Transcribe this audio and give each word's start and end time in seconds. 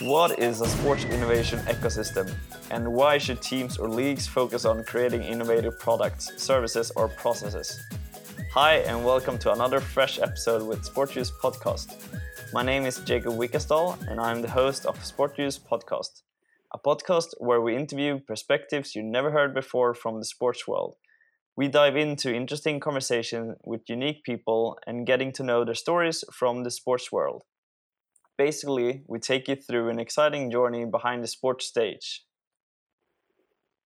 What 0.00 0.38
is 0.38 0.60
a 0.60 0.68
sports 0.68 1.04
innovation 1.04 1.58
ecosystem? 1.60 2.32
And 2.70 2.92
why 2.92 3.18
should 3.18 3.42
teams 3.42 3.78
or 3.78 3.88
leagues 3.88 4.28
focus 4.28 4.64
on 4.64 4.84
creating 4.84 5.22
innovative 5.22 5.80
products, 5.80 6.30
services, 6.40 6.92
or 6.94 7.08
processes? 7.08 7.80
Hi, 8.54 8.76
and 8.86 9.04
welcome 9.04 9.36
to 9.38 9.52
another 9.52 9.80
fresh 9.80 10.20
episode 10.20 10.62
with 10.62 10.84
Sport 10.84 11.10
Juice 11.10 11.32
Podcast. 11.42 11.96
My 12.52 12.62
name 12.62 12.86
is 12.86 12.98
Jacob 13.00 13.34
Wickestall, 13.34 14.00
and 14.08 14.20
I'm 14.20 14.42
the 14.42 14.50
host 14.50 14.86
of 14.86 15.04
Sport 15.04 15.34
Juice 15.36 15.58
Podcast, 15.58 16.22
a 16.72 16.78
podcast 16.78 17.28
where 17.38 17.60
we 17.60 17.76
interview 17.76 18.18
perspectives 18.20 18.94
you 18.94 19.02
never 19.02 19.30
heard 19.30 19.54
before 19.54 19.94
from 19.94 20.18
the 20.18 20.24
sports 20.24 20.66
world. 20.66 20.96
We 21.56 21.68
dive 21.68 21.96
into 21.96 22.34
interesting 22.34 22.80
conversation 22.80 23.56
with 23.64 23.88
unique 23.88 24.22
people 24.24 24.78
and 24.86 25.06
getting 25.06 25.32
to 25.32 25.42
know 25.42 25.64
their 25.64 25.74
stories 25.74 26.24
from 26.32 26.62
the 26.62 26.70
sports 26.70 27.10
world. 27.10 27.42
Basically, 28.36 29.02
we 29.08 29.18
take 29.18 29.48
you 29.48 29.56
through 29.56 29.88
an 29.88 29.98
exciting 29.98 30.50
journey 30.50 30.84
behind 30.84 31.24
the 31.24 31.28
sports 31.28 31.66
stage. 31.66 32.24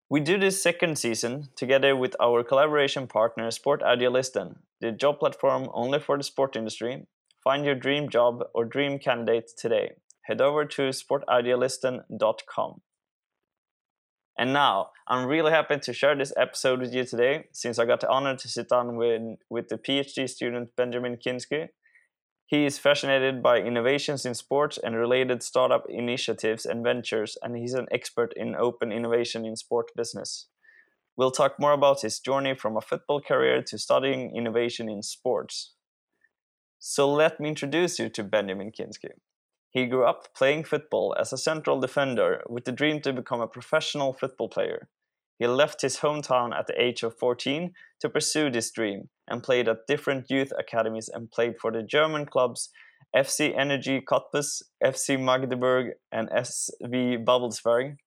We 0.09 0.19
do 0.19 0.37
this 0.37 0.61
second 0.61 0.97
season 0.97 1.49
together 1.55 1.95
with 1.95 2.15
our 2.19 2.43
collaboration 2.43 3.07
partner 3.07 3.49
Sport 3.51 3.81
Idealisten, 3.81 4.57
the 4.81 4.91
job 4.91 5.19
platform 5.19 5.69
only 5.73 5.99
for 5.99 6.17
the 6.17 6.23
sport 6.23 6.55
industry 6.55 7.07
Find 7.45 7.63
your 7.63 7.75
dream 7.75 8.09
job 8.09 8.43
or 8.55 8.65
dream 8.65 8.97
candidate 8.97 9.51
today. 9.55 9.91
Head 10.27 10.41
over 10.41 10.65
to 10.65 10.89
sportidealisten.com. 10.89 12.81
And 14.37 14.51
now, 14.51 14.89
I'm 15.07 15.27
really 15.27 15.51
happy 15.51 15.77
to 15.77 15.93
share 15.93 16.15
this 16.15 16.33
episode 16.35 16.81
with 16.81 16.93
you 16.93 17.05
today, 17.05 17.45
since 17.53 17.79
I 17.79 17.85
got 17.85 18.01
the 18.01 18.09
honor 18.09 18.35
to 18.35 18.47
sit 18.49 18.69
down 18.69 18.97
with, 18.97 19.21
with 19.49 19.69
the 19.69 19.77
PhD 19.77 20.27
student 20.27 20.75
Benjamin 20.75 21.17
Kinski. 21.17 21.69
He 22.47 22.65
is 22.65 22.77
fascinated 22.77 23.41
by 23.41 23.59
innovations 23.59 24.25
in 24.25 24.33
sports 24.33 24.77
and 24.83 24.95
related 24.95 25.41
startup 25.41 25.85
initiatives 25.89 26.65
and 26.65 26.83
ventures, 26.83 27.37
and 27.41 27.55
he's 27.55 27.73
an 27.73 27.87
expert 27.91 28.33
in 28.35 28.55
open 28.55 28.91
innovation 28.91 29.45
in 29.45 29.55
sport 29.55 29.91
business. 29.95 30.47
We'll 31.15 31.31
talk 31.31 31.59
more 31.59 31.71
about 31.71 32.01
his 32.01 32.19
journey 32.19 32.55
from 32.55 32.75
a 32.75 32.81
football 32.81 33.21
career 33.21 33.61
to 33.63 33.77
studying 33.77 34.35
innovation 34.35 34.89
in 34.89 35.01
sports. 35.01 35.73
So 36.77 37.11
let 37.11 37.39
me 37.39 37.49
introduce 37.49 37.99
you 37.99 38.09
to 38.09 38.23
Benjamin 38.23 38.71
Kinski. 38.71 39.11
He 39.75 39.87
grew 39.87 40.05
up 40.05 40.33
playing 40.33 40.63
football 40.63 41.13
as 41.19 41.33
a 41.33 41.37
central 41.37 41.81
defender 41.81 42.41
with 42.47 42.63
the 42.63 42.71
dream 42.71 43.01
to 43.01 43.11
become 43.11 43.41
a 43.41 43.47
professional 43.55 44.13
football 44.13 44.47
player. 44.47 44.87
He 45.37 45.47
left 45.47 45.81
his 45.81 45.97
hometown 45.97 46.57
at 46.57 46.67
the 46.67 46.81
age 46.81 47.03
of 47.03 47.17
14 47.17 47.73
to 47.99 48.09
pursue 48.09 48.49
this 48.49 48.71
dream 48.71 49.09
and 49.27 49.43
played 49.43 49.67
at 49.67 49.85
different 49.85 50.27
youth 50.29 50.53
academies 50.57 51.09
and 51.13 51.29
played 51.29 51.55
for 51.59 51.73
the 51.73 51.83
German 51.83 52.25
clubs 52.25 52.69
FC 53.13 53.53
Energie 53.53 54.01
Cottbus, 54.01 54.61
FC 54.81 55.19
Magdeburg, 55.21 55.95
and 56.09 56.29
SV 56.29 57.25
Babelsberg. 57.25 57.97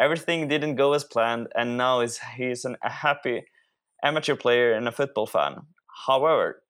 Everything 0.00 0.48
didn't 0.48 0.74
go 0.74 0.94
as 0.94 1.04
planned, 1.04 1.46
and 1.54 1.78
now 1.78 2.00
he 2.00 2.46
is 2.46 2.64
an, 2.64 2.76
a 2.82 2.90
happy 2.90 3.44
amateur 4.02 4.34
player 4.34 4.72
and 4.72 4.88
a 4.88 4.92
football 4.92 5.28
fan. 5.28 5.58
However, 6.08 6.64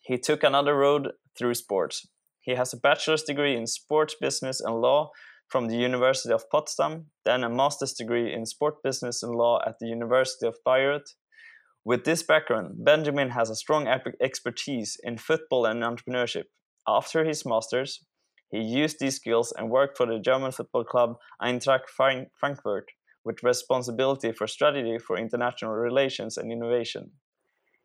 he 0.00 0.18
took 0.18 0.44
another 0.44 0.76
road 0.76 1.12
through 1.34 1.54
sports. 1.54 2.06
He 2.40 2.54
has 2.54 2.72
a 2.72 2.76
bachelor's 2.78 3.22
degree 3.22 3.56
in 3.56 3.66
sports 3.66 4.14
business 4.20 4.60
and 4.60 4.80
law 4.80 5.10
from 5.48 5.66
the 5.66 5.76
University 5.76 6.32
of 6.32 6.48
Potsdam, 6.48 7.06
then 7.24 7.44
a 7.44 7.50
master's 7.50 7.92
degree 7.92 8.32
in 8.32 8.46
sport 8.46 8.82
business 8.82 9.22
and 9.22 9.34
law 9.34 9.60
at 9.66 9.78
the 9.80 9.88
University 9.88 10.46
of 10.46 10.56
Bayreuth. 10.64 11.14
With 11.84 12.04
this 12.04 12.22
background, 12.22 12.84
Benjamin 12.84 13.30
has 13.30 13.50
a 13.50 13.56
strong 13.56 13.88
expertise 13.88 14.96
in 15.02 15.18
football 15.18 15.66
and 15.66 15.82
entrepreneurship. 15.82 16.44
After 16.86 17.24
his 17.24 17.44
master's, 17.44 18.04
he 18.50 18.60
used 18.60 18.98
these 19.00 19.16
skills 19.16 19.52
and 19.56 19.70
worked 19.70 19.96
for 19.96 20.06
the 20.06 20.18
German 20.18 20.52
football 20.52 20.84
club 20.84 21.16
Eintracht 21.42 21.88
Frankfurt 21.88 22.90
with 23.24 23.42
responsibility 23.42 24.32
for 24.32 24.46
strategy 24.46 24.98
for 24.98 25.16
international 25.18 25.72
relations 25.72 26.36
and 26.36 26.50
innovation. 26.50 27.12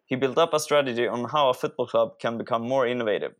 He 0.05 0.15
built 0.15 0.37
up 0.37 0.53
a 0.53 0.59
strategy 0.59 1.07
on 1.07 1.29
how 1.29 1.49
a 1.49 1.53
football 1.53 1.87
club 1.87 2.19
can 2.19 2.37
become 2.37 2.61
more 2.61 2.87
innovative. 2.87 3.33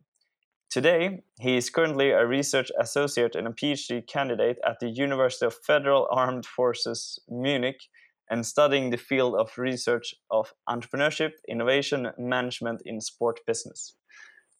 Today, 0.70 1.22
he 1.40 1.56
is 1.56 1.70
currently 1.70 2.10
a 2.10 2.26
research 2.26 2.70
associate 2.78 3.34
and 3.36 3.46
a 3.46 3.52
PhD 3.52 4.06
candidate 4.06 4.58
at 4.66 4.80
the 4.80 4.90
University 4.90 5.46
of 5.46 5.54
Federal 5.54 6.08
Armed 6.10 6.44
Forces 6.44 7.20
Munich 7.28 7.80
and 8.28 8.44
studying 8.44 8.90
the 8.90 8.96
field 8.96 9.36
of 9.36 9.56
research 9.56 10.14
of 10.30 10.52
entrepreneurship, 10.68 11.32
innovation, 11.48 12.08
management 12.18 12.82
in 12.84 13.00
sport 13.00 13.40
business. 13.46 13.94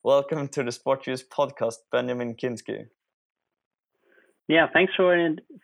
Welcome 0.05 0.49
to 0.49 0.62
the 0.62 0.71
Sport 0.71 1.05
Juice 1.05 1.25
podcast, 1.25 1.78
Benjamin 1.91 2.37
Kinski. 2.37 2.87
Yeah, 4.49 4.69
thanks 4.73 4.93
for 4.97 5.12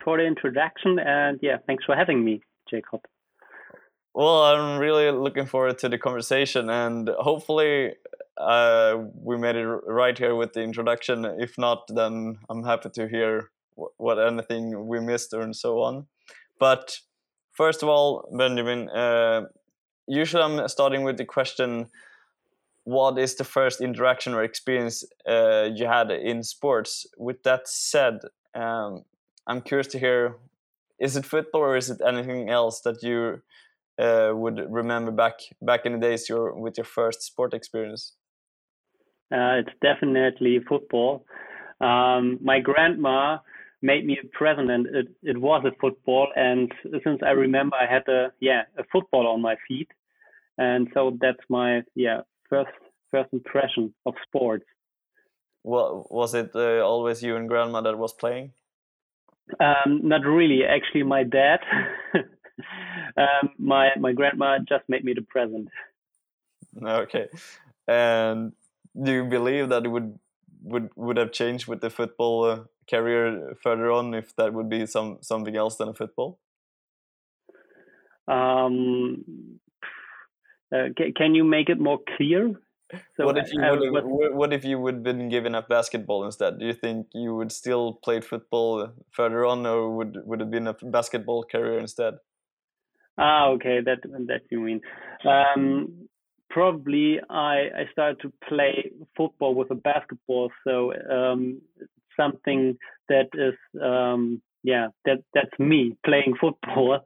for 0.03 0.19
the 0.19 0.24
introduction, 0.24 0.98
and 0.98 1.38
yeah, 1.41 1.59
thanks 1.69 1.84
for 1.84 1.94
having 1.94 2.24
me, 2.24 2.41
Jacob. 2.69 3.00
Well, 4.12 4.42
I'm 4.42 4.80
really 4.80 5.10
looking 5.12 5.47
forward 5.47 5.78
to 5.78 5.88
the 5.88 5.98
conversation, 5.98 6.69
and 6.69 7.09
hopefully, 7.20 7.94
uh, 8.38 8.97
we 9.15 9.37
made 9.37 9.56
it 9.56 9.66
right 9.66 10.16
here 10.16 10.34
with 10.34 10.53
the 10.53 10.62
introduction. 10.62 11.25
If 11.25 11.59
not, 11.59 11.84
then 11.88 12.38
I'm 12.48 12.65
happy 12.65 12.91
to 12.91 13.09
hear 13.09 13.50
what 13.75 14.19
anything 14.19 14.87
we 14.87 15.00
missed 15.00 15.32
and 15.32 15.54
so 15.56 15.81
on. 15.81 16.06
But 16.59 16.98
first 17.53 17.82
of 17.82 17.88
all, 17.88 18.28
Benjamin, 18.37 18.88
uh, 18.91 19.42
usually 20.06 20.42
I'm 20.42 20.69
starting 20.69 21.03
with 21.04 21.16
the 21.16 21.25
question: 21.25 21.88
What 22.84 23.19
is 23.19 23.34
the 23.34 23.44
first 23.44 23.81
interaction 23.81 24.34
or 24.34 24.42
experience 24.42 25.04
uh, 25.28 25.69
you 25.75 25.87
had 25.87 26.10
in 26.10 26.42
sports? 26.42 27.06
With 27.19 27.42
that 27.44 27.69
said, 27.69 28.21
um, 28.54 29.04
I'm 29.47 29.60
curious 29.60 29.88
to 29.88 29.98
hear: 29.98 30.37
Is 30.98 31.16
it 31.16 31.26
football 31.26 31.62
or 31.62 31.76
is 31.76 31.91
it 31.91 32.00
anything 32.06 32.50
else 32.50 32.81
that 32.82 33.03
you 33.03 33.42
uh, 33.98 34.32
would 34.34 34.59
remember 34.71 35.10
back 35.12 35.34
back 35.60 35.87
in 35.87 35.92
the 35.92 35.98
days 35.98 36.28
your 36.28 36.54
with 36.54 36.78
your 36.78 36.84
first 36.84 37.22
sport 37.22 37.54
experience? 37.54 38.15
Uh, 39.32 39.60
it's 39.60 39.70
definitely 39.81 40.60
football. 40.69 41.25
Um, 41.81 42.38
my 42.43 42.60
grandma 42.60 43.38
made 43.81 44.06
me 44.06 44.19
a 44.22 44.26
present, 44.28 44.70
and 44.70 44.87
it, 44.87 45.09
it 45.22 45.38
was 45.38 45.65
a 45.65 45.75
football. 45.81 46.28
And 46.37 46.70
since 47.03 47.20
I 47.25 47.31
remember, 47.31 47.76
I 47.76 47.92
had 47.92 48.06
a 48.09 48.32
yeah 48.41 48.62
a 48.78 48.84
football 48.92 49.26
on 49.26 49.41
my 49.41 49.56
feet, 49.66 49.88
and 50.59 50.88
so 50.94 51.16
that's 51.21 51.44
my 51.48 51.82
yeah 51.94 52.21
first 52.48 52.71
first 53.10 53.32
impression 53.32 53.94
of 54.06 54.15
sports. 54.26 54.65
Well, 55.65 56.06
was 56.10 56.34
it 56.34 56.50
uh, 56.54 56.81
always 56.81 57.22
you 57.22 57.37
and 57.37 57.48
grandma 57.48 57.81
that 57.81 57.97
was 57.97 58.12
playing? 58.12 58.53
Um, 59.60 60.00
not 60.03 60.25
really. 60.25 60.65
Actually, 60.65 61.04
my 61.04 61.25
dad. 61.25 61.60
um, 63.16 63.50
my 63.59 63.91
my 63.98 64.12
grandma 64.12 64.59
just 64.59 64.84
made 64.88 65.04
me 65.04 65.15
the 65.15 65.22
present. 65.22 65.69
Okay, 66.82 67.28
and 67.88 68.53
do 69.00 69.12
you 69.12 69.25
believe 69.25 69.69
that 69.69 69.84
it 69.84 69.88
would 69.88 70.19
would 70.62 70.91
would 70.97 71.16
have 71.16 71.32
changed 71.32 71.66
with 71.66 71.80
the 71.80 71.91
football 71.91 72.44
uh, 72.44 72.60
career 72.88 73.56
further 73.62 73.91
on 73.91 74.14
if 74.14 74.34
that 74.36 74.53
would 74.53 74.69
be 74.69 74.86
some 74.86 75.19
something 75.22 75.56
else 75.56 75.76
than 75.76 75.88
a 75.88 75.94
football? 75.94 76.38
Um, 78.28 79.58
uh, 80.75 80.88
can 81.16 81.34
you 81.34 81.44
make 81.44 81.69
it 81.69 81.80
more 81.80 81.98
clear? 82.16 82.54
So 83.16 83.25
what 83.25 83.38
if 83.38 83.53
you 83.53 83.60
would 83.60 83.82
have, 83.82 84.04
what, 84.04 84.34
what 84.34 84.53
if 84.53 84.64
you 84.64 84.78
would 84.78 85.03
been 85.03 85.28
given 85.30 85.54
a 85.54 85.62
basketball 85.62 86.24
instead? 86.24 86.59
Do 86.59 86.66
you 86.66 86.74
think 86.74 87.06
you 87.14 87.34
would 87.34 87.50
still 87.50 87.98
play 88.04 88.20
football 88.20 88.92
further 89.10 89.47
on, 89.47 89.66
or 89.66 89.97
would 89.97 90.19
would 90.24 90.42
it 90.42 90.50
been 90.50 90.66
a 90.66 90.74
basketball 90.74 91.44
career 91.44 91.78
instead? 91.78 92.15
Ah, 93.16 93.48
okay, 93.48 93.80
that 93.80 94.00
that 94.27 94.42
you 94.50 94.60
mean. 94.60 94.80
Um, 95.24 96.09
probably 96.53 97.19
I 97.31 97.54
I 97.81 97.84
started 97.93 98.21
to 98.21 98.33
play 98.49 98.91
football 99.16 99.54
with 99.54 99.71
a 99.71 99.75
basketball, 99.75 100.51
so 100.65 100.93
um, 101.10 101.60
something 102.19 102.77
that 103.09 103.28
is 103.34 103.54
um, 103.83 104.43
yeah 104.63 104.89
that 105.04 105.19
that's 105.34 105.59
me 105.59 105.97
playing 106.04 106.34
football, 106.41 107.01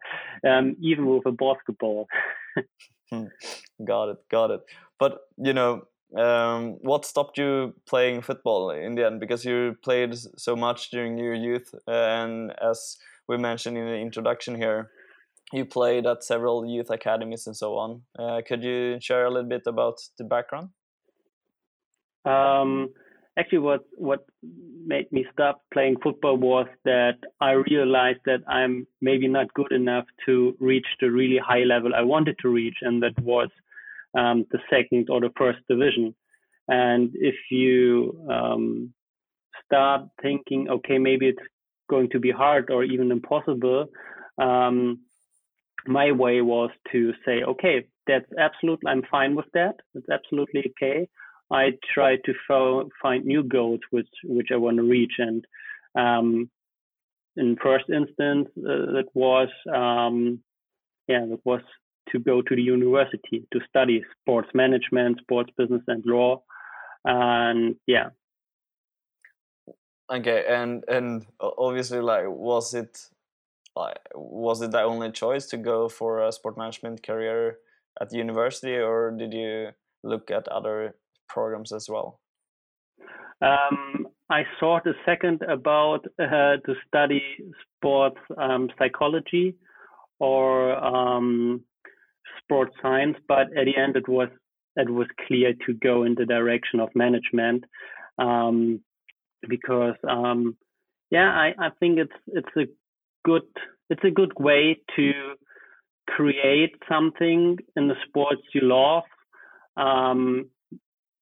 um, 0.46 0.76
even 0.80 1.06
with 1.06 1.26
a 1.26 1.32
basketball. 1.32 2.06
Hmm, 3.10 3.26
got 3.84 4.08
it, 4.10 4.16
got 4.30 4.50
it. 4.50 4.60
But 4.98 5.20
you 5.36 5.52
know, 5.52 5.82
um, 6.16 6.78
what 6.80 7.04
stopped 7.04 7.38
you 7.38 7.74
playing 7.88 8.22
football 8.22 8.70
in 8.70 8.94
the 8.94 9.06
end? 9.06 9.20
Because 9.20 9.44
you 9.44 9.76
played 9.82 10.14
so 10.36 10.56
much 10.56 10.90
during 10.90 11.18
your 11.18 11.34
youth, 11.34 11.74
and 11.86 12.52
as 12.60 12.96
we 13.28 13.36
mentioned 13.36 13.76
in 13.76 13.86
the 13.86 13.96
introduction 13.96 14.54
here, 14.54 14.90
you 15.52 15.64
played 15.64 16.06
at 16.06 16.24
several 16.24 16.66
youth 16.66 16.90
academies 16.90 17.46
and 17.46 17.56
so 17.56 17.76
on. 17.76 18.02
Uh, 18.18 18.40
could 18.46 18.62
you 18.62 18.98
share 19.00 19.26
a 19.26 19.30
little 19.30 19.48
bit 19.48 19.62
about 19.66 19.98
the 20.18 20.24
background? 20.24 20.70
Um, 22.24 22.90
actually 23.38 23.58
what 23.58 23.84
what 23.96 24.24
made 24.42 25.10
me 25.12 25.24
stop 25.32 25.62
playing 25.72 25.96
football 26.02 26.36
was 26.36 26.66
that 26.84 27.18
I 27.40 27.52
realized 27.52 28.20
that 28.24 28.40
I'm 28.48 28.86
maybe 29.00 29.28
not 29.28 29.52
good 29.54 29.72
enough 29.72 30.04
to 30.26 30.56
reach 30.60 30.86
the 31.00 31.10
really 31.10 31.38
high 31.38 31.64
level 31.64 31.94
I 31.94 32.02
wanted 32.02 32.36
to 32.42 32.48
reach, 32.48 32.76
and 32.82 33.02
that 33.02 33.18
was 33.20 33.48
um, 34.16 34.46
the 34.50 34.58
second 34.70 35.08
or 35.10 35.20
the 35.20 35.32
first 35.36 35.58
division. 35.68 36.14
And 36.68 37.10
if 37.14 37.34
you 37.50 38.26
um, 38.30 38.92
start 39.64 40.02
thinking, 40.22 40.68
okay, 40.68 40.98
maybe 40.98 41.28
it's 41.28 41.46
going 41.88 42.10
to 42.10 42.18
be 42.18 42.30
hard 42.30 42.70
or 42.70 42.82
even 42.84 43.12
impossible, 43.12 43.86
um, 44.38 45.00
my 45.88 46.12
way 46.12 46.40
was 46.40 46.70
to 46.92 47.12
say, 47.24 47.42
okay, 47.42 47.86
that's 48.06 48.26
absolutely, 48.38 48.90
I'm 48.90 49.02
fine 49.10 49.34
with 49.34 49.46
that. 49.54 49.76
It's 49.94 50.08
absolutely 50.10 50.72
okay. 50.72 51.08
I 51.50 51.70
try 51.94 52.16
to 52.16 52.34
fo- 52.48 52.88
find 53.00 53.24
new 53.24 53.42
goals 53.42 53.80
which 53.90 54.08
which 54.24 54.48
I 54.52 54.56
want 54.56 54.78
to 54.78 54.82
reach, 54.82 55.14
and 55.18 55.44
um, 55.94 56.50
in 57.36 57.56
first 57.62 57.84
instance, 57.88 58.48
uh, 58.58 58.92
that 58.96 59.06
was 59.14 59.48
um, 59.72 60.40
yeah, 61.06 61.24
that 61.30 61.40
was 61.44 61.60
to 62.10 62.18
go 62.18 62.42
to 62.42 62.56
the 62.56 62.62
university 62.62 63.46
to 63.52 63.60
study 63.68 64.02
sports 64.20 64.48
management, 64.54 65.20
sports 65.20 65.50
business, 65.56 65.82
and 65.86 66.04
law, 66.04 66.42
and 67.04 67.76
yeah. 67.86 68.10
Okay, 70.10 70.44
and 70.48 70.84
and 70.88 71.26
obviously, 71.40 72.00
like, 72.00 72.24
was 72.28 72.74
it 72.74 73.08
was 74.14 74.62
it 74.62 74.70
the 74.70 74.82
only 74.82 75.10
choice 75.12 75.46
to 75.46 75.56
go 75.56 75.88
for 75.88 76.22
a 76.22 76.32
sport 76.32 76.56
management 76.56 77.02
career 77.02 77.58
at 78.00 78.10
the 78.10 78.16
university, 78.16 78.76
or 78.76 79.10
did 79.10 79.32
you 79.32 79.68
look 80.02 80.30
at 80.30 80.48
other 80.48 80.96
programs 81.28 81.72
as 81.72 81.88
well? 81.88 82.20
Um, 83.42 84.08
I 84.30 84.44
thought 84.58 84.86
a 84.86 84.94
second 85.04 85.42
about 85.42 86.06
uh, 86.18 86.56
to 86.64 86.74
study 86.86 87.22
sports 87.76 88.18
um, 88.38 88.70
psychology 88.78 89.54
or 90.18 90.72
um, 90.82 91.62
sports 92.42 92.74
science, 92.80 93.16
but 93.28 93.46
at 93.56 93.66
the 93.66 93.76
end 93.76 93.96
it 93.96 94.08
was 94.08 94.28
it 94.76 94.90
was 94.90 95.06
clear 95.26 95.54
to 95.66 95.74
go 95.74 96.04
in 96.04 96.14
the 96.14 96.26
direction 96.26 96.80
of 96.80 96.88
management 96.94 97.64
um, 98.18 98.80
because 99.48 99.94
um, 100.08 100.56
yeah, 101.10 101.30
I, 101.30 101.54
I 101.58 101.70
think 101.78 101.98
it's 101.98 102.18
it's 102.28 102.56
a 102.56 102.66
good 103.30 103.48
it's 103.90 104.06
a 104.10 104.16
good 104.20 104.34
way 104.48 104.64
to 104.96 105.12
create 106.16 106.74
something 106.92 107.58
in 107.76 107.84
the 107.88 107.98
sports 108.06 108.42
you 108.54 108.62
love 108.62 109.04
um, 109.76 110.50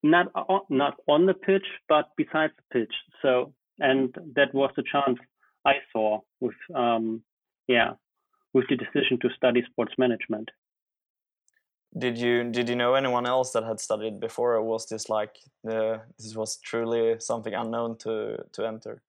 not 0.02 0.26
on, 0.34 0.60
not 0.68 0.94
on 1.08 1.26
the 1.26 1.34
pitch, 1.34 1.66
but 1.88 2.10
besides 2.16 2.52
the 2.56 2.80
pitch. 2.80 2.94
So, 3.22 3.52
and 3.78 4.14
that 4.36 4.54
was 4.54 4.70
the 4.76 4.84
chance 4.90 5.18
I 5.64 5.74
saw 5.92 6.20
with, 6.40 6.54
um, 6.74 7.22
yeah, 7.66 7.92
with 8.52 8.66
the 8.68 8.76
decision 8.76 9.18
to 9.22 9.28
study 9.36 9.62
sports 9.70 9.94
management. 9.98 10.50
Did 11.96 12.18
you 12.18 12.50
did 12.50 12.68
you 12.68 12.74
know 12.74 12.94
anyone 12.94 13.24
else 13.24 13.52
that 13.52 13.62
had 13.62 13.78
studied 13.78 14.18
before, 14.18 14.54
or 14.56 14.62
was 14.62 14.86
this 14.86 15.08
like 15.08 15.36
the 15.62 16.02
this 16.18 16.34
was 16.34 16.58
truly 16.58 17.20
something 17.20 17.54
unknown 17.54 17.96
to 17.98 18.38
to 18.52 18.66
enter? 18.66 19.00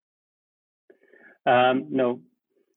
Um, 1.48 1.88
no, 1.90 2.22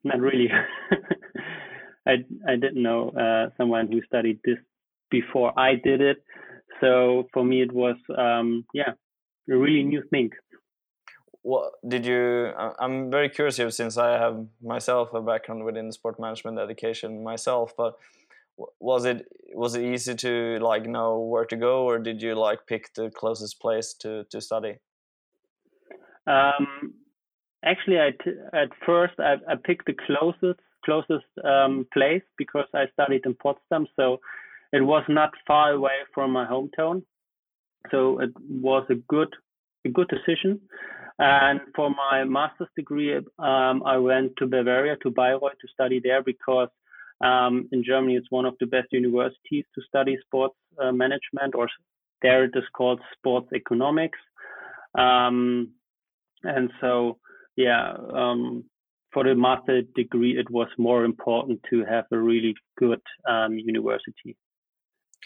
not 0.05 0.21
really. 0.21 0.49
I 2.07 2.25
I 2.47 2.57
didn't 2.57 2.83
know 2.83 3.11
uh, 3.11 3.51
someone 3.57 3.91
who 3.91 4.01
studied 4.03 4.41
this 4.45 4.59
before 5.11 5.59
I 5.59 5.75
did 5.75 6.01
it. 6.01 6.25
So 6.81 7.29
for 7.33 7.45
me, 7.45 7.63
it 7.63 7.73
was 7.73 7.97
um, 8.17 8.65
yeah, 8.73 8.93
a 9.51 9.57
really 9.57 9.83
new 9.83 10.03
thing. 10.11 10.31
What 11.43 11.73
did 11.87 12.05
you? 12.05 12.53
I'm 12.79 13.11
very 13.11 13.29
curious 13.29 13.57
here 13.57 13.71
since 13.71 13.97
I 13.97 14.19
have 14.19 14.47
myself 14.63 15.15
a 15.15 15.21
background 15.21 15.65
within 15.65 15.93
sport 15.93 16.21
management 16.21 16.59
education 16.59 17.23
myself. 17.23 17.75
But 17.77 17.97
was 18.81 19.05
it 19.05 19.27
was 19.55 19.75
it 19.75 19.83
easy 19.83 20.15
to 20.17 20.59
like 20.61 20.87
know 20.87 21.21
where 21.21 21.45
to 21.47 21.57
go, 21.57 21.85
or 21.85 21.99
did 21.99 22.23
you 22.23 22.35
like 22.35 22.67
pick 22.67 22.93
the 22.95 23.11
closest 23.11 23.61
place 23.61 23.95
to 24.01 24.25
to 24.25 24.41
study? 24.41 24.77
Um, 26.27 26.95
actually, 27.65 27.99
I 27.99 28.11
t- 28.23 28.39
at 28.53 28.69
first 28.87 29.15
I, 29.19 29.35
I 29.49 29.55
picked 29.63 29.87
the 29.87 29.95
closest 30.07 30.61
closest 30.85 31.27
um, 31.45 31.87
place 31.93 32.23
because 32.37 32.67
I 32.73 32.85
studied 32.93 33.23
in 33.27 33.35
Potsdam, 33.35 33.87
so 33.97 34.19
it 34.73 34.83
was 34.83 35.05
not 35.09 35.31
far 35.47 35.73
away 35.73 35.99
from 36.15 36.31
my 36.31 36.47
hometown, 36.47 37.03
so 37.91 38.21
it 38.21 38.31
was 38.49 38.87
a 38.91 38.95
good 38.95 39.35
a 39.85 39.89
good 39.89 40.09
decision. 40.09 40.61
And 41.19 41.61
for 41.75 41.91
my 41.91 42.23
master's 42.25 42.69
degree, 42.77 43.17
um, 43.17 43.83
I 43.85 43.97
went 43.97 44.35
to 44.39 44.47
Bavaria 44.47 44.97
to 45.03 45.11
Bayreuth 45.11 45.59
to 45.61 45.69
study 45.75 46.01
there 46.03 46.23
because 46.23 46.69
um, 47.21 47.69
in 47.73 47.83
Germany 47.85 48.15
it's 48.15 48.31
one 48.31 48.45
of 48.45 48.55
the 48.61 48.67
best 48.67 48.89
universities 48.93 49.65
to 49.75 49.83
study 49.89 50.17
sports 50.25 50.55
uh, 50.81 50.93
management, 50.93 51.55
or 51.57 51.69
there 52.23 52.45
it 52.45 52.53
is 52.55 52.65
called 52.73 53.01
sports 53.17 53.49
economics. 53.55 54.19
Um, 54.97 55.73
and 56.45 56.71
so, 56.81 57.19
yeah, 57.59 57.93
um, 58.15 58.65
for 59.13 59.25
the 59.25 59.35
master 59.35 59.83
degree, 59.97 60.39
it 60.39 60.49
was 60.49 60.69
more 60.79 61.05
important 61.05 61.61
to 61.71 61.85
have 61.85 62.05
a 62.13 62.17
really 62.17 62.55
good 62.79 63.03
um, 63.29 63.59
university 63.59 64.37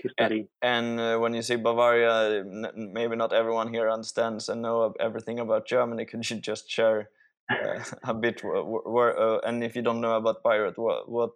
to 0.01 0.09
study. 0.09 0.49
And, 0.63 0.99
and 0.99 1.01
uh, 1.01 1.19
when 1.19 1.35
you 1.35 1.43
say 1.43 1.57
Bavaria, 1.57 2.43
maybe 2.75 3.17
not 3.17 3.35
everyone 3.35 3.71
here 3.75 3.91
understands 3.91 4.49
and 4.49 4.63
know 4.63 4.95
everything 4.99 5.41
about 5.41 5.67
Germany. 5.67 6.05
Could 6.11 6.29
you 6.31 6.37
just 6.41 6.71
share 6.71 7.11
uh, 7.51 7.85
a 8.05 8.15
bit 8.15 8.41
where, 8.43 9.19
uh, 9.19 9.39
and 9.45 9.63
if 9.63 9.77
you 9.77 9.83
don't 9.83 10.01
know 10.01 10.17
about 10.17 10.43
Bayreuth, 10.43 10.79
what 10.79 11.11
what 11.11 11.31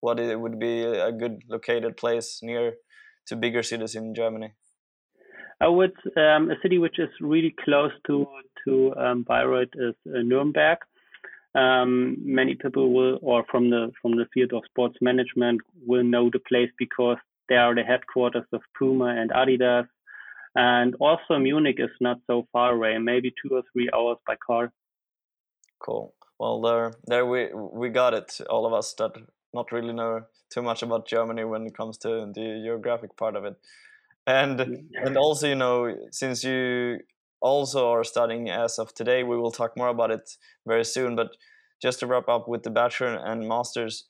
what 0.00 0.18
it 0.18 0.40
would 0.40 0.58
be 0.58 0.84
a 0.84 1.12
good 1.12 1.42
located 1.50 1.98
place 1.98 2.40
near 2.42 2.76
to 3.26 3.36
bigger 3.36 3.62
cities 3.62 3.94
in 3.94 4.14
Germany? 4.14 4.54
I 5.60 5.68
would 5.68 5.92
um, 6.16 6.50
a 6.50 6.56
city 6.62 6.78
which 6.78 6.98
is 6.98 7.10
really 7.20 7.54
close 7.64 7.92
to 8.06 8.26
to 8.64 8.94
um, 8.96 9.24
Bayreuth 9.24 9.74
is 9.74 9.94
uh, 10.06 10.22
Nuremberg. 10.22 10.78
Um, 11.54 12.16
many 12.20 12.54
people 12.54 12.92
will, 12.92 13.18
or 13.22 13.44
from 13.50 13.70
the 13.70 13.92
from 14.00 14.12
the 14.16 14.26
field 14.32 14.52
of 14.52 14.62
sports 14.66 14.96
management, 15.00 15.60
will 15.86 16.04
know 16.04 16.30
the 16.30 16.38
place 16.48 16.70
because 16.78 17.18
they 17.48 17.56
are 17.56 17.74
the 17.74 17.82
headquarters 17.82 18.46
of 18.52 18.62
Puma 18.78 19.06
and 19.06 19.30
Adidas. 19.30 19.88
And 20.54 20.94
also 20.96 21.38
Munich 21.38 21.76
is 21.78 21.90
not 22.00 22.18
so 22.26 22.46
far 22.52 22.72
away, 22.74 22.98
maybe 22.98 23.32
two 23.40 23.54
or 23.54 23.62
three 23.72 23.88
hours 23.94 24.18
by 24.26 24.36
car. 24.44 24.72
Cool. 25.78 26.14
Well, 26.38 26.60
there, 26.62 26.92
there 27.06 27.26
we 27.26 27.48
we 27.52 27.90
got 27.90 28.14
it. 28.14 28.40
All 28.48 28.66
of 28.66 28.72
us 28.72 28.94
that 28.94 29.12
not 29.52 29.72
really 29.72 29.92
know 29.92 30.22
too 30.50 30.62
much 30.62 30.82
about 30.82 31.06
Germany 31.06 31.44
when 31.44 31.66
it 31.66 31.76
comes 31.76 31.98
to 31.98 32.08
the 32.34 32.60
geographic 32.64 33.16
part 33.16 33.36
of 33.36 33.44
it, 33.44 33.56
and 34.26 34.60
and 34.94 35.16
also 35.16 35.48
you 35.48 35.54
know 35.54 35.94
since 36.10 36.44
you 36.44 36.98
also 37.40 37.90
are 37.90 38.04
studying 38.04 38.50
as 38.50 38.78
of 38.78 38.94
today, 38.94 39.22
we 39.22 39.36
will 39.36 39.50
talk 39.50 39.76
more 39.76 39.88
about 39.88 40.10
it 40.10 40.30
very 40.66 40.84
soon. 40.84 41.16
But 41.16 41.36
just 41.80 42.00
to 42.00 42.06
wrap 42.06 42.28
up 42.28 42.48
with 42.48 42.62
the 42.62 42.70
bachelor 42.70 43.14
and 43.14 43.48
masters, 43.48 44.08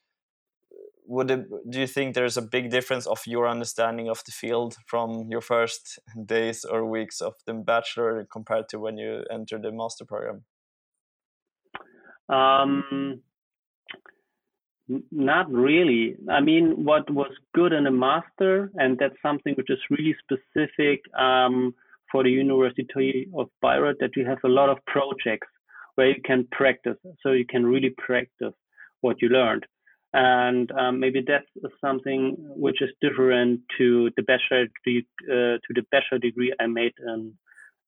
would 1.07 1.31
it, 1.31 1.71
do 1.71 1.81
you 1.81 1.87
think 1.87 2.14
there's 2.14 2.37
a 2.37 2.43
big 2.43 2.71
difference 2.71 3.07
of 3.07 3.21
your 3.26 3.49
understanding 3.49 4.09
of 4.09 4.23
the 4.25 4.33
field 4.33 4.76
from 4.87 5.26
your 5.29 5.40
first 5.40 5.99
days 6.26 6.64
or 6.64 6.85
weeks 6.85 7.21
of 7.21 7.35
the 7.47 7.55
bachelor 7.55 8.26
compared 8.31 8.69
to 8.69 8.79
when 8.79 8.97
you 8.97 9.25
entered 9.31 9.62
the 9.62 9.73
master 9.73 10.05
program? 10.05 10.45
Um, 12.29 13.23
not 15.11 15.50
really. 15.50 16.16
I 16.28 16.40
mean, 16.40 16.85
what 16.85 17.11
was 17.11 17.30
good 17.54 17.73
in 17.73 17.87
a 17.87 17.90
master, 17.90 18.70
and 18.75 18.99
that's 18.99 19.14
something 19.23 19.54
which 19.54 19.70
is 19.70 19.78
really 19.90 20.16
specific 20.25 21.00
um, 21.18 21.75
for 22.11 22.23
the 22.23 22.30
University 22.30 23.28
of 23.37 23.49
Bayreuth, 23.62 23.99
that 24.00 24.16
you 24.16 24.25
have 24.26 24.38
a 24.44 24.49
lot 24.49 24.68
of 24.68 24.78
projects 24.87 25.49
where 25.94 26.09
you 26.09 26.23
can 26.25 26.47
practice, 26.50 26.97
so 27.23 27.32
you 27.32 27.47
can 27.47 27.64
really 27.66 27.94
practice 27.99 28.54
what 29.00 29.16
you 29.23 29.28
learned 29.28 29.64
and 30.12 30.70
um, 30.73 30.99
maybe 30.99 31.23
that's 31.26 31.47
something 31.80 32.37
which 32.38 32.82
is 32.82 32.90
different 33.00 33.61
to 33.78 34.11
the 34.16 34.23
bachelor 34.23 34.66
degree, 34.85 35.06
uh, 35.28 35.59
to 35.59 35.75
the 35.75 35.82
bachelor 35.92 36.18
degree 36.18 36.52
I 36.59 36.66
made 36.66 36.94
in 37.06 37.35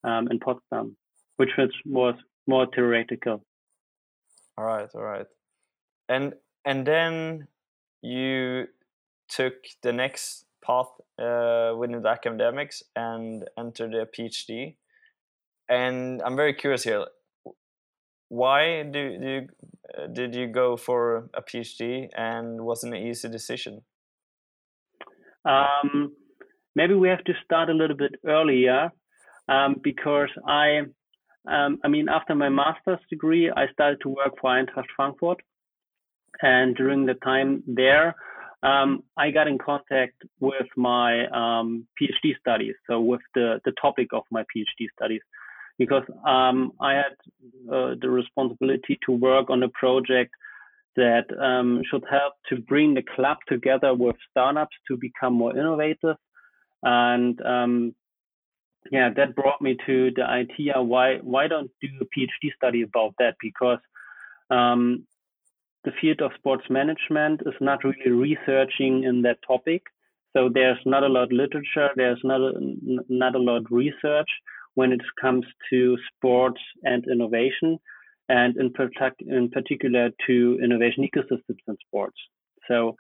um, 0.05 0.29
in 0.31 0.39
Potsdam, 0.41 0.97
which 1.37 1.51
was, 1.57 1.71
was 1.87 2.15
more 2.49 2.67
theoretical. 2.75 3.45
All 4.59 4.65
right, 4.65 4.89
all 4.95 5.03
right, 5.03 5.27
and 6.09 6.35
and 6.65 6.87
then 6.87 7.49
you 8.03 8.67
took 9.29 9.55
the 9.83 9.93
next 9.93 10.45
path 10.65 10.89
uh, 11.19 11.75
within 11.77 12.03
the 12.03 12.09
academics 12.09 12.83
and 12.95 13.49
entered 13.59 13.95
a 13.95 14.07
PhD. 14.07 14.77
And 15.69 16.23
I'm 16.23 16.37
very 16.37 16.55
curious 16.55 16.85
here. 16.85 17.07
Why 18.29 18.83
do, 18.83 19.19
do 19.19 19.29
you 19.29 19.49
uh, 19.97 20.07
did 20.07 20.35
you 20.35 20.47
go 20.47 20.77
for 20.77 21.29
a 21.35 21.43
PhD, 21.43 22.09
and 22.17 22.63
was 22.63 22.83
it 22.83 22.89
an 22.89 22.97
easy 22.97 23.29
decision? 23.29 23.83
Um, 25.45 26.13
maybe 26.75 26.95
we 26.95 27.09
have 27.09 27.25
to 27.25 27.33
start 27.45 27.69
a 27.69 27.75
little 27.75 27.97
bit 27.97 28.15
earlier 28.27 28.91
um, 29.49 29.77
because 29.83 30.31
I 30.49 30.83
um, 31.47 31.79
I 31.85 31.89
mean, 31.89 32.09
after 32.09 32.35
my 32.35 32.49
master's 32.49 33.01
degree, 33.11 33.51
I 33.51 33.67
started 33.73 34.01
to 34.03 34.09
work 34.09 34.35
for 34.41 34.51
Eintracht 34.51 34.87
Frankfurt. 34.97 35.41
And 36.43 36.75
during 36.77 37.07
the 37.07 37.15
time 37.15 37.63
there, 37.67 38.17
um, 38.63 39.03
I 39.17 39.31
got 39.31 39.49
in 39.49 39.59
contact 39.59 40.23
with 40.41 40.67
my 40.77 41.27
um, 41.29 41.87
PhD 42.01 42.39
studies, 42.39 42.75
so 42.89 43.01
with 43.01 43.21
the, 43.35 43.61
the 43.65 43.73
topic 43.81 44.09
of 44.13 44.23
my 44.31 44.43
PhD 44.43 44.87
studies, 44.97 45.23
because 45.79 46.05
um, 46.27 46.73
I 46.81 46.95
had 46.95 47.17
uh, 47.73 47.95
the 48.01 48.09
responsibility 48.09 48.99
to 49.07 49.13
work 49.13 49.51
on 49.51 49.63
a 49.63 49.69
project 49.69 50.33
that 50.95 51.25
um, 51.41 51.83
should 51.91 52.05
help 52.09 52.35
to 52.51 52.61
bring 52.61 52.95
the 52.95 53.03
club 53.03 53.39
together 53.49 53.95
with 53.95 54.17
startups 54.31 54.77
to 54.89 54.97
become 54.97 55.35
more 55.35 55.57
innovative. 55.57 56.17
And 56.83 57.41
um, 57.43 57.95
yeah, 58.91 59.11
that 59.17 59.35
brought 59.35 59.63
me 59.63 59.77
to 59.87 60.11
the 60.15 60.25
idea 60.25 60.83
why 60.83 61.17
why 61.19 61.49
don't 61.49 61.71
do 61.81 61.89
a 62.01 62.05
PhD 62.05 62.53
study 62.57 62.83
about 62.83 63.15
that 63.19 63.37
because 63.41 63.79
um, 64.51 65.07
the 65.85 65.93
field 66.01 66.21
of 66.21 66.31
sports 66.37 66.65
management 66.71 67.43
is 67.47 67.55
not 67.61 67.85
really 67.85 68.11
researching 68.11 69.05
in 69.05 69.23
that 69.23 69.39
topic. 69.47 69.83
So 70.37 70.49
there's 70.53 70.79
not 70.87 71.03
a 71.03 71.09
lot 71.09 71.25
of 71.25 71.33
literature, 71.33 71.91
there's 71.97 72.21
not 72.25 72.41
a, 72.41 72.53
not 73.09 73.35
a 73.35 73.39
lot 73.39 73.59
of 73.59 73.67
research 73.71 74.29
when 74.75 74.93
it 74.93 75.01
comes 75.21 75.45
to 75.71 75.99
sports 76.15 76.61
and 76.85 77.05
innovation, 77.13 77.79
and 78.29 78.57
in, 78.57 78.73
in 79.29 79.51
particular 79.51 80.11
to 80.27 80.59
innovation 80.63 81.07
ecosystems 81.07 81.59
in 81.69 81.77
sports. 81.87 82.17
So 82.69 82.97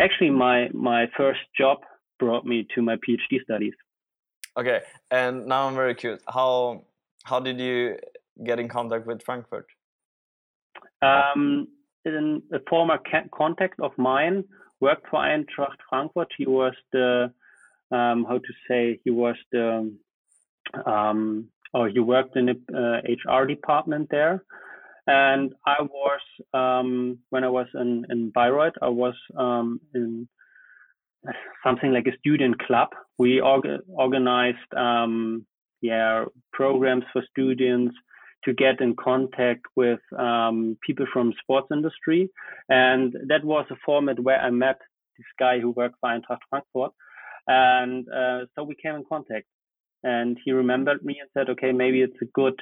actually, 0.00 0.30
my 0.30 0.68
my 0.72 1.06
first 1.16 1.40
job 1.56 1.78
brought 2.18 2.44
me 2.44 2.66
to 2.74 2.82
my 2.82 2.96
PhD 2.96 3.42
studies. 3.42 3.74
Okay, 4.56 4.80
and 5.10 5.46
now 5.46 5.68
I'm 5.68 5.74
very 5.74 5.94
curious. 5.94 6.22
How 6.26 6.84
how 7.24 7.38
did 7.40 7.60
you 7.60 7.96
get 8.44 8.58
in 8.58 8.68
contact 8.68 9.06
with 9.06 9.22
Frankfurt? 9.22 9.66
Um, 11.02 11.68
in 12.14 12.42
a 12.52 12.58
former 12.68 12.98
contact 13.34 13.80
of 13.80 13.92
mine 13.96 14.44
worked 14.80 15.08
for 15.08 15.20
Eintracht 15.20 15.78
Frankfurt. 15.88 16.28
He 16.36 16.46
was 16.46 16.74
the 16.92 17.32
um, 17.90 18.24
how 18.28 18.38
to 18.38 18.52
say 18.68 19.00
he 19.04 19.10
was 19.10 19.36
the 19.52 19.92
um, 20.84 21.48
or 21.72 21.88
he 21.88 21.98
worked 21.98 22.36
in 22.36 22.46
the 22.46 22.58
uh, 22.74 23.32
HR 23.32 23.46
department 23.46 24.08
there. 24.10 24.42
And 25.06 25.54
I 25.64 25.82
was 25.82 26.20
um, 26.52 27.18
when 27.30 27.44
I 27.44 27.48
was 27.48 27.68
in 27.74 28.06
in 28.10 28.30
Bayreuth, 28.30 28.74
I 28.82 28.88
was 28.88 29.14
um, 29.36 29.80
in 29.94 30.28
something 31.64 31.92
like 31.92 32.06
a 32.06 32.18
student 32.18 32.58
club. 32.66 32.88
We 33.18 33.40
orga- 33.40 33.82
organized 33.88 34.72
um, 34.76 35.46
yeah 35.80 36.24
programs 36.52 37.04
for 37.12 37.22
students 37.30 37.94
to 38.46 38.54
get 38.54 38.80
in 38.80 38.94
contact 38.96 39.66
with 39.74 40.00
um, 40.18 40.78
people 40.86 41.06
from 41.12 41.34
sports 41.42 41.68
industry. 41.72 42.30
And 42.68 43.12
that 43.28 43.44
was 43.44 43.66
a 43.70 43.76
format 43.84 44.20
where 44.20 44.40
I 44.40 44.50
met 44.50 44.78
this 45.18 45.26
guy 45.38 45.58
who 45.58 45.72
worked 45.72 45.96
for 46.00 46.10
Eintracht 46.10 46.44
Frankfurt. 46.48 46.92
And 47.48 48.06
uh, 48.08 48.46
so 48.54 48.62
we 48.62 48.76
came 48.76 48.94
in 48.94 49.04
contact. 49.08 49.46
And 50.02 50.38
he 50.44 50.52
remembered 50.52 51.04
me 51.04 51.16
and 51.20 51.28
said, 51.34 51.50
"Okay, 51.50 51.72
maybe 51.72 52.00
it's 52.00 52.20
a 52.22 52.26
good, 52.26 52.60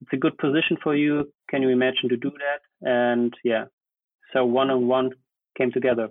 it's 0.00 0.12
a 0.12 0.16
good 0.16 0.38
position 0.38 0.78
for 0.82 0.94
you. 0.94 1.30
Can 1.50 1.60
you 1.60 1.68
imagine 1.68 2.08
to 2.08 2.16
do 2.16 2.30
that?" 2.30 2.88
And 2.88 3.34
yeah, 3.44 3.64
so 4.32 4.46
one 4.46 4.70
on 4.70 4.86
one 4.86 5.10
came 5.58 5.70
together. 5.72 6.08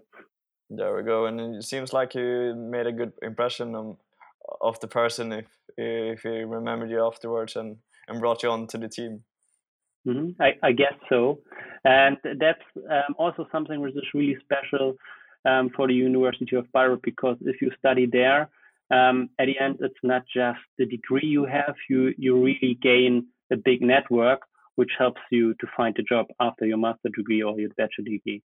There 0.69 0.95
we 0.95 1.03
go. 1.03 1.25
And 1.25 1.39
it 1.55 1.63
seems 1.63 1.93
like 1.93 2.13
you 2.13 2.53
made 2.55 2.85
a 2.85 2.91
good 2.91 3.13
impression 3.23 3.75
of, 3.75 3.97
of 4.61 4.79
the 4.81 4.87
person 4.87 5.31
if 5.31 5.47
if 5.77 6.21
he 6.21 6.43
remembered 6.43 6.91
you 6.91 7.03
afterwards 7.05 7.55
and 7.55 7.77
and 8.07 8.19
brought 8.19 8.43
you 8.43 8.49
on 8.49 8.67
to 8.67 8.77
the 8.77 8.87
team. 8.87 9.23
Mm-hmm. 10.07 10.41
I, 10.41 10.51
I, 10.63 10.71
guess 10.71 10.93
so, 11.09 11.39
and 11.83 12.17
that's 12.39 12.61
um, 12.89 13.15
also 13.17 13.45
something 13.51 13.81
which 13.81 13.93
is 13.93 14.03
really 14.13 14.37
special 14.41 14.95
um, 15.43 15.69
for 15.75 15.87
the 15.87 15.93
University 15.93 16.55
of 16.55 16.65
Bayreuth 16.73 17.01
because 17.03 17.35
if 17.41 17.61
you 17.61 17.71
study 17.77 18.07
there, 18.09 18.49
um, 18.89 19.29
at 19.37 19.47
the 19.47 19.59
end 19.59 19.77
it's 19.81 19.99
not 20.03 20.23
just 20.33 20.59
the 20.77 20.85
degree 20.85 21.27
you 21.27 21.45
have; 21.45 21.75
you 21.89 22.13
you 22.17 22.41
really 22.41 22.77
gain 22.81 23.27
a 23.51 23.57
big 23.57 23.81
network 23.81 24.41
which 24.75 24.91
helps 24.97 25.21
you 25.31 25.55
to 25.55 25.67
find 25.75 25.97
a 25.97 26.03
job 26.03 26.27
after 26.39 26.65
your 26.65 26.77
master 26.77 27.09
degree 27.15 27.41
or 27.41 27.59
your 27.59 27.69
bachelor 27.77 28.05
degree. 28.05 28.43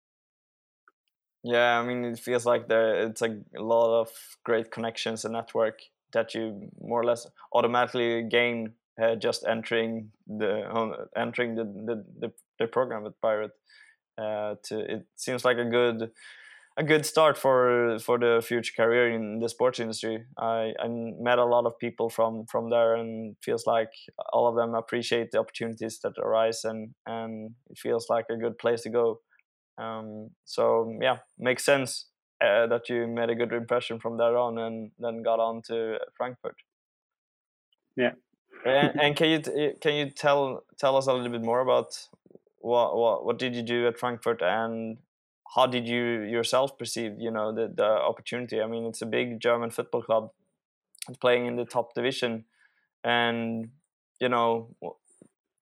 Yeah, 1.43 1.79
I 1.79 1.85
mean, 1.85 2.03
it 2.03 2.17
feels 2.17 2.45
like 2.45 2.67
there 2.67 3.07
it's 3.07 3.21
a 3.21 3.37
lot 3.59 4.01
of 4.01 4.09
great 4.43 4.71
connections 4.71 5.23
and 5.23 5.33
network 5.33 5.79
that 6.13 6.33
you 6.33 6.69
more 6.81 7.01
or 7.01 7.05
less 7.05 7.27
automatically 7.53 8.23
gain 8.23 8.73
uh, 9.01 9.15
just 9.15 9.45
entering 9.47 10.11
the 10.27 11.07
entering 11.17 11.55
the, 11.55 11.63
the, 11.63 12.05
the, 12.19 12.33
the, 12.59 12.67
program 12.67 13.03
with 13.03 13.19
Bayreuth. 13.21 13.51
Uh, 14.17 14.55
to 14.63 14.79
it 14.79 15.05
seems 15.17 15.43
like 15.43 15.57
a 15.57 15.65
good 15.65 16.11
a 16.77 16.83
good 16.83 17.05
start 17.05 17.37
for 17.37 17.97
for 17.99 18.17
the 18.17 18.41
future 18.45 18.73
career 18.75 19.09
in 19.11 19.39
the 19.39 19.49
sports 19.49 19.79
industry. 19.79 20.23
I, 20.37 20.73
I 20.79 20.87
met 20.87 21.39
a 21.39 21.45
lot 21.45 21.65
of 21.65 21.77
people 21.79 22.09
from 22.09 22.45
from 22.45 22.69
there, 22.69 22.95
and 22.95 23.35
feels 23.41 23.65
like 23.65 23.91
all 24.33 24.47
of 24.47 24.55
them 24.55 24.75
appreciate 24.75 25.31
the 25.31 25.39
opportunities 25.39 25.99
that 26.03 26.13
arise, 26.17 26.63
and 26.63 26.93
and 27.05 27.51
it 27.69 27.77
feels 27.77 28.07
like 28.09 28.25
a 28.29 28.37
good 28.37 28.57
place 28.57 28.81
to 28.83 28.89
go. 28.89 29.19
Um, 29.77 30.29
so 30.45 30.97
yeah, 31.01 31.17
makes 31.37 31.65
sense 31.65 32.07
uh, 32.41 32.67
that 32.67 32.89
you 32.89 33.07
made 33.07 33.29
a 33.29 33.35
good 33.35 33.53
impression 33.53 33.99
from 33.99 34.17
there 34.17 34.37
on, 34.37 34.57
and 34.57 34.91
then 34.99 35.23
got 35.23 35.39
on 35.39 35.61
to 35.67 35.97
Frankfurt. 36.17 36.55
Yeah, 37.95 38.11
and, 38.65 39.15
can 39.15 39.29
you 39.29 39.73
can 39.79 39.93
you 39.95 40.09
tell 40.09 40.63
tell 40.77 40.97
us 40.97 41.07
a 41.07 41.13
little 41.13 41.29
bit 41.29 41.43
more 41.43 41.59
about 41.59 42.07
what 42.57 42.97
what 42.97 43.25
what 43.25 43.39
did 43.39 43.55
you 43.55 43.61
do 43.61 43.87
at 43.87 43.99
Frankfurt 43.99 44.41
and 44.41 44.97
how 45.55 45.67
did 45.67 45.87
you 45.87 46.21
yourself 46.23 46.77
perceive 46.77 47.13
you 47.19 47.31
know 47.31 47.53
the 47.53 47.71
the 47.73 47.85
opportunity? 47.85 48.61
I 48.61 48.67
mean, 48.67 48.85
it's 48.85 49.01
a 49.01 49.05
big 49.05 49.39
German 49.39 49.69
football 49.69 50.01
club 50.01 50.31
playing 51.21 51.45
in 51.45 51.55
the 51.55 51.65
top 51.65 51.93
division, 51.93 52.45
and 53.03 53.69
you 54.19 54.29
know 54.29 54.75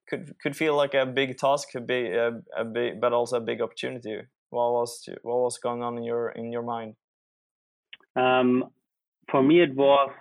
could 0.07 0.36
could 0.41 0.55
feel 0.55 0.75
like 0.75 0.93
a 0.93 1.05
big 1.05 1.38
task, 1.38 1.72
could 1.72 1.88
be 1.88 2.07
a, 2.07 2.41
a 2.55 2.63
big, 2.63 3.01
but 3.01 3.13
also 3.13 3.38
a 3.38 3.41
big 3.41 3.62
opportunity. 3.62 4.22
What 4.50 4.72
was 4.72 5.10
what 5.24 5.39
was 5.39 5.57
going 5.57 5.83
on 5.83 5.98
in 5.98 6.03
your 6.03 6.29
in 6.29 6.51
your 6.51 6.63
mind? 6.63 6.95
Um, 8.15 8.65
for 9.29 9.41
me, 9.41 9.62
it 9.62 9.75
was 9.75 10.12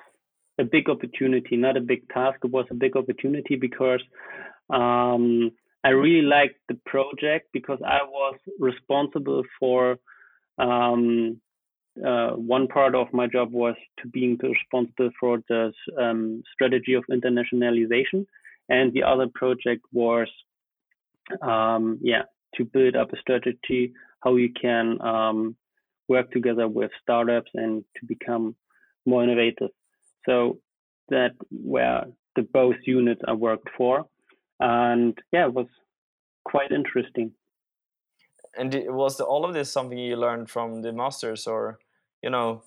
a 0.58 0.64
big 0.64 0.88
opportunity, 0.88 1.56
not 1.56 1.76
a 1.76 1.80
big 1.80 2.08
task. 2.08 2.38
It 2.44 2.50
was 2.50 2.66
a 2.70 2.74
big 2.74 2.96
opportunity 2.96 3.56
because 3.56 4.00
um, 4.70 5.50
I 5.84 5.90
really 5.90 6.26
liked 6.26 6.58
the 6.68 6.78
project 6.86 7.48
because 7.52 7.78
I 7.84 8.00
was 8.04 8.36
responsible 8.58 9.42
for 9.58 9.98
um, 10.58 11.40
uh, 12.04 12.30
one 12.30 12.68
part 12.68 12.94
of 12.94 13.12
my 13.12 13.26
job 13.26 13.52
was 13.52 13.74
to 14.00 14.08
being 14.08 14.38
responsible 14.42 15.10
for 15.18 15.42
the 15.48 15.72
um, 16.00 16.42
strategy 16.52 16.94
of 16.94 17.04
internationalization, 17.10 18.26
and 18.68 18.92
the 18.92 19.02
other 19.02 19.26
project 19.34 19.84
was, 19.92 20.28
um, 21.42 21.98
yeah, 22.00 22.22
to 22.54 22.64
build 22.64 22.96
up 22.96 23.12
a 23.12 23.18
strategy 23.18 23.92
how 24.20 24.36
you 24.36 24.50
can 24.52 25.00
um, 25.02 25.56
work 26.08 26.30
together 26.30 26.68
with 26.68 26.90
startups 27.02 27.50
and 27.54 27.84
to 27.96 28.06
become 28.06 28.54
more 29.04 29.24
innovative. 29.24 29.70
So 30.26 30.58
that 31.08 31.32
where 31.50 32.04
the 32.36 32.42
both 32.42 32.76
units 32.84 33.22
I 33.26 33.32
worked 33.32 33.68
for, 33.76 34.06
and 34.60 35.18
yeah, 35.32 35.46
it 35.46 35.54
was 35.54 35.66
quite 36.44 36.72
interesting. 36.72 37.32
And 38.56 38.74
was 38.88 39.20
all 39.20 39.44
of 39.44 39.54
this 39.54 39.72
something 39.72 39.98
you 39.98 40.16
learned 40.16 40.50
from 40.50 40.82
the 40.82 40.92
masters, 40.92 41.46
or 41.46 41.78
you 42.22 42.30
know, 42.30 42.62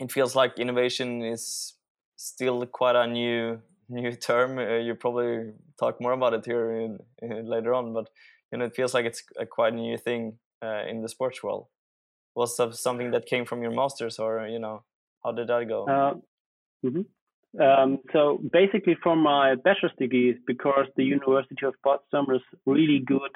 it 0.00 0.10
feels 0.10 0.34
like 0.34 0.58
innovation 0.58 1.22
is 1.22 1.74
still 2.16 2.66
quite 2.66 2.96
a 2.96 3.06
new 3.06 3.60
new 3.88 4.12
term. 4.12 4.58
Uh, 4.58 4.78
you 4.78 4.94
probably 4.94 5.52
talk 5.78 6.00
more 6.00 6.12
about 6.12 6.34
it 6.34 6.44
here 6.44 6.72
in, 6.72 6.98
in, 7.20 7.46
later 7.46 7.74
on, 7.74 7.92
but 7.92 8.08
you 8.50 8.58
know, 8.58 8.64
it 8.64 8.74
feels 8.74 8.94
like 8.94 9.06
it's 9.06 9.22
a 9.38 9.46
quite 9.46 9.72
a 9.72 9.76
new 9.76 9.98
thing 9.98 10.38
uh, 10.62 10.84
in 10.88 11.02
the 11.02 11.08
sports 11.08 11.42
world. 11.42 11.66
Was 12.34 12.56
that 12.56 12.74
something 12.74 13.10
that 13.10 13.26
came 13.26 13.44
from 13.44 13.62
your 13.62 13.72
masters, 13.72 14.18
or 14.18 14.46
you 14.46 14.58
know, 14.58 14.82
how 15.22 15.32
did 15.32 15.48
that 15.48 15.68
go? 15.68 15.86
Uh, 15.86 16.14
Mm-hmm. 16.84 17.02
Um, 17.60 17.98
so 18.12 18.40
basically, 18.52 18.96
for 19.02 19.14
my 19.14 19.54
bachelor's 19.56 19.92
degree, 19.98 20.38
because 20.46 20.86
the 20.96 21.04
University 21.04 21.66
of 21.66 21.74
Potsdam 21.84 22.26
is 22.34 22.40
really 22.64 23.02
good 23.04 23.30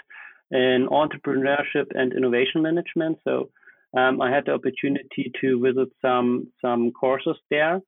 in 0.51 0.89
entrepreneurship 0.91 1.87
and 1.95 2.13
innovation 2.13 2.63
management. 2.63 3.19
So 3.25 3.51
um, 3.97 4.23
I 4.23 4.31
had 4.31 4.47
the 4.47 4.53
opportunity 4.53 5.33
to 5.41 5.61
visit 5.61 5.89
some 6.01 6.49
some 6.63 6.93
courses 6.93 7.37
there. 7.51 7.81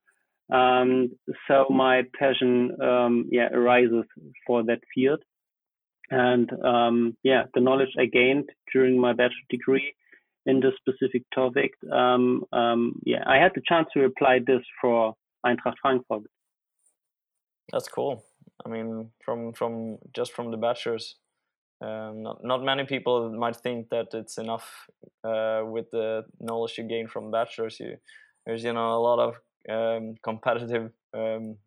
Um, 0.51 1.11
so 1.47 1.67
my 1.69 2.03
passion, 2.17 2.77
um, 2.81 3.29
yeah, 3.31 3.49
arises 3.53 4.05
for 4.45 4.63
that 4.63 4.81
field, 4.93 5.21
and 6.11 6.49
um, 6.63 7.17
yeah, 7.23 7.43
the 7.53 7.61
knowledge 7.61 7.89
I 7.99 8.05
gained 8.05 8.49
during 8.73 8.99
my 8.99 9.13
bachelor 9.13 9.47
degree 9.49 9.93
in 10.45 10.59
this 10.59 10.73
specific 10.77 11.23
topic, 11.33 11.71
um, 11.91 12.45
yeah, 13.05 13.23
I 13.27 13.37
had 13.37 13.51
the 13.53 13.61
chance 13.67 13.87
to 13.93 14.05
apply 14.05 14.39
this 14.45 14.61
for 14.81 15.13
Eintracht 15.43 15.79
Frankfurt. 15.79 16.25
That's 17.71 17.87
cool. 17.87 18.23
I 18.65 18.69
mean, 18.69 19.11
from 19.23 19.53
from 19.53 19.97
just 20.13 20.33
from 20.33 20.51
the 20.51 20.57
bachelors, 20.57 21.15
um, 21.81 22.23
not 22.23 22.43
not 22.43 22.63
many 22.63 22.85
people 22.85 23.31
might 23.31 23.55
think 23.55 23.89
that 23.89 24.07
it's 24.13 24.37
enough 24.37 24.87
uh, 25.23 25.61
with 25.65 25.91
the 25.91 26.23
knowledge 26.39 26.77
you 26.77 26.83
gain 26.83 27.07
from 27.07 27.31
bachelors. 27.31 27.79
You 27.79 27.97
there's 28.45 28.63
you 28.63 28.73
know 28.73 28.97
a 28.97 29.01
lot 29.01 29.19
of 29.19 29.35
um, 29.69 30.15
competitive. 30.23 30.91
Um, 31.13 31.57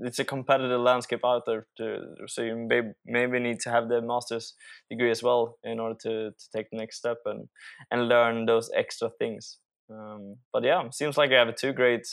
it's 0.00 0.18
a 0.18 0.24
competitive 0.24 0.80
landscape 0.80 1.24
out 1.24 1.42
there, 1.44 1.66
to, 1.76 2.14
so 2.28 2.42
you 2.42 2.54
may, 2.56 2.82
maybe 3.04 3.40
need 3.40 3.58
to 3.60 3.70
have 3.70 3.88
the 3.88 4.00
master's 4.00 4.54
degree 4.88 5.10
as 5.10 5.24
well 5.24 5.58
in 5.64 5.80
order 5.80 5.96
to, 6.02 6.30
to 6.30 6.50
take 6.54 6.70
the 6.70 6.76
next 6.76 6.98
step 6.98 7.18
and 7.26 7.48
and 7.90 8.08
learn 8.08 8.46
those 8.46 8.70
extra 8.76 9.10
things. 9.18 9.58
Um, 9.90 10.36
but 10.52 10.64
yeah, 10.64 10.88
seems 10.90 11.16
like 11.16 11.30
you 11.30 11.36
have 11.36 11.54
two 11.56 11.72
great 11.72 12.06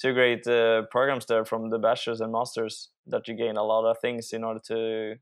two 0.00 0.12
great 0.12 0.46
uh, 0.46 0.82
programs 0.90 1.26
there 1.26 1.44
from 1.44 1.70
the 1.70 1.78
bachelors 1.78 2.20
and 2.20 2.32
masters 2.32 2.90
that 3.06 3.28
you 3.28 3.34
gain 3.34 3.56
a 3.56 3.62
lot 3.62 3.88
of 3.88 3.98
things 4.00 4.32
in 4.32 4.44
order 4.44 4.60
to 4.66 5.16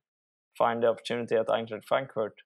find 0.56 0.82
the 0.82 0.88
opportunity 0.88 1.34
at 1.34 1.48
Eintracht 1.48 1.84
Frankfurt, 1.84 2.42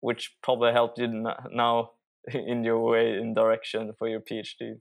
which 0.00 0.36
probably 0.42 0.72
helped 0.72 0.98
you 0.98 1.08
now 1.50 1.90
in 2.32 2.64
your 2.64 2.80
way 2.80 3.16
in 3.16 3.34
direction 3.34 3.92
for 3.98 4.08
your 4.08 4.20
PhD. 4.20 4.80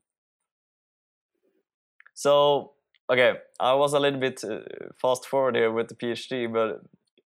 So, 2.14 2.74
okay, 3.10 3.34
I 3.60 3.74
was 3.76 3.94
a 3.94 4.00
little 4.00 4.20
bit 4.20 4.44
uh, 4.44 4.60
fast 5.00 5.26
forward 5.26 5.56
here 5.56 5.72
with 5.72 5.88
the 5.88 5.96
PhD, 5.96 6.52
but 6.52 6.82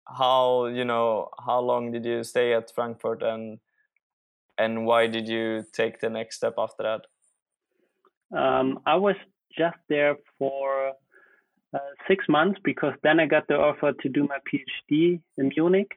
how 0.06 0.66
you 0.66 0.84
know 0.84 1.28
how 1.46 1.60
long 1.60 1.92
did 1.92 2.04
you 2.04 2.24
stay 2.24 2.52
at 2.52 2.74
Frankfurt 2.74 3.22
and 3.22 3.60
and 4.58 4.84
why 4.84 5.06
did 5.06 5.28
you 5.28 5.64
take 5.72 6.00
the 6.00 6.10
next 6.10 6.36
step 6.36 6.54
after 6.58 6.82
that? 6.82 7.06
Um, 8.32 8.80
I 8.86 8.96
was 8.96 9.16
just 9.56 9.76
there 9.88 10.16
for 10.38 10.92
uh, 11.74 11.78
six 12.08 12.24
months 12.28 12.60
because 12.64 12.94
then 13.02 13.20
I 13.20 13.26
got 13.26 13.46
the 13.48 13.54
offer 13.54 13.92
to 13.92 14.08
do 14.08 14.26
my 14.28 14.38
PhD 14.48 15.20
in 15.38 15.50
Munich. 15.56 15.90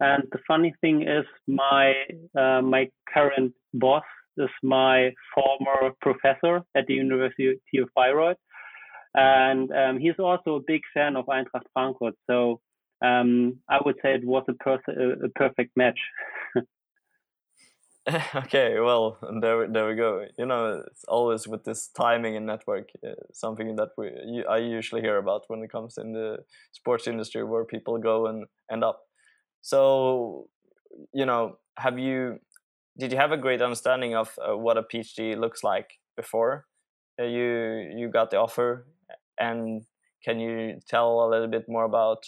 And 0.00 0.24
the 0.30 0.38
funny 0.46 0.74
thing 0.80 1.02
is, 1.02 1.24
my 1.48 1.92
uh, 2.38 2.62
my 2.62 2.88
current 3.12 3.52
boss 3.74 4.04
is 4.36 4.50
my 4.62 5.10
former 5.34 5.92
professor 6.00 6.62
at 6.76 6.86
the 6.86 6.94
University 6.94 7.58
of 7.78 7.88
Bayreuth, 7.96 8.36
and 9.14 9.72
um, 9.72 9.98
he's 9.98 10.18
also 10.20 10.56
a 10.56 10.60
big 10.64 10.82
fan 10.94 11.16
of 11.16 11.26
Eintracht 11.26 11.66
Frankfurt. 11.72 12.14
So 12.28 12.60
um, 13.02 13.58
I 13.68 13.78
would 13.84 13.96
say 14.02 14.14
it 14.14 14.24
was 14.24 14.44
a, 14.48 14.54
pers- 14.54 14.96
a 15.24 15.28
perfect 15.34 15.76
match. 15.76 15.98
okay, 18.34 18.80
well, 18.80 19.18
there, 19.40 19.68
there 19.68 19.88
we 19.88 19.94
go. 19.94 20.24
You 20.38 20.46
know, 20.46 20.82
it's 20.86 21.04
always 21.04 21.46
with 21.46 21.64
this 21.64 21.88
timing 21.88 22.36
and 22.36 22.46
network, 22.46 22.88
uh, 23.06 23.12
something 23.32 23.76
that 23.76 23.90
we 23.98 24.44
I 24.48 24.58
usually 24.58 25.02
hear 25.02 25.18
about 25.18 25.42
when 25.48 25.62
it 25.62 25.70
comes 25.70 25.98
in 25.98 26.12
the 26.12 26.38
sports 26.72 27.06
industry, 27.06 27.44
where 27.44 27.64
people 27.64 27.98
go 27.98 28.26
and 28.26 28.46
end 28.72 28.82
up. 28.84 29.00
So, 29.62 30.48
you 31.12 31.26
know, 31.26 31.58
have 31.78 31.98
you? 31.98 32.38
Did 32.98 33.12
you 33.12 33.18
have 33.18 33.32
a 33.32 33.36
great 33.36 33.62
understanding 33.62 34.16
of 34.16 34.38
uh, 34.40 34.56
what 34.56 34.78
a 34.78 34.82
PhD 34.82 35.38
looks 35.38 35.62
like 35.62 35.90
before 36.16 36.66
uh, 37.20 37.24
you 37.24 37.92
you 37.96 38.08
got 38.08 38.30
the 38.30 38.38
offer? 38.38 38.86
And 39.38 39.82
can 40.24 40.40
you 40.40 40.80
tell 40.88 41.24
a 41.24 41.28
little 41.30 41.48
bit 41.48 41.66
more 41.68 41.84
about 41.84 42.24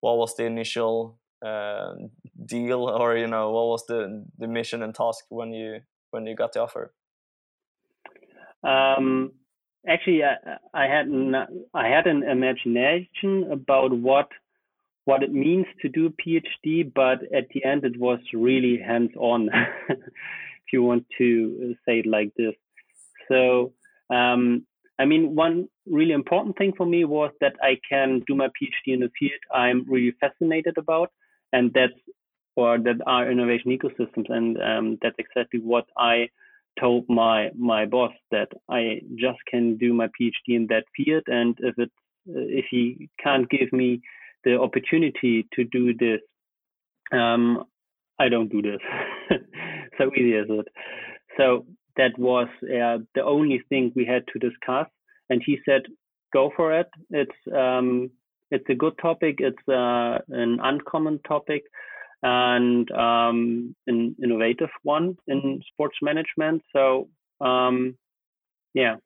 what 0.00 0.18
was 0.18 0.36
the 0.36 0.44
initial 0.44 1.18
uh, 1.44 1.94
deal 2.44 2.88
or 2.88 3.16
you 3.16 3.26
know 3.26 3.50
what 3.50 3.66
was 3.66 3.86
the 3.86 4.24
the 4.38 4.48
mission 4.48 4.82
and 4.82 4.94
task 4.94 5.24
when 5.28 5.52
you 5.52 5.80
when 6.10 6.26
you 6.26 6.34
got 6.34 6.52
the 6.52 6.60
offer 6.60 6.92
um, 8.62 9.32
actually 9.86 10.22
I, 10.24 10.56
I 10.72 10.86
had 10.86 11.06
an, 11.06 11.34
I 11.74 11.88
had 11.88 12.06
an 12.06 12.22
imagination 12.22 13.50
about 13.52 13.92
what 13.92 14.28
what 15.04 15.22
it 15.22 15.32
means 15.32 15.66
to 15.82 15.88
do 15.90 16.06
a 16.06 16.10
PhD, 16.10 16.90
but 16.94 17.18
at 17.34 17.48
the 17.52 17.62
end 17.64 17.84
it 17.84 17.98
was 17.98 18.20
really 18.32 18.78
hands 18.78 19.10
on, 19.18 19.50
if 19.90 20.72
you 20.72 20.82
want 20.82 21.04
to 21.18 21.74
say 21.86 21.98
it 21.98 22.06
like 22.06 22.32
this. 22.38 22.54
So, 23.28 23.74
um, 24.08 24.66
I 24.98 25.04
mean, 25.04 25.34
one 25.34 25.68
really 25.86 26.12
important 26.12 26.56
thing 26.56 26.72
for 26.74 26.86
me 26.86 27.04
was 27.04 27.32
that 27.42 27.52
I 27.60 27.76
can 27.86 28.22
do 28.26 28.34
my 28.34 28.46
PhD 28.46 28.94
in 28.94 29.02
a 29.02 29.10
field 29.18 29.32
I'm 29.52 29.84
really 29.86 30.14
fascinated 30.20 30.78
about 30.78 31.10
and 31.52 31.70
that's 31.74 31.92
or 32.56 32.78
that 32.78 33.00
are 33.06 33.30
innovation 33.30 33.76
ecosystems. 33.76 34.30
And 34.30 34.58
um, 34.60 34.98
that's 35.02 35.16
exactly 35.18 35.60
what 35.60 35.86
i 35.96 36.28
told 36.80 37.04
my 37.08 37.50
my 37.56 37.86
boss 37.86 38.10
that 38.32 38.48
i 38.68 39.00
just 39.14 39.38
can 39.48 39.76
do 39.76 39.92
my 39.94 40.08
phd 40.08 40.46
in 40.48 40.66
that 40.68 40.84
field. 40.96 41.22
And 41.26 41.56
if 41.60 41.78
it 41.78 41.90
if 42.26 42.64
he 42.70 43.08
can't 43.22 43.48
give 43.48 43.72
me 43.72 44.00
the 44.44 44.58
opportunity 44.58 45.46
to 45.54 45.64
do 45.64 45.94
this 45.94 46.20
um, 47.12 47.64
i 48.18 48.28
don't 48.28 48.50
do 48.50 48.62
this. 48.62 48.80
So 49.98 50.10
easy 50.16 50.34
is 50.34 50.46
it. 50.48 50.68
So 51.36 51.66
that 51.96 52.18
was 52.18 52.48
uh, 52.64 52.98
the 53.14 53.22
only 53.24 53.62
thing 53.68 53.92
we 53.94 54.04
had 54.04 54.24
to 54.32 54.38
discuss. 54.38 54.88
And 55.30 55.40
he 55.44 55.58
said 55.64 55.82
go 56.32 56.50
for 56.56 56.78
it. 56.78 56.88
It's 57.10 57.40
um, 57.54 58.10
it's 58.50 58.68
a 58.68 58.74
good 58.74 58.96
topic. 59.00 59.36
It's 59.38 59.68
uh, 59.68 60.18
an 60.28 60.58
uncommon 60.62 61.20
topic 61.26 61.62
and 62.24 62.90
um, 62.92 63.76
an 63.86 64.16
innovative 64.22 64.70
one 64.82 65.16
in 65.28 65.60
sports 65.70 65.98
management. 66.00 66.62
So 66.72 67.08
um, 67.40 67.96
yeah, 68.72 68.96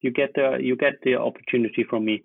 you 0.00 0.10
get 0.10 0.30
the 0.34 0.58
you 0.60 0.74
get 0.74 0.94
the 1.02 1.16
opportunity 1.16 1.84
from 1.88 2.06
me. 2.06 2.24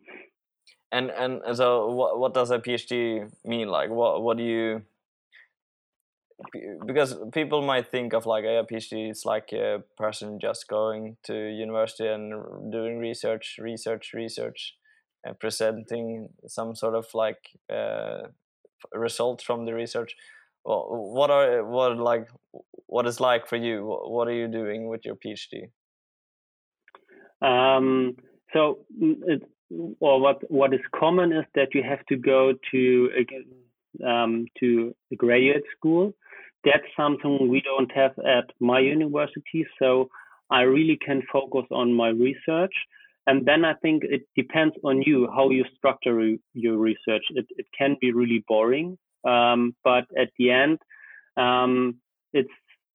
And 0.93 1.11
and 1.11 1.41
so 1.53 1.87
what 1.89 2.17
what 2.17 2.33
does 2.33 2.49
a 2.49 2.59
PhD 2.59 3.29
mean? 3.43 3.67
Like 3.67 3.89
what 3.89 4.23
what 4.23 4.37
do 4.37 4.43
you? 4.43 4.81
Because 6.85 7.15
people 7.33 7.61
might 7.61 7.91
think 7.91 8.13
of 8.13 8.25
like 8.25 8.45
a 8.45 8.65
PhD 8.71 9.11
is 9.11 9.25
like 9.25 9.51
a 9.53 9.83
person 9.95 10.39
just 10.39 10.67
going 10.67 11.17
to 11.25 11.33
university 11.35 12.07
and 12.07 12.71
doing 12.71 12.97
research, 12.97 13.57
research, 13.59 14.11
research 14.15 14.75
and 15.23 15.39
presenting 15.39 16.29
some 16.47 16.75
sort 16.75 16.95
of 16.95 17.05
like 17.13 17.49
uh, 17.71 18.23
results 18.93 19.43
from 19.43 19.65
the 19.65 19.73
research. 19.73 20.15
What 20.63 21.31
are 21.31 21.63
what 21.65 21.97
like 21.97 22.27
what 22.85 23.07
is 23.07 23.19
like 23.19 23.47
for 23.47 23.55
you? 23.55 23.83
What 23.85 24.27
are 24.27 24.33
you 24.33 24.47
doing 24.47 24.87
with 24.87 25.05
your 25.05 25.15
phd 25.15 25.71
um, 27.41 28.15
so 28.53 28.79
mm, 29.01 29.15
it, 29.23 29.41
or 29.99 30.21
what 30.21 30.49
what 30.51 30.73
is 30.73 30.81
common 30.95 31.31
is 31.31 31.45
that 31.55 31.73
you 31.73 31.83
have 31.83 32.05
to 32.07 32.15
go 32.15 32.53
to 32.71 33.09
um, 34.05 34.45
to 34.59 34.95
graduate 35.17 35.63
school. 35.75 36.13
That's 36.63 36.85
something 36.95 37.49
we 37.49 37.61
don't 37.61 37.91
have 37.93 38.11
at 38.19 38.51
my 38.59 38.79
university 38.79 39.65
so 39.79 40.09
i 40.51 40.61
really 40.61 40.97
can 41.03 41.23
focus 41.31 41.65
on 41.71 41.91
my 41.91 42.09
research 42.09 42.73
and 43.27 43.45
then 43.45 43.65
I 43.65 43.73
think 43.75 44.03
it 44.03 44.23
depends 44.35 44.75
on 44.83 45.01
you 45.03 45.27
how 45.33 45.49
you 45.49 45.65
structure 45.75 46.35
your 46.53 46.77
research. 46.77 47.23
It, 47.31 47.45
it 47.51 47.67
can 47.77 47.95
be 48.01 48.11
really 48.11 48.43
boring, 48.47 48.97
um, 49.27 49.75
but 49.83 50.05
at 50.19 50.29
the 50.37 50.51
end, 50.51 50.79
um, 51.37 51.97
it's 52.33 52.49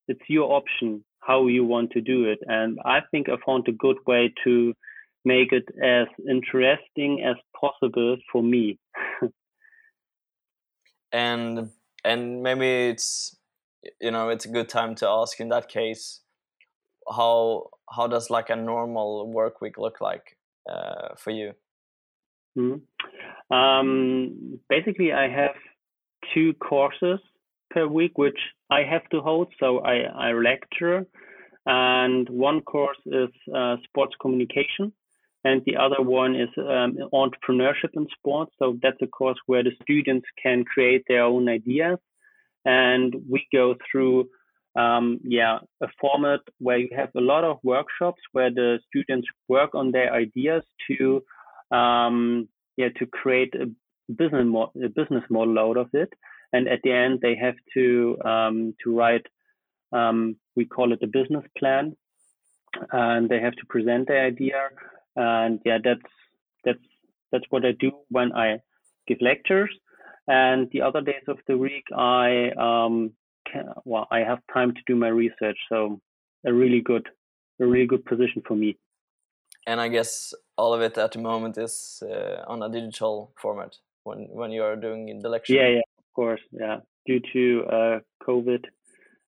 it's 0.09 0.29
your 0.29 0.53
option 0.53 1.05
how 1.21 1.49
you 1.49 1.65
want 1.65 1.91
to 1.91 2.01
do 2.01 2.25
it. 2.25 2.39
And 2.47 2.79
I 2.85 3.01
think 3.11 3.29
I 3.29 3.35
found 3.45 3.67
a 3.69 3.73
good 3.73 3.97
way 4.07 4.33
to 4.45 4.73
make 5.25 5.53
it 5.53 5.65
as 5.83 6.07
interesting 6.29 7.23
as 7.25 7.37
possible 7.61 8.17
for 8.31 8.43
me. 8.43 8.79
and 11.12 11.71
and 12.05 12.43
maybe 12.43 12.89
it's 12.89 13.37
you 14.01 14.11
know 14.11 14.29
it's 14.29 14.45
a 14.45 14.51
good 14.51 14.69
time 14.69 14.95
to 14.97 15.09
ask 15.09 15.41
in 15.41 15.49
that 15.49 15.69
case 15.69 16.21
how 17.09 17.71
how 17.88 18.07
does 18.07 18.31
like 18.31 18.51
a 18.51 18.57
normal 18.57 19.31
work 19.31 19.61
week 19.61 19.79
look 19.79 20.01
like 20.01 20.37
uh, 20.71 21.14
for 21.16 21.31
you? 21.31 21.53
Mm-hmm. 22.59 23.55
Um, 23.55 24.59
basically, 24.69 25.12
I 25.12 25.29
have 25.29 25.55
two 26.35 26.55
courses 26.55 27.21
per 27.71 27.87
week, 27.87 28.19
which 28.19 28.38
I 28.71 28.83
have 28.83 29.09
to 29.11 29.21
hold. 29.21 29.49
So 29.61 29.81
I, 29.81 30.29
I 30.29 30.33
lecture, 30.33 31.07
and 31.66 32.29
one 32.29 32.62
course 32.62 32.99
is 33.07 33.29
uh, 33.55 33.77
sports 33.85 34.14
communication, 34.21 34.92
and 35.45 35.62
the 35.66 35.77
other 35.77 36.03
one 36.03 36.35
is 36.35 36.49
um, 36.59 36.97
entrepreneurship 37.12 37.92
in 37.95 38.07
sports. 38.19 38.53
So 38.59 38.79
that's 38.83 39.01
a 39.03 39.07
course 39.07 39.38
where 39.47 39.62
the 39.62 39.73
students 39.83 40.27
can 40.42 40.64
create 40.64 41.05
their 41.09 41.25
own 41.25 41.49
ideas, 41.49 41.99
and 42.64 43.14
we 43.29 43.47
go 43.53 43.75
through 43.90 44.29
um, 44.77 45.21
yeah, 45.25 45.59
a 45.83 45.89
format 46.01 46.41
where 46.59 46.79
you 46.79 46.89
have 46.97 47.11
a 47.17 47.21
lot 47.21 47.45
of 47.45 47.59
workshops 47.62 48.21
where 48.33 48.51
the 48.51 48.79
students 48.89 49.29
work 49.49 49.75
on 49.75 49.93
their 49.93 50.12
ideas 50.12 50.62
to, 50.89 51.23
um, 51.77 52.49
yeah, 52.77 52.89
to 52.99 53.07
create 53.07 53.55
a 53.55 53.67
business 54.12 54.47
mo- 54.47 54.73
a 54.85 54.89
business 54.89 55.25
model 55.31 55.59
out 55.59 55.77
of 55.77 55.89
it, 55.95 56.12
and 56.53 56.69
at 56.69 56.81
the 56.85 56.93
end 56.93 57.21
they 57.23 57.35
have 57.37 57.57
to 57.75 58.17
um, 58.25 58.75
to 58.85 58.97
write, 58.97 59.27
um, 59.93 60.37
we 60.57 60.65
call 60.67 60.93
it 60.93 61.03
a 61.03 61.07
business 61.07 61.45
plan, 61.59 61.97
and 62.93 63.29
they 63.29 63.41
have 63.41 63.55
to 63.55 63.67
present 63.69 64.09
their 64.09 64.27
idea, 64.27 64.69
and 65.17 65.61
yeah, 65.65 65.79
that's 65.83 66.12
that's 66.65 66.79
That's 67.33 67.47
what 67.51 67.65
I 67.67 67.73
do 67.73 67.91
when 68.17 68.33
I 68.33 68.61
give 69.09 69.21
lectures. 69.21 69.73
And 70.29 70.69
the 70.73 70.83
other 70.83 71.03
days 71.03 71.27
of 71.29 71.39
the 71.49 71.57
week, 71.59 71.87
I 71.97 72.51
um, 72.69 73.12
can, 73.51 73.67
well, 73.85 74.07
I 74.11 74.21
have 74.21 74.39
time 74.53 74.75
to 74.75 74.81
do 74.87 74.97
my 74.97 75.09
research. 75.09 75.59
So 75.69 76.01
a 76.47 76.53
really 76.53 76.81
good, 76.81 77.07
a 77.61 77.67
really 77.67 77.87
good 77.87 78.05
position 78.05 78.43
for 78.47 78.55
me. 78.55 78.79
And 79.67 79.81
I 79.81 79.89
guess 79.89 80.33
all 80.57 80.73
of 80.75 80.81
it 80.81 80.97
at 80.97 81.13
the 81.13 81.19
moment 81.19 81.59
is 81.59 82.03
uh, 82.03 82.43
on 82.47 82.63
a 82.63 82.69
digital 82.69 83.33
format 83.37 83.77
when 84.05 84.29
when 84.31 84.53
you 84.53 84.63
are 84.63 84.77
doing 84.77 85.19
the 85.21 85.29
lecture. 85.29 85.55
Yeah, 85.55 85.69
yeah, 85.69 85.87
of 85.99 86.13
course, 86.15 86.41
yeah. 86.53 86.77
Due 87.07 87.21
to 87.33 87.65
uh, 87.67 87.99
COVID, 88.27 88.65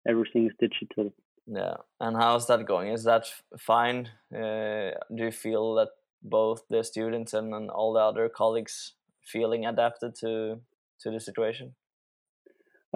everything 0.06 0.46
is 0.46 0.52
digital. 0.60 1.12
Yeah, 1.46 1.76
and 1.98 2.16
how's 2.16 2.46
that 2.46 2.66
going? 2.66 2.92
Is 2.92 3.04
that 3.04 3.24
fine? 3.58 4.10
Uh, 4.32 4.90
do 5.14 5.24
you 5.24 5.32
feel 5.32 5.74
that 5.74 5.88
both 6.22 6.62
the 6.70 6.84
students 6.84 7.34
and, 7.34 7.54
and 7.54 7.70
all 7.70 7.92
the 7.92 8.00
other 8.00 8.28
colleagues 8.28 8.94
feeling 9.24 9.66
adapted 9.66 10.14
to 10.20 10.60
to 11.00 11.10
the 11.10 11.20
situation? 11.20 11.74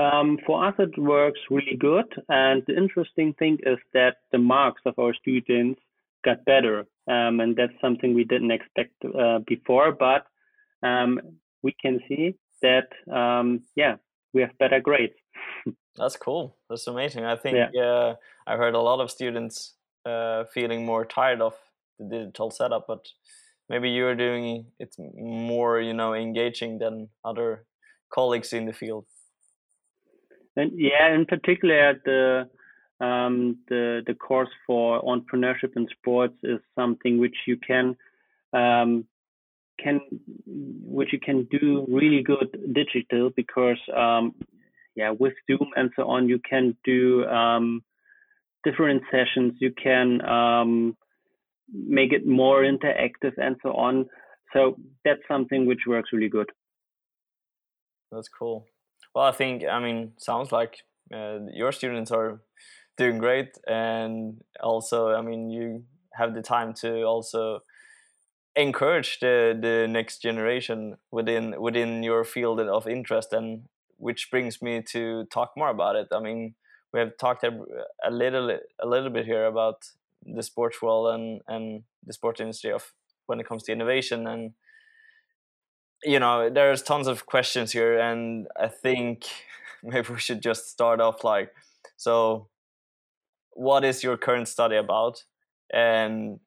Um, 0.00 0.38
for 0.46 0.64
us, 0.66 0.74
it 0.78 0.98
works 0.98 1.40
really 1.50 1.76
good. 1.78 2.06
And 2.28 2.62
the 2.66 2.76
interesting 2.76 3.34
thing 3.34 3.58
is 3.64 3.78
that 3.92 4.16
the 4.30 4.38
marks 4.38 4.82
of 4.86 4.98
our 4.98 5.14
students 5.14 5.80
got 6.24 6.44
better. 6.44 6.86
Um, 7.08 7.40
and 7.40 7.56
that's 7.56 7.72
something 7.80 8.14
we 8.14 8.24
didn't 8.24 8.52
expect 8.52 8.94
uh, 9.04 9.40
before. 9.46 9.92
But 9.92 10.26
um, 10.86 11.20
we 11.62 11.74
can 11.80 12.00
see 12.08 12.34
that, 12.62 12.88
um, 13.12 13.62
yeah, 13.76 13.96
we 14.32 14.40
have 14.40 14.56
better 14.58 14.80
grades. 14.80 15.14
That's 15.96 16.16
cool. 16.16 16.56
That's 16.70 16.86
amazing. 16.86 17.24
I 17.24 17.36
think 17.36 17.58
yeah. 17.74 17.82
uh, 17.82 18.14
I've 18.46 18.58
heard 18.58 18.74
a 18.74 18.80
lot 18.80 19.00
of 19.00 19.10
students 19.10 19.74
uh, 20.06 20.44
feeling 20.54 20.86
more 20.86 21.04
tired 21.04 21.42
of 21.42 21.54
the 21.98 22.06
digital 22.06 22.50
setup, 22.50 22.86
but 22.88 23.06
maybe 23.68 23.90
you're 23.90 24.14
doing 24.14 24.66
it 24.78 24.94
more, 24.98 25.80
you 25.80 25.92
know, 25.92 26.14
engaging 26.14 26.78
than 26.78 27.08
other 27.24 27.66
colleagues 28.12 28.52
in 28.52 28.64
the 28.64 28.72
field. 28.72 29.04
And 30.56 30.72
yeah, 30.74 31.14
in 31.14 31.26
particular, 31.26 31.94
the 32.04 32.48
um, 33.04 33.58
the 33.68 34.02
the 34.06 34.14
course 34.14 34.50
for 34.66 35.02
entrepreneurship 35.02 35.76
in 35.76 35.88
sports 35.98 36.34
is 36.42 36.60
something 36.74 37.18
which 37.18 37.36
you 37.46 37.56
can 37.56 37.96
um, 38.52 39.06
can 39.82 40.00
which 40.46 41.12
you 41.12 41.18
can 41.18 41.48
do 41.50 41.86
really 41.88 42.22
good 42.22 42.56
digital 42.72 43.30
because 43.34 43.78
um, 43.96 44.34
yeah 44.94 45.10
with 45.10 45.32
Zoom 45.50 45.70
and 45.74 45.90
so 45.96 46.06
on 46.06 46.28
you 46.28 46.38
can 46.48 46.76
do 46.84 47.24
um, 47.24 47.82
different 48.62 49.02
sessions. 49.10 49.54
You 49.58 49.72
can 49.72 50.24
um, 50.24 50.96
make 51.72 52.12
it 52.12 52.26
more 52.26 52.62
interactive 52.62 53.32
and 53.38 53.56
so 53.62 53.70
on. 53.72 54.06
So 54.52 54.76
that's 55.02 55.22
something 55.26 55.66
which 55.66 55.80
works 55.86 56.10
really 56.12 56.28
good. 56.28 56.50
That's 58.12 58.28
cool 58.28 58.66
well 59.14 59.24
i 59.24 59.32
think 59.32 59.64
i 59.64 59.78
mean 59.78 60.12
sounds 60.16 60.52
like 60.52 60.82
uh, 61.14 61.38
your 61.52 61.72
students 61.72 62.10
are 62.10 62.40
doing 62.96 63.18
great 63.18 63.58
and 63.66 64.42
also 64.62 65.12
i 65.12 65.20
mean 65.20 65.50
you 65.50 65.84
have 66.14 66.34
the 66.34 66.42
time 66.42 66.72
to 66.74 67.02
also 67.02 67.62
encourage 68.54 69.18
the 69.20 69.58
the 69.60 69.86
next 69.88 70.18
generation 70.20 70.96
within 71.10 71.60
within 71.60 72.02
your 72.02 72.24
field 72.24 72.60
of 72.60 72.86
interest 72.86 73.32
and 73.32 73.62
which 73.96 74.30
brings 74.30 74.60
me 74.60 74.82
to 74.82 75.24
talk 75.26 75.52
more 75.56 75.70
about 75.70 75.96
it. 75.96 76.08
I 76.12 76.20
mean 76.20 76.54
we 76.92 77.00
have 77.00 77.16
talked 77.16 77.44
a, 77.44 77.52
a 78.04 78.10
little 78.10 78.50
a 78.50 78.86
little 78.86 79.10
bit 79.10 79.24
here 79.24 79.46
about 79.46 79.84
the 80.24 80.42
sports 80.42 80.82
world 80.82 81.14
and 81.14 81.40
and 81.48 81.84
the 82.06 82.12
sports 82.12 82.40
industry 82.40 82.72
of 82.72 82.92
when 83.26 83.40
it 83.40 83.46
comes 83.46 83.62
to 83.64 83.72
innovation 83.72 84.26
and 84.26 84.52
you 86.04 86.18
know 86.18 86.50
there's 86.50 86.82
tons 86.82 87.06
of 87.06 87.26
questions 87.26 87.72
here 87.72 87.98
and 87.98 88.46
i 88.56 88.68
think 88.68 89.26
maybe 89.82 90.12
we 90.12 90.18
should 90.18 90.42
just 90.42 90.68
start 90.70 91.00
off 91.00 91.24
like 91.24 91.52
so 91.96 92.48
what 93.54 93.84
is 93.84 94.02
your 94.02 94.16
current 94.16 94.48
study 94.48 94.76
about? 94.76 95.24
And 95.72 96.40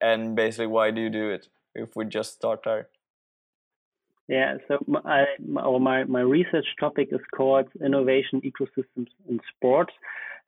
and 0.00 0.34
basically 0.34 0.66
why 0.66 0.90
do 0.90 1.00
you 1.00 1.10
do 1.10 1.30
it? 1.30 1.46
If 1.74 1.96
we 1.96 2.04
just 2.04 2.34
start 2.34 2.60
there. 2.64 2.88
Yeah 4.28 4.58
so 4.68 4.78
my 4.86 5.24
my, 5.40 6.04
my 6.04 6.20
research 6.20 6.66
topic 6.78 7.08
is 7.12 7.20
called 7.34 7.66
innovation 7.84 8.40
ecosystems 8.42 9.08
in 9.28 9.40
sports. 9.54 9.92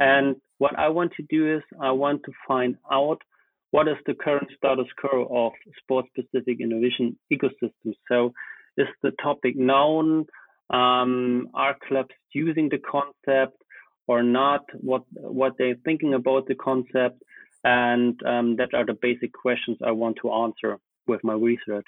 And 0.01 0.37
what 0.59 0.79
i 0.79 0.89
want 0.89 1.13
to 1.17 1.23
do 1.23 1.57
is 1.57 1.63
i 1.81 1.91
want 1.91 2.23
to 2.25 2.33
find 2.49 2.77
out 2.91 3.23
what 3.75 3.89
is 3.89 4.01
the 4.07 4.15
current 4.15 4.49
status 4.57 4.91
quo 5.01 5.17
of 5.43 5.53
sports 5.81 6.09
specific 6.15 6.57
innovation 6.61 7.07
ecosystems 7.35 7.97
so 8.11 8.19
is 8.77 8.89
the 9.03 9.13
topic 9.23 9.55
known 9.57 10.27
um, 10.71 11.49
are 11.55 11.77
clubs 11.89 12.15
using 12.33 12.69
the 12.69 12.79
concept 12.79 13.59
or 14.07 14.23
not, 14.23 14.65
what 14.81 15.03
what 15.13 15.55
they're 15.59 15.77
thinking 15.85 16.15
about 16.15 16.47
the 16.47 16.55
concept, 16.55 17.23
and 17.63 18.21
um, 18.27 18.57
that 18.57 18.75
are 18.75 18.85
the 18.85 18.99
basic 19.01 19.33
questions 19.33 19.79
I 19.85 19.93
want 19.93 20.19
to 20.23 20.33
answer 20.33 20.79
with 21.07 21.23
my 21.25 21.35
research. 21.35 21.87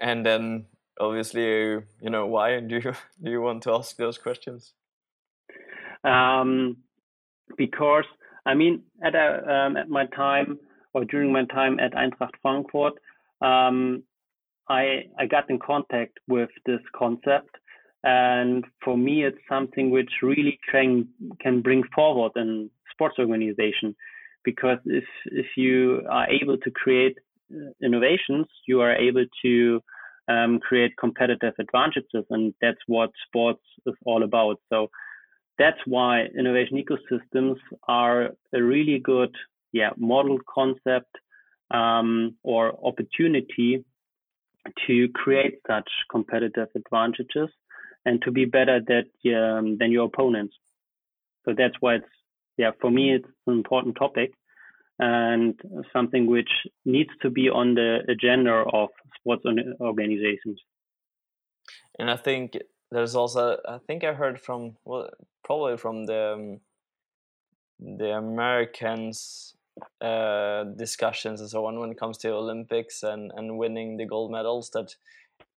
And 0.00 0.24
then, 0.24 0.66
obviously, 0.98 1.42
you 1.44 2.10
know, 2.10 2.26
why 2.26 2.60
do 2.68 2.76
you 2.76 2.92
do 3.22 3.30
you 3.30 3.40
want 3.40 3.62
to 3.64 3.72
ask 3.72 3.96
those 3.96 4.18
questions? 4.18 4.72
Um, 6.02 6.78
because 7.56 8.04
I 8.46 8.54
mean, 8.54 8.82
at 9.02 9.14
a, 9.14 9.52
um, 9.52 9.76
at 9.76 9.88
my 9.88 10.06
time 10.06 10.58
or 10.92 11.04
during 11.04 11.32
my 11.32 11.44
time 11.46 11.80
at 11.80 11.92
Eintracht 11.92 12.36
Frankfurt, 12.42 12.94
um, 13.40 14.02
I 14.68 15.04
I 15.18 15.26
got 15.26 15.50
in 15.50 15.58
contact 15.58 16.18
with 16.28 16.50
this 16.66 16.80
concept 16.96 17.56
and 18.04 18.66
for 18.84 18.98
me, 18.98 19.24
it's 19.24 19.38
something 19.48 19.90
which 19.90 20.10
really 20.22 20.60
can 20.70 21.08
can 21.40 21.62
bring 21.62 21.82
forward 21.94 22.32
in 22.36 22.70
sports 22.92 23.16
organization, 23.18 23.96
because 24.44 24.78
if 24.84 25.04
if 25.24 25.46
you 25.56 26.02
are 26.10 26.28
able 26.28 26.58
to 26.58 26.70
create 26.70 27.16
uh, 27.50 27.70
innovations, 27.82 28.46
you 28.68 28.82
are 28.82 28.94
able 28.94 29.24
to 29.42 29.80
um, 30.28 30.60
create 30.60 30.92
competitive 30.98 31.54
advantages, 31.58 32.26
and 32.28 32.52
that's 32.60 32.82
what 32.86 33.10
sports 33.26 33.64
is 33.86 33.94
all 34.04 34.22
about. 34.22 34.60
So 34.68 34.90
that's 35.58 35.78
why 35.86 36.24
innovation 36.38 36.82
ecosystems 36.82 37.56
are 37.86 38.30
a 38.52 38.62
really 38.62 38.98
good 38.98 39.34
yeah 39.72 39.90
model 39.96 40.38
concept 40.52 41.16
um, 41.70 42.36
or 42.42 42.74
opportunity 42.84 43.84
to 44.86 45.08
create 45.14 45.58
such 45.66 45.88
competitive 46.10 46.68
advantages 46.74 47.50
and 48.06 48.22
to 48.22 48.30
be 48.30 48.44
better 48.44 48.80
that 48.80 49.08
um, 49.36 49.76
than 49.78 49.92
your 49.92 50.06
opponents. 50.06 50.54
So 51.44 51.54
that's 51.56 51.74
why 51.80 51.96
it's 51.96 52.06
yeah 52.56 52.70
for 52.80 52.90
me 52.90 53.14
it's 53.14 53.28
an 53.46 53.54
important 53.54 53.96
topic 53.96 54.32
and 54.98 55.60
something 55.92 56.26
which 56.26 56.50
needs 56.84 57.10
to 57.22 57.30
be 57.30 57.48
on 57.50 57.74
the 57.74 57.98
agenda 58.08 58.52
of 58.72 58.90
sports 59.18 59.44
organizations. 59.80 60.60
And 61.98 62.10
I 62.10 62.16
think 62.16 62.56
there's 62.94 63.16
also 63.16 63.58
I 63.68 63.78
think 63.86 64.04
I 64.04 64.14
heard 64.14 64.40
from 64.40 64.76
well 64.84 65.10
probably 65.42 65.76
from 65.76 66.06
the 66.06 66.34
um, 66.34 66.60
the 67.98 68.16
Americans 68.16 69.54
uh, 70.00 70.64
discussions 70.76 71.40
and 71.40 71.50
so 71.50 71.66
on 71.66 71.80
when 71.80 71.90
it 71.90 71.98
comes 71.98 72.18
to 72.18 72.32
Olympics 72.32 73.02
and 73.02 73.32
and 73.34 73.58
winning 73.58 73.96
the 73.96 74.06
gold 74.06 74.30
medals 74.30 74.70
that 74.70 74.94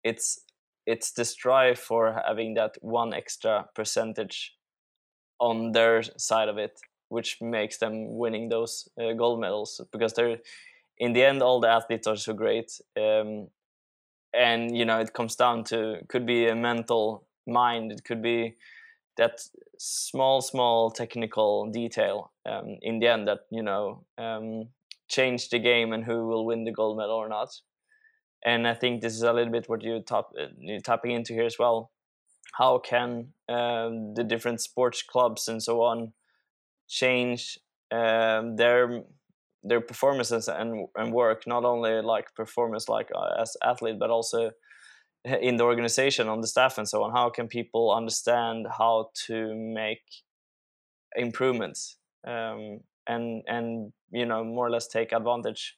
it's 0.02 0.40
it's 0.86 1.12
the 1.12 1.24
strive 1.24 1.78
for 1.78 2.22
having 2.26 2.54
that 2.54 2.76
one 2.80 3.12
extra 3.12 3.66
percentage 3.74 4.54
on 5.38 5.72
their 5.72 6.02
side 6.16 6.48
of 6.48 6.56
it 6.56 6.80
which 7.08 7.36
makes 7.42 7.76
them 7.76 8.16
winning 8.16 8.48
those 8.48 8.88
uh, 8.98 9.12
gold 9.12 9.40
medals 9.40 9.82
because 9.92 10.14
they're 10.14 10.38
in 10.98 11.12
the 11.12 11.22
end 11.22 11.42
all 11.42 11.60
the 11.60 11.68
athletes 11.68 12.06
are 12.06 12.16
so 12.16 12.32
great 12.32 12.80
um, 12.96 13.48
and 14.32 14.76
you 14.76 14.86
know 14.86 14.98
it 14.98 15.12
comes 15.12 15.36
down 15.36 15.64
to 15.64 15.98
could 16.08 16.24
be 16.24 16.48
a 16.48 16.54
mental 16.54 17.25
mind 17.46 17.92
it 17.92 18.04
could 18.04 18.22
be 18.22 18.56
that 19.16 19.40
small 19.78 20.40
small 20.40 20.90
technical 20.90 21.70
detail 21.70 22.32
um, 22.44 22.78
in 22.82 22.98
the 22.98 23.06
end 23.06 23.26
that 23.28 23.40
you 23.50 23.62
know 23.62 24.04
um, 24.18 24.68
the 25.14 25.58
game 25.62 25.92
and 25.92 26.04
who 26.04 26.26
will 26.26 26.44
win 26.44 26.64
the 26.64 26.72
gold 26.72 26.96
medal 26.96 27.16
or 27.16 27.28
not 27.28 27.60
and 28.44 28.66
I 28.66 28.74
think 28.74 29.00
this 29.00 29.14
is 29.14 29.22
a 29.22 29.32
little 29.32 29.52
bit 29.52 29.68
what 29.68 29.82
you 29.82 30.00
top 30.00 30.32
uh, 30.40 30.46
you're 30.58 30.80
tapping 30.80 31.10
into 31.10 31.32
here 31.32 31.44
as 31.44 31.58
well. 31.58 31.90
How 32.54 32.78
can 32.78 33.32
um, 33.48 34.14
the 34.14 34.24
different 34.24 34.60
sports 34.60 35.02
clubs 35.02 35.48
and 35.48 35.62
so 35.62 35.82
on 35.82 36.12
change 36.88 37.58
um, 37.90 38.56
their 38.56 39.02
their 39.64 39.80
performances 39.80 40.48
and 40.48 40.86
and 40.94 41.12
work 41.12 41.46
not 41.46 41.64
only 41.64 42.00
like 42.02 42.34
performance 42.34 42.88
like 42.88 43.10
uh, 43.14 43.42
as 43.42 43.56
athlete 43.62 43.98
but 43.98 44.10
also 44.10 44.52
in 45.26 45.56
the 45.56 45.64
organization 45.64 46.28
on 46.28 46.40
the 46.40 46.46
staff 46.46 46.78
and 46.78 46.88
so 46.88 47.02
on 47.02 47.12
how 47.12 47.28
can 47.28 47.48
people 47.48 47.92
understand 47.92 48.66
how 48.78 49.10
to 49.26 49.54
make 49.54 50.02
improvements 51.16 51.96
um, 52.26 52.80
and 53.06 53.42
and 53.46 53.92
you 54.10 54.26
know 54.26 54.44
more 54.44 54.66
or 54.66 54.70
less 54.70 54.86
take 54.86 55.12
advantage 55.12 55.76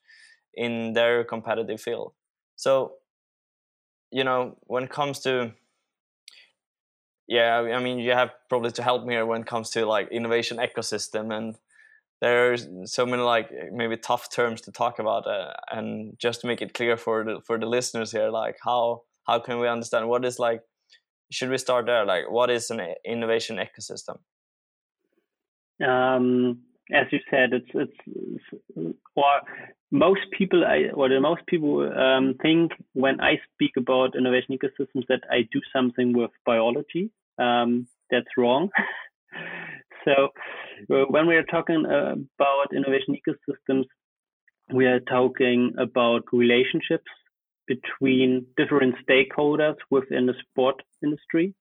in 0.54 0.92
their 0.92 1.24
competitive 1.24 1.80
field? 1.80 2.12
So, 2.56 2.94
you 4.10 4.24
know, 4.24 4.58
when 4.62 4.84
it 4.84 4.90
comes 4.90 5.20
to 5.20 5.52
yeah, 7.28 7.58
I 7.58 7.78
mean, 7.82 7.98
you 7.98 8.12
have 8.12 8.30
probably 8.48 8.72
to 8.72 8.82
help 8.82 9.04
me 9.04 9.12
here 9.12 9.26
when 9.26 9.42
it 9.42 9.46
comes 9.46 9.68
to 9.70 9.84
like 9.84 10.08
innovation 10.10 10.56
ecosystem, 10.56 11.30
and 11.36 11.56
there's 12.22 12.66
so 12.86 13.04
many 13.04 13.22
like 13.22 13.50
maybe 13.70 13.98
tough 13.98 14.30
terms 14.30 14.62
to 14.62 14.72
talk 14.72 14.98
about, 14.98 15.26
uh, 15.26 15.52
and 15.70 16.18
just 16.18 16.40
to 16.40 16.46
make 16.46 16.62
it 16.62 16.72
clear 16.72 16.96
for 16.96 17.24
the 17.24 17.40
for 17.46 17.58
the 17.58 17.66
listeners 17.66 18.12
here, 18.12 18.30
like 18.30 18.56
how 18.64 19.02
how 19.28 19.38
can 19.38 19.60
we 19.60 19.68
understand 19.68 20.08
what 20.08 20.24
is 20.24 20.38
like? 20.38 20.62
Should 21.30 21.50
we 21.50 21.58
start 21.58 21.86
there? 21.86 22.06
Like, 22.06 22.30
what 22.30 22.50
is 22.50 22.70
an 22.70 22.80
innovation 23.04 23.58
ecosystem? 23.58 24.16
Um, 25.86 26.60
as 26.92 27.06
you 27.12 27.18
said, 27.30 27.50
it's 27.52 27.70
it's 27.74 28.94
or 29.14 29.40
most 29.90 30.22
people 30.36 30.64
I 30.64 30.90
or 30.94 31.10
the 31.10 31.20
most 31.20 31.42
people 31.46 31.92
um, 31.92 32.34
think 32.40 32.72
when 32.94 33.20
I 33.20 33.38
speak 33.52 33.72
about 33.76 34.16
innovation 34.16 34.56
ecosystems 34.56 35.06
that 35.08 35.20
I 35.30 35.42
do 35.52 35.60
something 35.74 36.16
with 36.16 36.30
biology. 36.46 37.10
Um, 37.38 37.86
that's 38.10 38.36
wrong. 38.38 38.70
so 40.04 40.28
uh, 40.90 41.04
when 41.10 41.26
we 41.26 41.36
are 41.36 41.44
talking 41.44 41.84
uh, 41.84 42.14
about 42.38 42.74
innovation 42.74 43.14
ecosystems, 43.14 43.84
we 44.72 44.86
are 44.86 45.00
talking 45.00 45.74
about 45.78 46.22
relationships 46.32 47.10
between 47.68 48.46
different 48.56 48.94
stakeholders 49.08 49.76
within 49.90 50.26
the 50.26 50.34
sport 50.42 50.82
industry. 51.02 51.54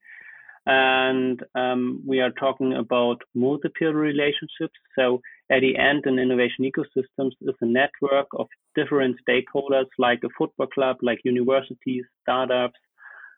And 0.66 1.42
um, 1.56 2.02
we 2.06 2.20
are 2.20 2.32
talking 2.32 2.74
about 2.74 3.22
multiple 3.34 3.94
relationships. 3.94 4.78
So 4.98 5.22
at 5.50 5.62
the 5.62 5.78
end, 5.78 6.04
an 6.06 6.20
innovation 6.20 6.70
ecosystems 6.70 7.32
is 7.42 7.56
a 7.62 7.66
network 7.66 8.28
of 8.34 8.48
different 8.76 9.16
stakeholders, 9.28 9.86
like 9.98 10.20
a 10.26 10.30
football 10.38 10.68
club, 10.68 10.98
like 11.02 11.20
universities, 11.24 12.04
startups, 12.22 12.80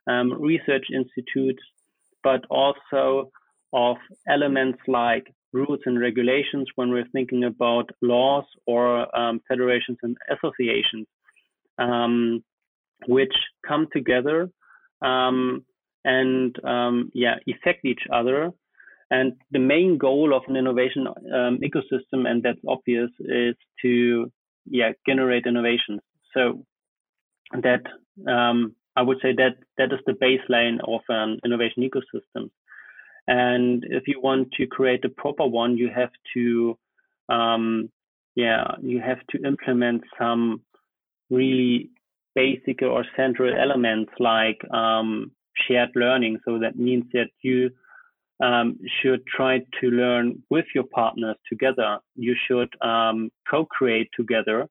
um, 0.07 0.41
research 0.41 0.85
institutes, 0.91 1.61
but 2.23 2.41
also 2.49 3.31
of 3.73 3.97
elements 4.27 4.79
like 4.87 5.27
rules 5.53 5.79
and 5.85 5.99
regulations 5.99 6.67
when 6.75 6.89
we're 6.89 7.07
thinking 7.11 7.43
about 7.43 7.89
laws 8.01 8.45
or 8.65 9.15
um, 9.15 9.39
federations 9.47 9.97
and 10.03 10.17
associations, 10.31 11.07
um, 11.77 12.43
which 13.07 13.33
come 13.67 13.87
together 13.91 14.49
um, 15.01 15.65
and 16.05 16.55
um, 16.63 17.11
yeah, 17.13 17.35
affect 17.49 17.85
each 17.85 18.01
other. 18.11 18.51
And 19.11 19.33
the 19.51 19.59
main 19.59 19.97
goal 19.97 20.35
of 20.35 20.43
an 20.47 20.55
innovation 20.55 21.07
um, 21.07 21.59
ecosystem, 21.63 22.27
and 22.27 22.43
that's 22.43 22.59
obvious, 22.67 23.09
is 23.19 23.55
to 23.81 24.31
yeah 24.69 24.91
generate 25.07 25.47
innovations. 25.47 26.01
So 26.33 26.63
that 27.53 27.81
um, 28.27 28.75
I 28.95 29.01
would 29.01 29.17
say 29.21 29.33
that 29.33 29.55
that 29.77 29.93
is 29.93 29.99
the 30.05 30.13
baseline 30.13 30.77
of 30.87 31.01
an 31.09 31.39
innovation 31.43 31.83
ecosystem. 31.83 32.49
And 33.27 33.85
if 33.89 34.07
you 34.07 34.19
want 34.21 34.51
to 34.53 34.67
create 34.67 35.05
a 35.05 35.09
proper 35.09 35.45
one, 35.45 35.77
you 35.77 35.89
have 35.95 36.09
to, 36.33 36.77
um, 37.29 37.89
yeah, 38.35 38.63
you 38.81 38.99
have 38.99 39.19
to 39.29 39.47
implement 39.47 40.03
some 40.17 40.61
really 41.29 41.91
basic 42.35 42.81
or 42.81 43.05
central 43.15 43.53
elements 43.53 44.11
like 44.19 44.59
um, 44.71 45.31
shared 45.67 45.89
learning. 45.95 46.39
So 46.45 46.59
that 46.59 46.77
means 46.77 47.05
that 47.13 47.29
you 47.41 47.71
um, 48.41 48.79
should 49.01 49.25
try 49.27 49.59
to 49.81 49.87
learn 49.87 50.41
with 50.49 50.65
your 50.73 50.85
partners 50.85 51.35
together. 51.47 51.99
You 52.15 52.35
should 52.47 52.69
um, 52.81 53.31
co-create 53.49 54.09
together, 54.15 54.67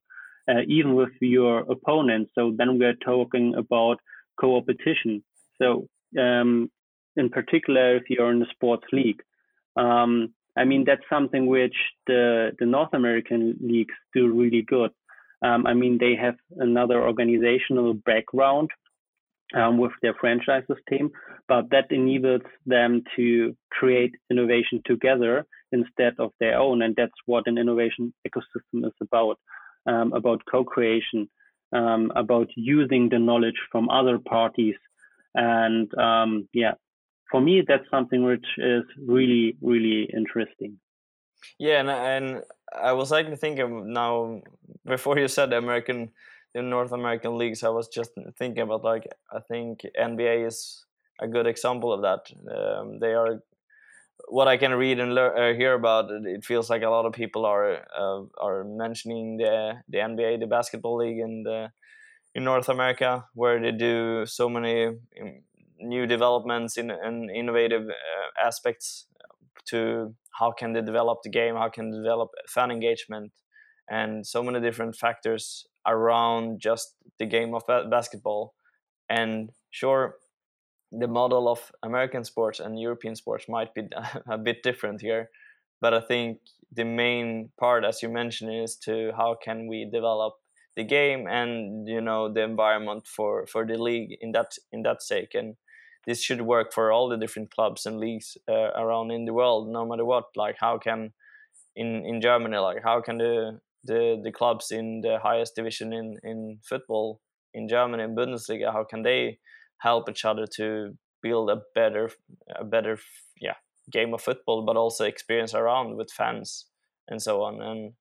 uh, 0.49 0.61
even 0.67 0.95
with 0.95 1.11
your 1.21 1.59
opponents. 1.59 2.31
So 2.35 2.53
then 2.57 2.79
we're 2.79 2.95
talking 2.95 3.55
about 3.55 3.99
co-opetition. 4.39 5.23
So 5.61 5.87
um, 6.19 6.71
in 7.15 7.29
particular, 7.29 7.97
if 7.97 8.03
you're 8.09 8.31
in 8.31 8.41
a 8.41 8.49
sports 8.51 8.85
league, 8.91 9.21
um, 9.75 10.33
I 10.57 10.65
mean 10.65 10.83
that's 10.85 11.03
something 11.09 11.45
which 11.45 11.75
the 12.07 12.51
the 12.59 12.65
North 12.65 12.93
American 12.93 13.57
leagues 13.61 13.93
do 14.13 14.33
really 14.33 14.63
good. 14.63 14.91
Um, 15.41 15.65
I 15.65 15.73
mean 15.73 15.97
they 15.97 16.15
have 16.15 16.35
another 16.57 17.01
organizational 17.01 17.93
background 17.93 18.69
um, 19.55 19.77
with 19.77 19.91
their 20.01 20.13
franchise 20.13 20.63
system, 20.67 21.11
but 21.47 21.69
that 21.71 21.91
enables 21.91 22.41
them 22.65 23.03
to 23.15 23.55
create 23.71 24.13
innovation 24.29 24.81
together 24.85 25.45
instead 25.71 26.13
of 26.19 26.31
their 26.39 26.57
own, 26.57 26.81
and 26.81 26.95
that's 26.95 27.19
what 27.25 27.47
an 27.47 27.57
innovation 27.57 28.13
ecosystem 28.27 28.85
is 28.85 28.93
about, 29.01 29.37
um, 29.85 30.13
about 30.13 30.41
co-creation, 30.49 31.29
um, 31.73 32.11
about 32.15 32.47
using 32.55 33.09
the 33.09 33.19
knowledge 33.19 33.59
from 33.71 33.89
other 33.89 34.19
parties. 34.19 34.75
And 35.35 35.93
um, 35.97 36.47
yeah, 36.53 36.73
for 37.31 37.41
me, 37.41 37.63
that's 37.67 37.89
something 37.91 38.23
which 38.23 38.45
is 38.57 38.83
really, 39.05 39.57
really 39.61 40.09
interesting. 40.13 40.79
Yeah, 41.57 41.79
and, 41.79 41.89
and 41.89 42.43
I 42.73 42.93
was 42.93 43.11
actually 43.11 43.37
thinking 43.37 43.93
now, 43.93 44.41
before 44.85 45.17
you 45.17 45.27
said 45.27 45.49
the 45.49 45.57
American, 45.57 46.11
the 46.53 46.61
North 46.61 46.91
American 46.91 47.37
leagues, 47.37 47.63
I 47.63 47.69
was 47.69 47.87
just 47.87 48.11
thinking 48.37 48.63
about 48.63 48.83
like, 48.83 49.07
I 49.31 49.39
think 49.39 49.81
NBA 49.99 50.47
is 50.47 50.85
a 51.21 51.27
good 51.27 51.47
example 51.47 51.91
of 51.93 52.01
that. 52.01 52.31
Um, 52.53 52.99
they 52.99 53.13
are 53.13 53.41
what 54.27 54.47
I 54.47 54.57
can 54.57 54.73
read 54.73 54.99
and 54.99 55.17
uh, 55.17 55.53
hear 55.53 55.73
about, 55.73 56.11
it 56.11 56.43
feels 56.43 56.69
like 56.69 56.83
a 56.83 56.89
lot 56.89 57.05
of 57.05 57.13
people 57.13 57.45
are 57.45 57.85
uh, 57.97 58.23
are 58.37 58.63
mentioning 58.63 59.37
the 59.37 59.75
the 59.87 59.99
NBA, 59.99 60.39
the 60.39 60.47
basketball 60.47 60.97
league 60.97 61.19
in 61.19 61.43
the 61.43 61.71
in 62.35 62.43
North 62.43 62.69
America, 62.69 63.25
where 63.33 63.59
they 63.59 63.71
do 63.71 64.25
so 64.25 64.49
many 64.49 64.87
um, 64.87 65.41
new 65.79 66.05
developments 66.05 66.77
in 66.77 66.91
and 66.91 67.31
innovative 67.31 67.87
uh, 67.89 68.45
aspects 68.47 69.07
to 69.65 70.13
how 70.39 70.51
can 70.51 70.73
they 70.73 70.81
develop 70.81 71.19
the 71.23 71.29
game, 71.29 71.55
how 71.55 71.69
can 71.69 71.91
they 71.91 71.97
develop 71.97 72.29
fan 72.47 72.71
engagement, 72.71 73.31
and 73.89 74.25
so 74.25 74.41
many 74.43 74.59
different 74.61 74.95
factors 74.95 75.65
around 75.85 76.61
just 76.61 76.95
the 77.17 77.25
game 77.25 77.53
of 77.53 77.63
basketball. 77.89 78.53
And 79.09 79.49
sure, 79.71 80.15
the 80.91 81.07
model 81.07 81.49
of 81.49 81.71
American 81.83 82.23
sports 82.23 82.59
and 82.59 82.79
European 82.79 83.15
sports 83.15 83.45
might 83.49 83.73
be 83.73 83.83
a 84.29 84.37
bit 84.37 84.63
different 84.63 85.01
here, 85.01 85.29
but 85.81 85.93
I 85.93 86.01
think 86.01 86.39
the 86.71 86.85
main 86.85 87.49
part, 87.59 87.83
as 87.83 88.01
you 88.01 88.09
mentioned, 88.09 88.53
is 88.53 88.75
to 88.85 89.11
how 89.17 89.35
can 89.43 89.67
we 89.67 89.89
develop 89.91 90.33
the 90.75 90.83
game 90.83 91.27
and 91.27 91.87
you 91.87 91.99
know 91.99 92.31
the 92.31 92.43
environment 92.43 93.05
for 93.07 93.45
for 93.47 93.65
the 93.65 93.77
league 93.77 94.17
in 94.21 94.31
that 94.31 94.51
in 94.71 94.83
that 94.83 95.01
sake. 95.01 95.33
And 95.33 95.55
this 96.09 96.21
should 96.23 96.41
work 96.41 96.73
for 96.73 96.91
all 96.91 97.07
the 97.09 97.21
different 97.23 97.51
clubs 97.55 97.85
and 97.85 97.99
leagues 97.99 98.37
uh, 98.53 98.71
around 98.83 99.11
in 99.11 99.25
the 99.25 99.33
world 99.33 99.69
no 99.69 99.85
matter 99.85 100.05
what. 100.05 100.25
Like 100.35 100.57
how 100.59 100.77
can 100.79 101.13
in 101.75 102.05
in 102.05 102.21
germany 102.21 102.57
like 102.57 102.83
how 102.83 103.01
can 103.01 103.17
the 103.17 103.59
the 103.83 104.19
the 104.23 104.31
clubs 104.31 104.71
in 104.71 105.01
the 105.01 105.17
highest 105.27 105.55
division 105.55 105.93
in 105.93 106.17
in 106.23 106.59
football 106.63 107.21
in 107.53 107.67
germany 107.67 108.03
in 108.03 108.15
bundesliga 108.15 108.73
how 108.73 108.83
can 108.83 109.01
they 109.03 109.39
help 109.79 110.09
each 110.09 110.25
other 110.25 110.45
to 110.45 110.65
build 111.23 111.49
a 111.49 111.61
better 111.75 112.09
a 112.55 112.63
better 112.63 112.97
yeah 113.39 113.55
game 113.91 114.13
of 114.13 114.21
football 114.21 114.65
but 114.65 114.77
also 114.77 115.05
experience 115.05 115.53
around 115.53 115.95
with 115.97 116.11
fans 116.11 116.65
and 117.07 117.21
so 117.21 117.41
on. 117.41 117.61
And 117.61 117.93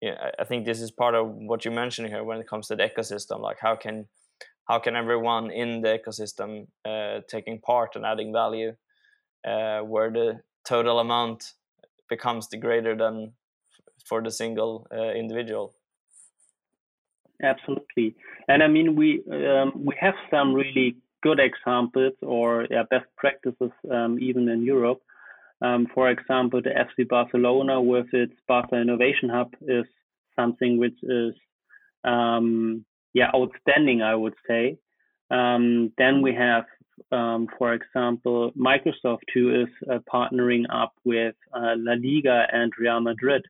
yeah 0.00 0.30
i 0.38 0.44
think 0.44 0.64
this 0.64 0.80
is 0.80 0.90
part 0.90 1.14
of 1.14 1.26
what 1.50 1.64
you 1.64 1.70
mentioned 1.70 2.08
here 2.08 2.24
when 2.24 2.40
it 2.42 2.48
comes 2.48 2.66
to 2.68 2.76
the 2.76 2.88
ecosystem 2.90 3.40
like 3.40 3.58
how 3.60 3.76
can 3.76 4.06
how 4.68 4.78
can 4.78 4.96
everyone 4.96 5.50
in 5.50 5.80
the 5.80 5.98
ecosystem 5.98 6.66
uh, 6.84 7.20
taking 7.28 7.58
part 7.58 7.96
and 7.96 8.04
adding 8.04 8.32
value 8.32 8.74
uh, 9.44 9.80
where 9.80 10.10
the 10.10 10.40
total 10.64 10.98
amount 10.98 11.54
becomes 12.08 12.48
the 12.48 12.56
greater 12.56 12.94
than 12.96 13.32
for 14.04 14.22
the 14.22 14.30
single 14.30 14.86
uh, 14.92 15.10
individual 15.12 15.74
absolutely 17.42 18.14
and 18.48 18.62
i 18.62 18.68
mean 18.68 18.94
we 18.94 19.22
um, 19.32 19.72
we 19.84 19.94
have 20.00 20.14
some 20.30 20.54
really 20.54 20.96
good 21.22 21.40
examples 21.40 22.12
or 22.20 22.66
yeah, 22.70 22.82
best 22.90 23.06
practices 23.16 23.70
um, 23.90 24.18
even 24.20 24.48
in 24.48 24.62
Europe. 24.62 25.00
Um, 25.62 25.86
for 25.94 26.10
example, 26.10 26.60
the 26.60 26.70
FC 26.70 27.08
Barcelona 27.08 27.80
with 27.80 28.12
its 28.12 28.34
Barca 28.48 28.76
Innovation 28.80 29.28
Hub 29.28 29.54
is 29.62 29.86
something 30.34 30.78
which 30.78 30.98
is 31.02 31.34
um, 32.04 32.84
yeah 33.14 33.30
outstanding, 33.34 34.02
I 34.02 34.14
would 34.14 34.34
say. 34.48 34.78
Um, 35.30 35.92
then 35.96 36.20
we 36.22 36.34
have, 36.34 36.64
um, 37.10 37.48
for 37.58 37.72
example, 37.72 38.52
Microsoft 38.56 39.28
who 39.32 39.62
is 39.62 39.68
uh, 39.90 39.98
partnering 40.12 40.64
up 40.70 40.92
with 41.04 41.34
uh, 41.54 41.74
La 41.76 41.94
Liga 41.94 42.46
and 42.52 42.72
Real 42.78 43.00
Madrid. 43.00 43.42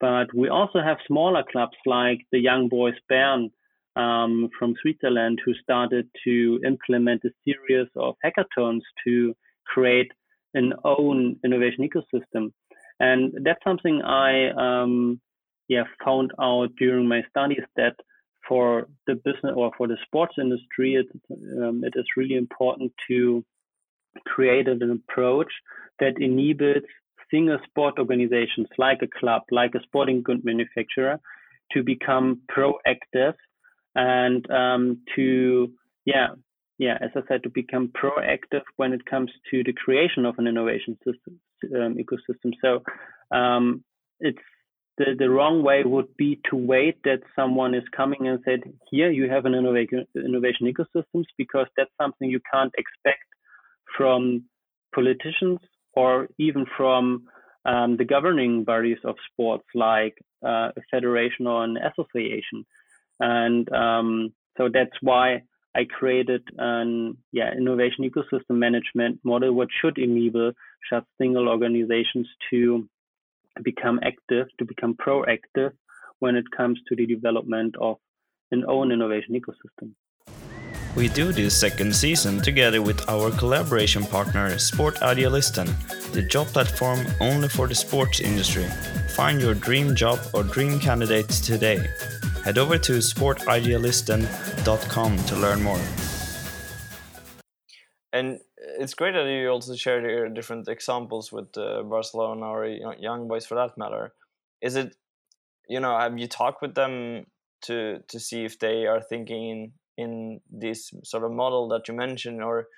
But 0.00 0.34
we 0.34 0.48
also 0.48 0.80
have 0.82 0.98
smaller 1.06 1.44
clubs 1.50 1.76
like 1.86 2.20
the 2.30 2.38
Young 2.38 2.68
Boys 2.68 2.94
Bern 3.08 3.50
um, 3.96 4.50
from 4.58 4.74
Switzerland 4.82 5.40
who 5.44 5.54
started 5.54 6.08
to 6.24 6.60
implement 6.66 7.24
a 7.24 7.30
series 7.44 7.88
of 7.96 8.16
hackathons 8.24 8.82
to 9.06 9.34
create 9.66 10.10
an 10.54 10.72
own 10.84 11.36
innovation 11.44 11.88
ecosystem. 11.88 12.52
And 13.00 13.32
that's 13.44 13.62
something 13.64 14.02
I 14.02 14.50
um, 14.50 15.20
yeah 15.68 15.84
found 16.04 16.32
out 16.40 16.70
during 16.78 17.08
my 17.08 17.22
studies 17.30 17.64
that 17.76 17.96
for 18.48 18.88
the 19.06 19.14
business 19.14 19.54
or 19.54 19.72
for 19.76 19.86
the 19.88 19.96
sports 20.04 20.34
industry, 20.38 20.94
it, 20.94 21.06
um, 21.62 21.82
it 21.84 21.94
is 21.96 22.04
really 22.16 22.36
important 22.36 22.92
to 23.08 23.44
create 24.26 24.68
an 24.68 24.82
approach 24.90 25.52
that 26.00 26.20
enables 26.20 26.84
single 27.30 27.58
sport 27.66 27.98
organizations 27.98 28.68
like 28.78 29.00
a 29.02 29.18
club, 29.18 29.42
like 29.50 29.74
a 29.74 29.82
sporting 29.82 30.22
good 30.22 30.44
manufacturer, 30.44 31.18
to 31.72 31.82
become 31.82 32.40
proactive 32.54 33.34
and 33.94 34.48
um, 34.50 34.98
to, 35.16 35.72
yeah, 36.04 36.28
yeah, 36.78 36.98
as 37.00 37.10
I 37.14 37.20
said, 37.28 37.42
to 37.44 37.50
become 37.50 37.88
proactive 37.88 38.62
when 38.76 38.92
it 38.92 39.06
comes 39.06 39.30
to 39.50 39.62
the 39.62 39.72
creation 39.72 40.24
of 40.26 40.34
an 40.38 40.46
innovation 40.46 40.98
system 41.04 41.40
um, 41.74 41.96
ecosystem. 41.96 42.52
So 42.60 42.82
um, 43.36 43.84
it's 44.20 44.38
the, 44.98 45.14
the 45.18 45.28
wrong 45.28 45.62
way 45.62 45.82
would 45.84 46.16
be 46.16 46.40
to 46.50 46.56
wait 46.56 47.02
that 47.04 47.20
someone 47.34 47.74
is 47.74 47.82
coming 47.96 48.28
and 48.28 48.38
said, 48.44 48.60
here 48.90 49.10
you 49.10 49.28
have 49.28 49.44
an 49.44 49.54
innovation, 49.54 50.06
innovation 50.14 50.72
ecosystems 50.72 51.24
because 51.36 51.66
that's 51.76 51.90
something 52.00 52.30
you 52.30 52.40
can't 52.52 52.72
expect 52.78 53.24
from 53.96 54.44
politicians 54.94 55.58
or 55.94 56.28
even 56.38 56.66
from 56.76 57.26
um, 57.64 57.96
the 57.96 58.04
governing 58.04 58.64
bodies 58.64 58.98
of 59.04 59.16
sports 59.30 59.64
like 59.74 60.16
uh, 60.44 60.70
a 60.76 60.80
federation 60.90 61.46
or 61.46 61.64
an 61.64 61.76
association. 61.76 62.64
And 63.20 63.70
um, 63.72 64.32
so 64.56 64.68
that's 64.72 64.96
why 65.00 65.42
I 65.74 65.84
created 65.84 66.42
an 66.56 67.16
yeah 67.32 67.52
innovation 67.52 68.08
ecosystem 68.08 68.56
management 68.58 69.20
model, 69.24 69.52
which 69.52 69.70
should 69.80 69.98
enable 69.98 70.52
such 70.90 71.04
single 71.18 71.48
organizations 71.48 72.28
to 72.50 72.88
become 73.62 74.00
active, 74.02 74.48
to 74.58 74.64
become 74.64 74.94
proactive 74.94 75.72
when 76.18 76.36
it 76.36 76.44
comes 76.56 76.80
to 76.88 76.96
the 76.96 77.06
development 77.06 77.74
of 77.80 77.96
an 78.50 78.64
own 78.66 78.92
innovation 78.92 79.34
ecosystem. 79.34 79.92
We 80.96 81.08
do 81.08 81.32
this 81.32 81.58
second 81.58 81.94
season 81.94 82.40
together 82.40 82.80
with 82.80 83.06
our 83.08 83.32
collaboration 83.32 84.04
partner 84.04 84.56
Sport 84.58 85.00
Idealisten, 85.00 85.66
the 86.12 86.22
job 86.22 86.46
platform 86.48 87.06
only 87.20 87.48
for 87.48 87.66
the 87.66 87.74
sports 87.74 88.20
industry. 88.20 88.66
Find 89.16 89.40
your 89.40 89.54
dream 89.54 89.96
job 89.96 90.20
or 90.32 90.44
dream 90.44 90.78
candidates 90.78 91.40
today. 91.40 91.84
Head 92.44 92.58
over 92.58 92.78
to 92.78 92.92
sportidealisten.com 92.92 95.16
to 95.16 95.36
learn 95.36 95.62
more. 95.62 95.80
And 98.12 98.38
it's 98.78 98.94
great 98.94 99.12
that 99.12 99.26
you 99.26 99.48
also 99.48 99.74
shared 99.74 100.04
your 100.04 100.28
different 100.28 100.68
examples 100.68 101.32
with 101.32 101.56
uh, 101.56 101.82
Barcelona 101.82 102.46
or 102.46 102.66
Young 102.66 103.28
Boys 103.28 103.46
for 103.46 103.54
that 103.54 103.76
matter. 103.78 104.12
Is 104.60 104.76
it, 104.76 104.96
you 105.68 105.80
know, 105.80 105.98
have 105.98 106.18
you 106.18 106.28
talked 106.28 106.62
with 106.62 106.74
them 106.74 107.26
to 107.62 108.00
to 108.08 108.20
see 108.20 108.44
if 108.44 108.58
they 108.58 108.86
are 108.86 109.00
thinking 109.00 109.50
in 109.50 109.72
in 109.96 110.40
this 110.50 110.92
sort 111.04 111.24
of 111.24 111.32
model 111.32 111.68
that 111.68 111.88
you 111.88 111.94
mentioned, 111.94 112.42
or 112.42 112.68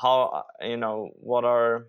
how 0.00 0.44
you 0.60 0.76
know 0.76 1.10
what 1.14 1.44
are 1.44 1.86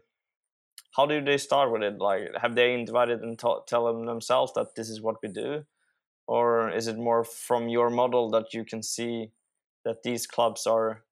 how 0.96 1.06
do 1.06 1.24
they 1.24 1.38
start 1.38 1.72
with 1.72 1.84
it? 1.84 2.00
Like, 2.00 2.30
have 2.42 2.56
they 2.56 2.74
invited 2.74 3.22
and 3.22 3.38
tell 3.40 3.86
them 3.86 4.06
themselves 4.06 4.54
that 4.56 4.76
this 4.76 4.90
is 4.90 5.02
what 5.02 5.18
we 5.22 5.30
do, 5.30 5.66
or 6.28 6.72
is 6.72 6.88
it 6.88 6.98
more 6.98 7.24
from 7.24 7.70
your 7.70 7.90
model 7.90 8.30
that 8.32 8.54
you 8.54 8.66
can 8.66 8.84
see 8.84 9.32
that 9.86 10.04
these 10.04 10.28
clubs 10.28 10.68
are 10.68 11.04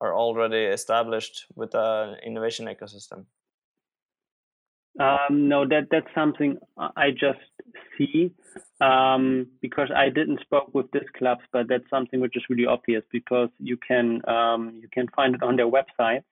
are 0.00 0.14
already 0.14 0.64
established 0.64 1.46
with 1.54 1.74
an 1.74 2.16
innovation 2.24 2.66
ecosystem? 2.66 3.24
Um, 5.00 5.48
no, 5.48 5.66
that 5.68 5.88
that's 5.90 6.12
something 6.14 6.58
I 6.76 7.10
just 7.10 7.38
see 7.96 8.32
um, 8.80 9.46
because 9.60 9.90
I 9.94 10.08
didn't 10.08 10.40
spoke 10.40 10.74
with 10.74 10.90
these 10.92 11.08
clubs, 11.16 11.42
but 11.52 11.68
that's 11.68 11.88
something 11.88 12.20
which 12.20 12.36
is 12.36 12.42
really 12.48 12.66
obvious 12.66 13.04
because 13.12 13.50
you 13.58 13.76
can 13.76 14.20
um, 14.28 14.80
you 14.82 14.88
can 14.92 15.06
find 15.14 15.36
it 15.36 15.42
on 15.42 15.56
their 15.56 15.70
website. 15.70 16.22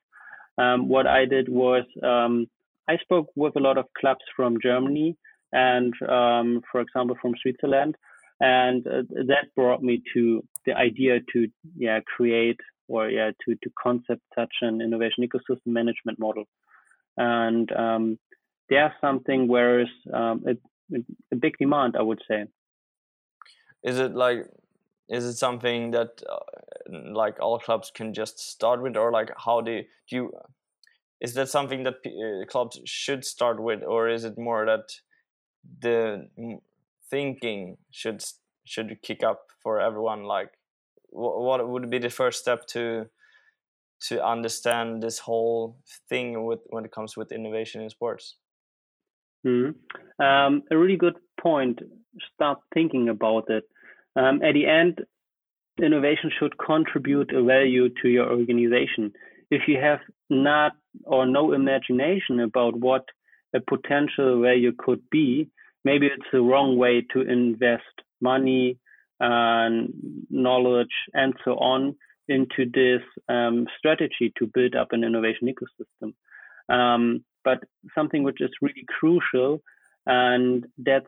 Um, 0.59 0.89
what 0.89 1.07
I 1.07 1.27
did 1.27 1.49
was 1.49 1.85
um, 2.03 2.49
I 2.89 2.97
spoke 2.99 3.31
with 3.37 3.55
a 3.57 3.61
lot 3.61 3.79
of 3.79 3.87
clubs 3.99 4.25
from 4.35 4.59
Germany 4.63 5.17
and, 5.53 5.93
um, 6.09 6.63
for 6.71 6.81
example, 6.81 7.17
from 7.21 7.35
Switzerland, 7.41 7.97
and 8.41 8.87
uh, 8.87 9.03
that 9.27 9.55
brought 9.55 9.83
me 9.83 10.03
to 10.15 10.43
the 10.67 10.73
idea 10.73 11.21
to 11.33 11.49
yeah 11.77 12.01
create 12.17 12.61
or 12.89 13.09
yeah 13.09 13.31
to 13.45 13.55
to 13.63 13.71
concept 13.83 14.23
such 14.35 14.55
an 14.63 14.81
innovation 14.81 15.25
ecosystem 15.25 15.67
management 15.67 16.19
model. 16.19 16.45
And 17.17 17.71
um, 17.73 18.19
there's 18.69 18.93
something 19.01 19.49
where 19.49 19.81
is 19.81 19.89
um, 20.13 20.45
a, 20.47 20.97
a, 21.33 21.37
big 21.37 21.57
demand 21.59 21.97
i 21.99 22.03
would 22.03 22.21
say. 22.29 22.45
Is 23.83 23.99
it 23.99 24.15
like 24.15 24.47
is 25.09 25.25
it 25.25 25.35
something 25.35 25.93
that 25.93 26.21
uh, 26.29 26.39
like 27.13 27.37
all 27.41 27.59
clubs 27.59 27.93
can 27.95 28.13
just 28.13 28.39
start 28.39 28.83
with 28.83 28.97
or 28.97 29.13
like 29.13 29.31
how 29.37 29.61
do 29.61 29.73
you, 29.73 29.83
do 30.09 30.17
you 30.17 30.33
is 31.21 31.35
that 31.35 31.49
something 31.49 31.85
that 31.85 31.95
uh, 32.05 32.45
clubs 32.47 32.81
should 32.85 33.25
start 33.25 33.63
with 33.63 33.83
or 33.83 34.09
is 34.09 34.25
it 34.25 34.37
more 34.37 34.67
that 34.67 34.93
the 35.81 36.29
thinking 37.09 37.77
should 37.91 38.23
should 38.65 39.01
kick 39.03 39.23
up 39.23 39.47
for 39.63 39.81
everyone 39.81 40.25
like 40.25 40.56
what 41.17 41.69
would 41.69 41.91
be 41.91 41.99
the 41.99 42.11
first 42.11 42.41
step 42.41 42.67
to 42.69 43.07
to 44.09 44.25
understand 44.25 45.03
this 45.03 45.19
whole 45.19 45.79
thing 46.09 46.45
with 46.45 46.61
when 46.67 46.85
it 46.85 46.93
comes 46.93 47.17
with 47.17 47.33
innovation 47.33 47.81
in 47.83 47.91
sports? 47.91 48.37
Mm-hmm. 49.47 50.25
um, 50.25 50.63
a 50.71 50.77
really 50.77 50.97
good 50.97 51.17
point. 51.41 51.81
Start 52.35 52.59
thinking 52.75 53.09
about 53.09 53.49
it. 53.49 53.65
Um, 54.17 54.43
at 54.43 54.55
the 54.55 54.67
end 54.67 55.01
innovation 55.79 56.31
should 56.39 56.57
contribute 56.59 57.33
a 57.33 57.43
value 57.43 57.91
to 58.03 58.09
your 58.09 58.31
organization. 58.31 59.13
If 59.51 59.69
you 59.69 59.79
have 59.81 60.01
not 60.31 60.73
or 61.05 61.27
no 61.27 61.53
imagination 61.53 62.41
about 62.41 62.77
what 62.77 63.05
a 63.55 63.61
potential 63.61 64.41
value 64.41 64.73
could 64.77 65.03
be 65.11 65.51
maybe 65.87 66.07
it's 66.07 66.31
the 66.33 66.41
wrong 66.41 66.77
way 66.77 67.01
to 67.13 67.21
invest 67.21 67.95
money 68.21 68.77
and 69.21 69.93
knowledge 70.31 70.95
and 71.15 71.35
so 71.45 71.53
on 71.53 71.97
into 72.29 72.71
this 72.73 73.03
um, 73.29 73.67
strategy 73.79 74.33
to 74.39 74.51
build 74.53 74.75
up 74.75 74.89
an 74.93 75.05
innovation 75.05 75.49
ecosystem. 75.49 76.15
Um, 76.69 77.25
but 77.45 77.63
something 77.95 78.25
which 78.25 78.41
is 78.41 78.51
really 78.61 78.85
crucial, 78.99 79.63
and 80.05 80.67
that's 80.79 81.07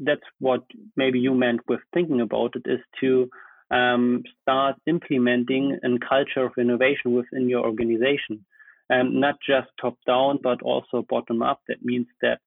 that's 0.00 0.28
what 0.38 0.62
maybe 0.96 1.18
you 1.18 1.34
meant 1.34 1.60
with 1.68 1.80
thinking 1.92 2.20
about 2.20 2.54
it, 2.56 2.62
is 2.66 2.80
to 3.00 3.28
um, 3.70 4.22
start 4.42 4.76
implementing 4.86 5.78
a 5.84 6.06
culture 6.06 6.46
of 6.46 6.52
innovation 6.58 7.12
within 7.12 7.48
your 7.48 7.64
organization, 7.64 8.44
um, 8.90 9.20
not 9.20 9.36
just 9.46 9.68
top 9.80 9.96
down, 10.06 10.38
but 10.42 10.62
also 10.62 11.04
bottom 11.08 11.42
up. 11.42 11.60
That 11.68 11.82
means 11.82 12.06
that 12.22 12.40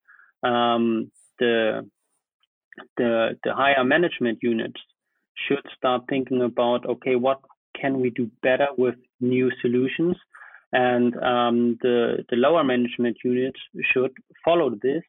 um, 0.47 1.11
the 1.39 1.89
the 2.97 3.37
the 3.43 3.53
higher 3.53 3.83
management 3.83 4.39
units 4.41 4.81
should 5.47 5.65
start 5.77 6.03
thinking 6.09 6.41
about 6.41 6.85
okay 6.85 7.15
what 7.15 7.39
can 7.79 7.99
we 7.99 8.09
do 8.09 8.29
better 8.41 8.67
with 8.77 8.95
new 9.19 9.49
solutions? 9.61 10.15
And 10.73 11.15
um, 11.17 11.77
the 11.81 12.23
the 12.29 12.37
lower 12.37 12.63
management 12.63 13.17
units 13.23 13.59
should 13.91 14.11
follow 14.45 14.71
this 14.81 15.03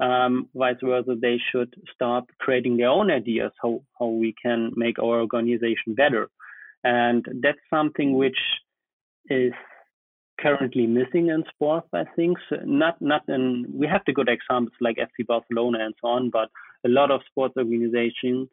um, 0.00 0.48
vice 0.54 0.76
versa 0.82 1.16
they 1.20 1.38
should 1.50 1.74
start 1.94 2.24
creating 2.38 2.76
their 2.76 2.88
own 2.88 3.10
ideas 3.10 3.52
how 3.62 3.80
how 3.98 4.06
we 4.06 4.34
can 4.40 4.70
make 4.76 4.98
our 4.98 5.20
organization 5.20 5.94
better. 5.96 6.28
And 6.84 7.24
that's 7.42 7.58
something 7.70 8.14
which 8.14 8.38
is 9.28 9.52
currently 10.40 10.86
missing 10.86 11.28
in 11.28 11.42
sports 11.52 11.88
i 11.92 12.04
think. 12.14 12.38
So 12.48 12.56
not 12.64 13.00
not 13.00 13.22
in 13.28 13.66
we 13.72 13.86
have 13.86 14.02
the 14.06 14.12
good 14.12 14.28
examples 14.28 14.76
like 14.80 14.96
fc 14.96 15.26
barcelona 15.26 15.78
and 15.86 15.94
so 16.00 16.08
on 16.08 16.30
but 16.30 16.48
a 16.86 16.88
lot 16.88 17.10
of 17.10 17.22
sports 17.28 17.54
organizations 17.56 18.48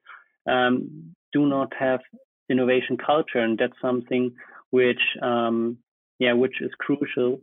um, 0.48 1.16
do 1.34 1.46
not 1.46 1.74
have 1.78 2.00
innovation 2.50 2.98
culture, 2.98 3.40
and 3.40 3.58
that's 3.58 3.80
something 3.82 4.34
which, 4.70 5.02
um, 5.22 5.78
yeah, 6.20 6.34
which 6.34 6.62
is 6.62 6.72
crucial 6.80 7.42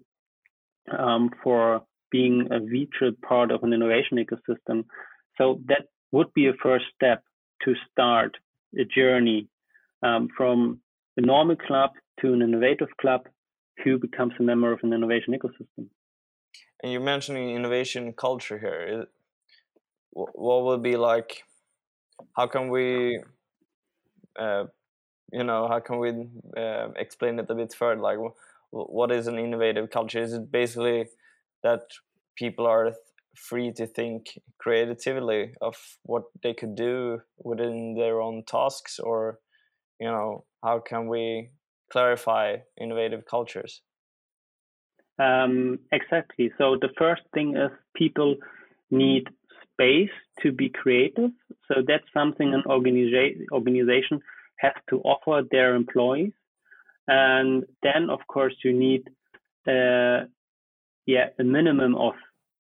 um, 0.97 1.31
for 1.43 1.83
being 2.11 2.49
a 2.51 2.61
vital 2.61 3.17
part 3.27 3.51
of 3.51 3.63
an 3.63 3.73
innovation 3.73 4.19
ecosystem. 4.19 4.85
So 5.39 5.61
that 5.67 5.87
would 6.13 6.33
be 6.35 6.47
a 6.49 6.53
first 6.63 6.85
step 6.95 7.23
to 7.65 7.75
start 7.91 8.37
a 8.79 8.85
journey 8.85 9.49
um, 10.03 10.29
from 10.37 10.81
a 11.17 11.21
normal 11.21 11.57
club 11.57 11.91
to 12.21 12.33
an 12.33 12.43
innovative 12.43 12.89
club 13.01 13.23
who 13.83 13.99
becomes 13.99 14.33
a 14.39 14.43
member 14.43 14.73
of 14.73 14.81
an 14.83 14.93
innovation 14.93 15.35
ecosystem. 15.35 15.87
And 16.83 16.93
you're 16.93 17.01
mentioning 17.01 17.55
innovation 17.55 18.13
culture 18.13 18.59
here. 18.59 19.07
What 20.11 20.65
would 20.65 20.83
be 20.83 20.97
like 20.97 21.45
how 22.37 22.47
can 22.47 22.69
we 22.69 23.23
uh, 24.39 24.65
you 25.33 25.45
know 25.45 25.69
how 25.69 25.81
can 25.81 25.99
we 25.99 26.11
uh, 26.57 26.89
explain 26.97 27.39
it 27.39 27.51
a 27.51 27.55
bit 27.55 27.75
further? 27.75 28.01
Like 28.01 28.19
what 28.71 29.13
is 29.13 29.27
an 29.27 29.39
innovative 29.39 29.91
culture? 29.91 30.21
Is 30.21 30.33
it 30.33 30.51
basically 30.51 31.07
that 31.63 31.83
people 32.37 32.67
are 32.67 32.95
free 33.37 33.73
to 33.73 33.87
think 33.87 34.39
creatively 34.59 35.55
of 35.61 35.77
what 36.05 36.25
they 36.43 36.55
could 36.55 36.75
do 36.75 37.21
within 37.39 37.95
their 37.95 38.21
own 38.21 38.45
tasks? 38.45 38.99
Or 38.99 39.39
you 40.01 40.09
know 40.09 40.45
how 40.63 40.81
can 40.81 41.09
we 41.09 41.51
clarify 41.91 42.57
innovative 42.81 43.25
cultures? 43.27 43.83
Um, 45.19 45.79
exactly. 45.93 46.51
So 46.59 46.77
the 46.81 46.89
first 46.99 47.23
thing 47.35 47.57
is 47.57 47.71
people 47.95 48.37
need 48.91 49.29
space 49.73 50.11
to 50.43 50.53
be 50.53 50.69
creative 50.69 51.31
so 51.69 51.83
that's 51.87 52.05
something 52.13 52.55
an 52.55 52.63
organiza- 52.67 53.37
organization 53.53 54.21
has 54.59 54.73
to 54.89 55.01
offer 55.01 55.47
their 55.51 55.75
employees 55.75 56.33
and 57.09 57.65
then 57.83 58.11
of 58.11 58.21
course 58.29 58.55
you 58.65 58.73
need 58.73 59.03
uh, 59.69 60.25
yeah 61.07 61.29
a 61.39 61.45
minimum 61.45 61.95
of 61.95 62.15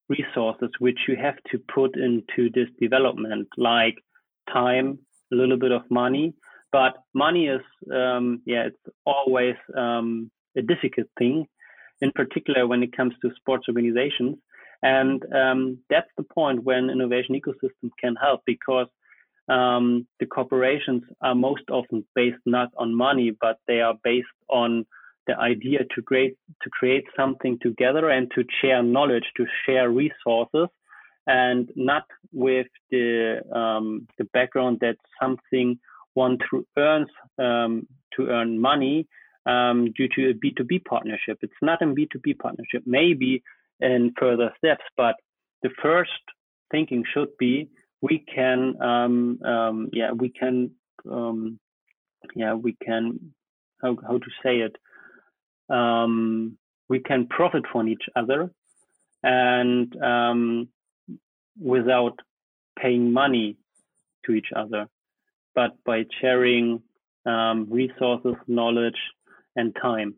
resources 0.08 0.70
which 0.78 0.98
you 1.08 1.16
have 1.16 1.36
to 1.50 1.58
put 1.74 1.96
into 1.96 2.50
this 2.54 2.68
development, 2.80 3.48
like 3.56 3.96
time, 4.52 4.98
a 5.32 5.36
little 5.36 5.58
bit 5.58 5.72
of 5.72 5.82
money. 5.90 6.34
But 6.70 6.94
money 7.14 7.46
is, 7.46 7.60
um, 7.92 8.42
yeah, 8.46 8.64
it's 8.68 8.94
always 9.04 9.56
um, 9.76 10.30
a 10.56 10.62
difficult 10.62 11.08
thing, 11.18 11.46
in 12.00 12.12
particular 12.12 12.66
when 12.66 12.82
it 12.82 12.96
comes 12.96 13.14
to 13.22 13.30
sports 13.36 13.66
organizations. 13.68 14.36
And 14.82 15.22
um, 15.32 15.78
that's 15.88 16.10
the 16.16 16.24
point 16.24 16.64
when 16.64 16.90
innovation 16.90 17.40
ecosystems 17.40 17.90
can 18.00 18.16
help 18.16 18.42
because 18.46 18.88
um, 19.48 20.06
the 20.20 20.26
corporations 20.26 21.02
are 21.20 21.34
most 21.34 21.62
often 21.70 22.04
based 22.14 22.42
not 22.46 22.70
on 22.76 22.94
money, 22.94 23.36
but 23.40 23.58
they 23.66 23.80
are 23.80 23.94
based 24.02 24.26
on 24.48 24.84
the 25.26 25.36
idea 25.38 25.80
to 25.94 26.02
create 26.02 26.36
to 26.62 26.70
create 26.70 27.04
something 27.16 27.58
together 27.62 28.10
and 28.10 28.30
to 28.34 28.44
share 28.60 28.82
knowledge, 28.82 29.24
to 29.36 29.46
share 29.64 29.88
resources, 29.90 30.68
and 31.26 31.70
not 31.76 32.04
with 32.32 32.66
the 32.90 33.40
um, 33.54 34.08
the 34.18 34.24
background 34.32 34.78
that 34.80 34.96
something 35.20 35.78
one 36.14 36.38
to 36.50 36.66
earns 36.76 37.08
um, 37.38 37.86
to 38.16 38.28
earn 38.28 38.60
money 38.60 39.06
um, 39.46 39.92
due 39.96 40.08
to 40.08 40.30
a 40.30 40.34
B2B 40.34 40.84
partnership. 40.84 41.38
It's 41.42 41.52
not 41.62 41.82
a 41.82 41.86
B2B 41.86 42.38
partnership, 42.38 42.82
maybe 42.86 43.42
in 43.82 44.12
further 44.18 44.52
steps, 44.58 44.84
but 44.96 45.16
the 45.62 45.70
first 45.82 46.10
thinking 46.70 47.04
should 47.12 47.36
be 47.38 47.68
we 48.00 48.24
can 48.34 48.74
um, 48.82 49.42
um, 49.44 49.88
yeah 49.92 50.10
we 50.12 50.28
can 50.28 50.70
um, 51.10 51.58
yeah 52.34 52.54
we 52.54 52.76
can 52.84 53.32
how, 53.80 53.96
how 54.06 54.18
to 54.18 54.30
say 54.42 54.56
it 54.56 54.76
um, 55.68 56.58
we 56.88 57.00
can 57.00 57.26
profit 57.28 57.62
from 57.72 57.88
each 57.88 58.02
other 58.16 58.50
and 59.22 59.94
um, 60.02 60.68
without 61.60 62.18
paying 62.78 63.12
money 63.12 63.56
to 64.26 64.32
each 64.32 64.48
other, 64.54 64.88
but 65.54 65.72
by 65.84 66.04
sharing 66.20 66.82
um, 67.26 67.66
resources, 67.70 68.34
knowledge, 68.46 68.98
and 69.56 69.76
time. 69.80 70.14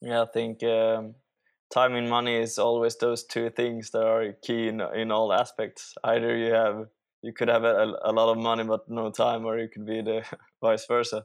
Yeah, 0.00 0.22
I 0.22 0.26
think 0.26 0.62
um, 0.62 1.14
time 1.70 1.94
and 1.94 2.10
money 2.10 2.36
is 2.36 2.58
always 2.58 2.96
those 2.96 3.24
two 3.24 3.50
things 3.50 3.90
that 3.90 4.04
are 4.04 4.32
key 4.42 4.68
in 4.68 4.80
in 4.80 5.10
all 5.10 5.32
aspects. 5.32 5.94
Either 6.04 6.36
you 6.36 6.52
have 6.52 6.88
you 7.22 7.32
could 7.32 7.48
have 7.48 7.64
a, 7.64 7.94
a 8.02 8.12
lot 8.12 8.30
of 8.30 8.38
money 8.38 8.64
but 8.64 8.88
no 8.88 9.10
time, 9.10 9.44
or 9.44 9.58
you 9.58 9.68
could 9.68 9.86
be 9.86 10.02
the 10.02 10.24
vice 10.60 10.86
versa. 10.86 11.24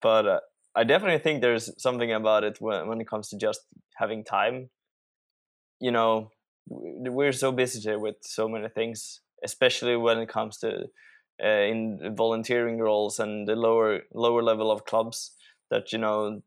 But 0.00 0.26
uh, 0.26 0.40
I 0.74 0.84
definitely 0.84 1.18
think 1.18 1.40
there's 1.40 1.70
something 1.82 2.12
about 2.12 2.44
it 2.44 2.60
when, 2.60 2.86
when 2.88 3.00
it 3.00 3.08
comes 3.08 3.28
to 3.30 3.38
just 3.38 3.62
having 3.96 4.24
time. 4.24 4.70
You 5.80 5.90
know, 5.90 6.30
we're 6.68 7.32
so 7.32 7.52
busy 7.52 7.96
with 7.96 8.16
so 8.22 8.48
many 8.48 8.68
things, 8.68 9.20
especially 9.44 9.96
when 9.96 10.18
it 10.18 10.28
comes 10.28 10.58
to 10.58 10.86
uh, 11.42 11.46
in 11.46 12.14
volunteering 12.16 12.78
roles 12.78 13.18
and 13.18 13.46
the 13.46 13.56
lower 13.56 14.02
lower 14.14 14.42
level 14.42 14.70
of 14.70 14.84
clubs. 14.84 15.32
That 15.70 15.92
you 15.92 15.98
know, 15.98 16.42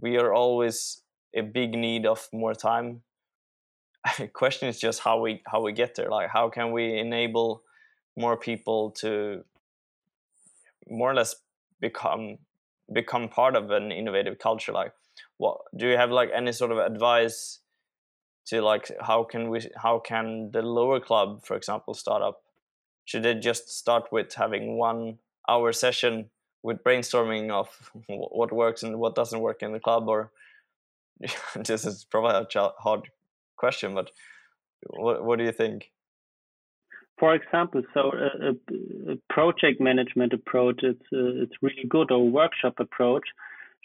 we 0.00 0.16
are 0.16 0.32
always 0.32 1.02
a 1.36 1.42
big 1.42 1.72
need 1.72 2.06
of 2.06 2.28
more 2.32 2.54
time. 2.54 3.02
question 4.32 4.68
is 4.68 4.78
just 4.78 5.00
how 5.00 5.20
we 5.20 5.42
how 5.46 5.62
we 5.62 5.72
get 5.72 5.94
there. 5.94 6.08
Like, 6.08 6.30
how 6.30 6.48
can 6.48 6.72
we 6.72 6.98
enable 6.98 7.62
more 8.16 8.36
people 8.36 8.90
to 8.90 9.44
more 10.88 11.10
or 11.10 11.14
less 11.14 11.36
become 11.80 12.38
become 12.92 13.28
part 13.28 13.56
of 13.56 13.70
an 13.70 13.90
innovative 13.90 14.38
culture 14.38 14.72
like 14.72 14.92
what 15.38 15.58
do 15.76 15.88
you 15.88 15.96
have 15.96 16.10
like 16.10 16.30
any 16.34 16.52
sort 16.52 16.70
of 16.70 16.78
advice 16.78 17.58
to 18.44 18.62
like 18.62 18.90
how 19.00 19.24
can 19.24 19.50
we 19.50 19.60
how 19.76 19.98
can 19.98 20.50
the 20.52 20.62
lower 20.62 21.00
club 21.00 21.44
for 21.44 21.56
example 21.56 21.94
start 21.94 22.22
up 22.22 22.42
should 23.04 23.22
they 23.22 23.34
just 23.34 23.68
start 23.68 24.04
with 24.12 24.32
having 24.34 24.78
one 24.78 25.18
hour 25.48 25.72
session 25.72 26.30
with 26.62 26.82
brainstorming 26.84 27.50
of 27.50 27.68
what 28.08 28.52
works 28.52 28.82
and 28.82 28.98
what 28.98 29.14
doesn't 29.14 29.40
work 29.40 29.62
in 29.62 29.72
the 29.72 29.80
club 29.80 30.08
or 30.08 30.30
this 31.64 31.84
is 31.84 32.04
probably 32.04 32.34
a 32.34 32.70
hard 32.78 33.08
question 33.56 33.94
but 33.94 34.10
what, 34.88 35.24
what 35.24 35.38
do 35.38 35.44
you 35.44 35.52
think 35.52 35.90
for 37.18 37.34
example, 37.34 37.82
so 37.94 38.12
a, 38.12 38.50
a, 39.12 39.16
project 39.30 39.80
management 39.80 40.34
approach, 40.34 40.80
it's 40.82 41.00
uh, 41.12 41.42
it's 41.42 41.54
really 41.62 41.86
good, 41.88 42.10
or 42.10 42.28
workshop 42.28 42.74
approach, 42.78 43.26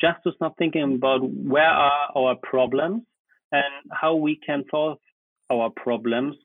just 0.02 0.18
to 0.24 0.34
start 0.34 0.54
thinking 0.58 0.96
about 0.96 1.22
where 1.24 1.64
are 1.64 2.10
our 2.14 2.36
problems 2.44 3.04
and 3.54 3.92
how 3.92 4.16
we 4.16 4.38
can 4.46 4.66
solve 4.70 4.98
our 5.50 5.70
problems 5.70 6.36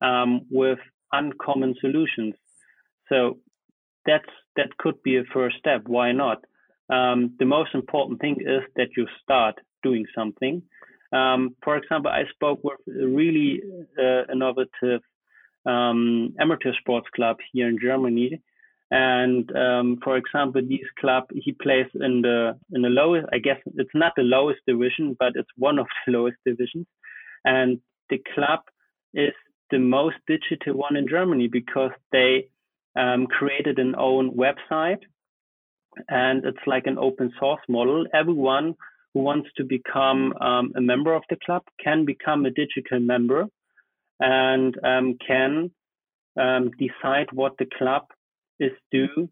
um, 0.00 0.42
with 0.50 0.78
uncommon 1.12 1.74
solutions. 1.80 2.34
So 3.08 3.38
that's 4.06 4.30
that 4.54 4.76
could 4.78 5.02
be 5.02 5.16
a 5.16 5.24
first 5.34 5.56
step. 5.58 5.82
Why 5.86 6.12
not? 6.12 6.44
Um, 6.90 7.34
the 7.38 7.44
most 7.44 7.74
important 7.74 8.20
thing 8.20 8.36
is 8.40 8.62
that 8.76 8.88
you 8.96 9.06
start 9.22 9.56
doing 9.82 10.06
something. 10.14 10.62
Um, 11.12 11.56
for 11.62 11.76
example, 11.76 12.10
I 12.10 12.24
spoke 12.34 12.60
with 12.62 12.78
a 12.88 13.06
really 13.06 13.62
uh, 13.98 14.30
innovative 14.32 15.02
um, 15.66 16.34
amateur 16.38 16.72
sports 16.80 17.08
club 17.14 17.36
here 17.52 17.68
in 17.68 17.78
Germany. 17.80 18.40
And 18.90 19.54
um, 19.54 19.98
for 20.02 20.16
example, 20.16 20.62
this 20.62 20.88
club 20.98 21.24
he 21.34 21.52
plays 21.52 21.86
in 21.94 22.22
the 22.22 22.58
in 22.72 22.82
the 22.82 22.88
lowest. 22.88 23.26
I 23.32 23.38
guess 23.38 23.58
it's 23.74 23.90
not 23.94 24.14
the 24.16 24.22
lowest 24.22 24.60
division, 24.66 25.14
but 25.18 25.32
it's 25.34 25.50
one 25.56 25.78
of 25.78 25.86
the 26.06 26.12
lowest 26.16 26.38
divisions. 26.46 26.86
And 27.44 27.80
the 28.08 28.22
club 28.34 28.60
is 29.12 29.34
the 29.70 29.78
most 29.78 30.16
digital 30.26 30.74
one 30.74 30.96
in 30.96 31.06
Germany 31.06 31.48
because 31.48 31.90
they 32.12 32.48
um, 32.96 33.26
created 33.26 33.78
an 33.78 33.94
own 33.96 34.34
website, 34.34 35.02
and 36.08 36.44
it's 36.44 36.66
like 36.66 36.86
an 36.86 36.98
open 36.98 37.32
source 37.38 37.60
model. 37.68 38.06
Everyone 38.12 38.74
who 39.14 39.20
wants 39.20 39.48
to 39.56 39.64
become 39.64 40.32
um, 40.40 40.72
a 40.76 40.80
member 40.80 41.14
of 41.14 41.22
the 41.30 41.36
club 41.44 41.62
can 41.82 42.04
become 42.04 42.44
a 42.44 42.50
digital 42.50 43.00
member 43.00 43.46
and 44.20 44.74
um, 44.84 45.16
can 45.26 45.70
um, 46.38 46.70
decide 46.78 47.26
what 47.32 47.52
the 47.58 47.66
club 47.78 48.04
is 48.60 48.72
do 48.90 49.28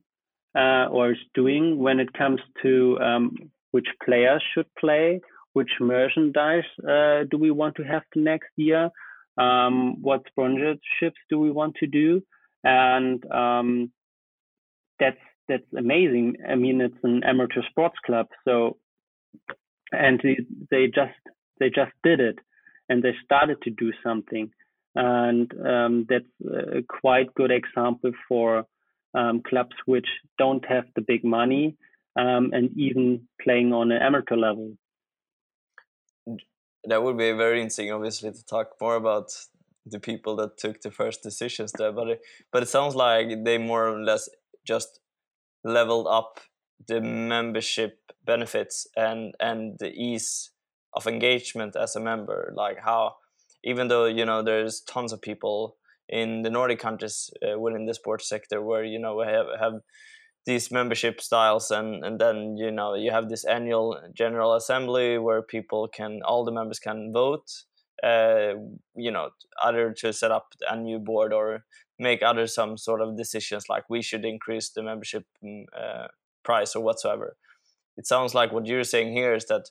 uh, 0.57 0.87
or 0.91 1.13
is 1.13 1.19
doing 1.35 1.79
when 1.79 2.01
it 2.01 2.13
comes 2.13 2.41
to 2.63 2.99
um, 3.01 3.37
which 3.73 3.87
players 4.05 4.43
should 4.55 4.67
play, 4.79 5.21
which 5.53 5.71
merchandise 5.81 6.65
uh, 6.89 7.25
do 7.31 7.37
we 7.39 7.51
want 7.51 7.75
to 7.77 7.83
have 7.83 8.03
the 8.15 8.21
next 8.21 8.51
year, 8.57 8.91
um, 9.39 10.01
what 10.01 10.23
sponsorships 10.37 11.21
do 11.29 11.39
we 11.39 11.51
want 11.51 11.75
to 11.77 11.87
do, 11.87 12.23
and 12.65 13.23
um, 13.31 13.91
that's 14.99 15.21
that's 15.49 15.73
amazing. 15.77 16.37
I 16.49 16.55
mean, 16.55 16.81
it's 16.81 17.03
an 17.03 17.23
amateur 17.25 17.63
sports 17.71 17.97
club, 18.05 18.27
so 18.47 18.79
and 19.93 20.21
they, 20.71 20.87
just 20.87 21.19
they 21.61 21.69
just 21.69 21.93
did 22.03 22.21
it, 22.21 22.39
and 22.89 23.03
they 23.03 23.15
started 23.25 23.63
to 23.63 23.71
do 23.71 23.93
something 24.03 24.51
and 24.97 25.53
um, 25.65 26.07
that's 26.09 26.25
a 26.51 26.83
quite 26.89 27.33
good 27.35 27.51
example 27.51 28.13
for 28.27 28.65
um, 29.15 29.43
clubs 29.47 29.77
which 29.85 30.07
don't 30.39 30.65
have 30.67 30.85
the 30.97 31.03
big 31.03 31.23
money 31.23 31.77
um, 32.19 32.51
and 32.53 32.71
even 32.77 33.29
playing 33.43 33.73
on 33.73 33.93
an 33.93 34.01
amateur 34.01 34.37
level. 34.37 34.73
That 36.85 37.03
would 37.03 37.19
be 37.19 37.33
very 37.33 37.61
interesting, 37.61 37.93
obviously, 37.93 38.33
to 38.33 38.45
talk 38.47 38.69
more 38.81 38.97
about 38.97 39.33
the 39.85 40.01
people 40.01 40.35
that 40.37 40.57
took 40.57 40.81
the 40.81 40.91
first 40.91 41.23
decisions 41.23 41.73
there. 41.73 41.93
But 41.93 42.09
it, 42.09 42.21
but 42.51 42.63
it 42.63 42.69
sounds 42.69 42.95
like 42.95 43.45
they 43.45 43.59
more 43.59 43.89
or 43.89 44.03
less 44.03 44.29
just 44.67 45.01
leveled 45.67 46.07
up 46.07 46.41
the 46.87 47.01
membership 47.01 47.99
benefits 48.25 48.87
and 48.97 49.35
and 49.41 49.79
the 49.79 49.93
ease 49.93 50.51
of 50.95 51.07
engagement 51.07 51.77
as 51.77 51.97
a 51.97 52.01
member. 52.01 52.53
Like 52.57 52.79
how 52.83 53.17
even 53.65 53.89
though 53.89 54.07
you 54.07 54.25
know 54.25 54.43
there's 54.43 54.81
tons 54.81 55.13
of 55.13 55.21
people 55.21 55.77
in 56.09 56.43
the 56.43 56.51
Nordic 56.51 56.79
countries 56.79 57.31
uh, 57.43 57.59
within 57.59 57.87
the 57.87 57.95
sports 57.95 58.29
sector 58.29 58.63
where 58.63 58.85
you 58.85 58.99
know 58.99 59.21
have 59.23 59.47
have 59.59 59.75
these 60.47 60.71
membership 60.71 61.21
styles 61.21 61.71
and 61.71 62.05
and 62.05 62.21
then 62.21 62.57
you 62.57 62.71
know 62.71 62.95
you 62.95 63.11
have 63.11 63.29
this 63.29 63.45
annual 63.45 64.01
general 64.15 64.55
assembly 64.55 65.19
where 65.19 65.43
people 65.43 65.89
can 65.89 66.21
all 66.25 66.45
the 66.45 66.53
members 66.53 66.79
can 66.79 67.13
vote 67.13 67.51
uh, 68.05 68.53
you 68.95 69.11
know 69.11 69.31
either 69.65 69.93
to 69.93 70.13
set 70.13 70.31
up 70.31 70.47
a 70.71 70.77
new 70.77 70.99
board 71.01 71.33
or 71.33 71.65
make 71.99 72.23
other 72.23 72.47
some 72.47 72.77
sort 72.77 73.01
of 73.01 73.17
decisions 73.17 73.69
like 73.69 73.89
we 73.89 74.03
should 74.03 74.25
increase 74.25 74.71
the 74.71 74.83
membership 74.83 75.25
mm, 75.45 75.65
uh, 75.77 76.09
price 76.45 76.77
or 76.77 76.83
whatsoever. 76.83 77.37
It 77.97 78.07
sounds 78.07 78.35
like 78.35 78.53
what 78.53 78.67
you're 78.67 78.85
saying 78.85 79.13
here 79.13 79.35
is 79.35 79.47
that 79.47 79.71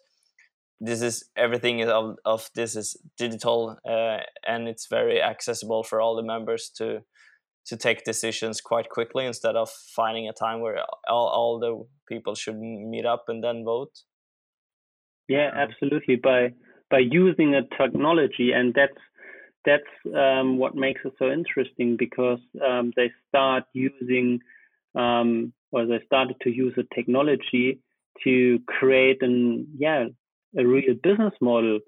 this 0.82 1.01
is 1.01 1.26
everything 1.38 1.82
of, 1.84 2.17
of 2.26 2.49
this 2.55 2.76
is 2.76 2.97
digital 3.17 3.78
uh, 3.88 4.17
and 4.45 4.67
it's 4.67 4.88
very 4.88 5.21
accessible 5.21 5.84
for 5.84 6.01
all 6.01 6.15
the 6.15 6.23
members 6.23 6.69
to 6.78 7.01
to 7.67 7.76
take 7.76 8.03
decisions 8.03 8.61
quite 8.61 8.89
quickly 8.89 9.26
instead 9.26 9.55
of 9.55 9.71
finding 9.71 10.30
a 10.30 10.34
time 10.34 10.61
where 10.61 10.78
all, 11.07 11.28
all 11.28 11.59
the 11.59 11.84
people 12.07 12.36
should 12.36 12.59
meet 12.59 13.07
up 13.07 13.26
and 13.28 13.43
then 13.43 13.63
vote? 13.65 14.03
Yeah 15.28 15.49
absolutely. 15.55 16.17
By 16.17 16.53
by 16.91 16.99
using 16.99 17.55
a 17.55 17.63
technology 17.76 18.51
and 18.53 18.73
that's 18.76 19.01
that's 19.66 20.16
um, 20.16 20.57
what 20.57 20.76
makes 20.76 21.01
it 21.05 21.13
so 21.18 21.32
interesting 21.32 21.97
because 21.97 22.39
um, 22.66 22.91
they 22.95 23.11
start 23.30 23.63
using 23.74 24.39
um, 24.95 25.53
or 25.72 25.86
they 25.86 25.99
started 26.05 26.36
to 26.41 26.49
use 26.49 26.74
a 26.78 26.95
technology 26.95 27.80
to 28.24 28.59
create 28.68 29.22
an 29.22 29.68
yeah 29.78 30.05
a 30.57 30.66
real 30.66 30.95
business 31.03 31.34
model 31.41 31.80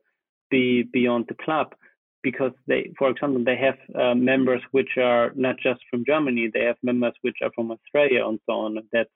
be 0.49 0.83
beyond 0.83 1.25
the 1.29 1.35
club 1.45 1.73
because 2.21 2.51
they 2.67 2.91
for 2.97 3.09
example 3.09 3.43
they 3.43 3.55
have 3.55 3.77
uh, 3.95 4.15
members 4.15 4.61
which 4.71 4.97
are 4.97 5.31
not 5.35 5.55
just 5.57 5.79
from 5.89 6.03
germany 6.05 6.49
they 6.53 6.63
have 6.63 6.75
members 6.83 7.13
which 7.21 7.37
are 7.41 7.51
from 7.55 7.71
australia 7.71 8.25
and 8.27 8.39
so 8.45 8.53
on 8.53 8.77
that's 8.91 9.09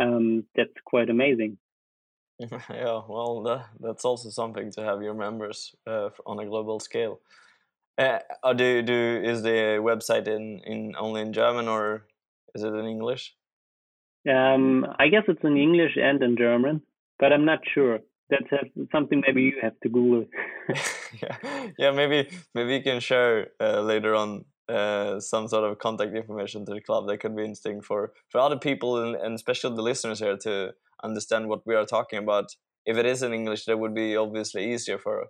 um, 0.00 0.44
that's 0.56 0.72
quite 0.84 1.08
amazing. 1.08 1.56
Yeah 2.68 3.00
well 3.08 3.42
that, 3.44 3.66
that's 3.78 4.04
also 4.04 4.28
something 4.30 4.72
to 4.72 4.82
have 4.82 5.02
your 5.02 5.14
members 5.14 5.72
uh, 5.86 6.10
on 6.26 6.40
a 6.40 6.46
global 6.46 6.80
scale 6.80 7.20
uh, 7.98 8.52
do 8.54 8.82
do 8.82 9.20
is 9.24 9.42
the 9.42 9.78
website 9.90 10.26
in 10.28 10.60
in 10.64 10.94
only 10.98 11.20
in 11.20 11.32
german 11.32 11.68
or 11.68 12.06
is 12.54 12.62
it 12.62 12.74
in 12.74 12.86
english 12.86 13.34
um, 14.28 14.86
i 14.98 15.08
guess 15.08 15.24
it's 15.28 15.44
in 15.44 15.56
english 15.56 15.96
and 15.96 16.22
in 16.22 16.36
german 16.36 16.82
but 17.18 17.32
i'm 17.32 17.44
not 17.44 17.60
sure 17.74 18.00
that's 18.30 18.64
something 18.90 19.22
maybe 19.26 19.42
you 19.42 19.54
have 19.62 19.78
to 19.82 19.88
Google. 19.88 20.26
yeah, 21.22 21.36
yeah, 21.78 21.90
maybe 21.90 22.28
maybe 22.54 22.74
you 22.74 22.82
can 22.82 23.00
share 23.00 23.48
uh, 23.60 23.80
later 23.80 24.14
on 24.14 24.44
uh, 24.68 25.20
some 25.20 25.46
sort 25.48 25.64
of 25.64 25.78
contact 25.78 26.14
information 26.16 26.64
to 26.66 26.74
the 26.74 26.80
club. 26.80 27.06
That 27.06 27.18
could 27.18 27.36
be 27.36 27.42
interesting 27.42 27.82
for 27.82 28.12
for 28.30 28.38
other 28.40 28.58
people 28.58 29.02
and, 29.02 29.14
and 29.16 29.34
especially 29.34 29.76
the 29.76 29.82
listeners 29.82 30.20
here 30.20 30.36
to 30.38 30.72
understand 31.02 31.48
what 31.48 31.66
we 31.66 31.74
are 31.74 31.84
talking 31.84 32.18
about. 32.18 32.46
If 32.86 32.96
it 32.96 33.06
is 33.06 33.22
in 33.22 33.32
English, 33.32 33.64
that 33.66 33.78
would 33.78 33.94
be 33.94 34.16
obviously 34.16 34.72
easier 34.72 34.98
for 34.98 35.26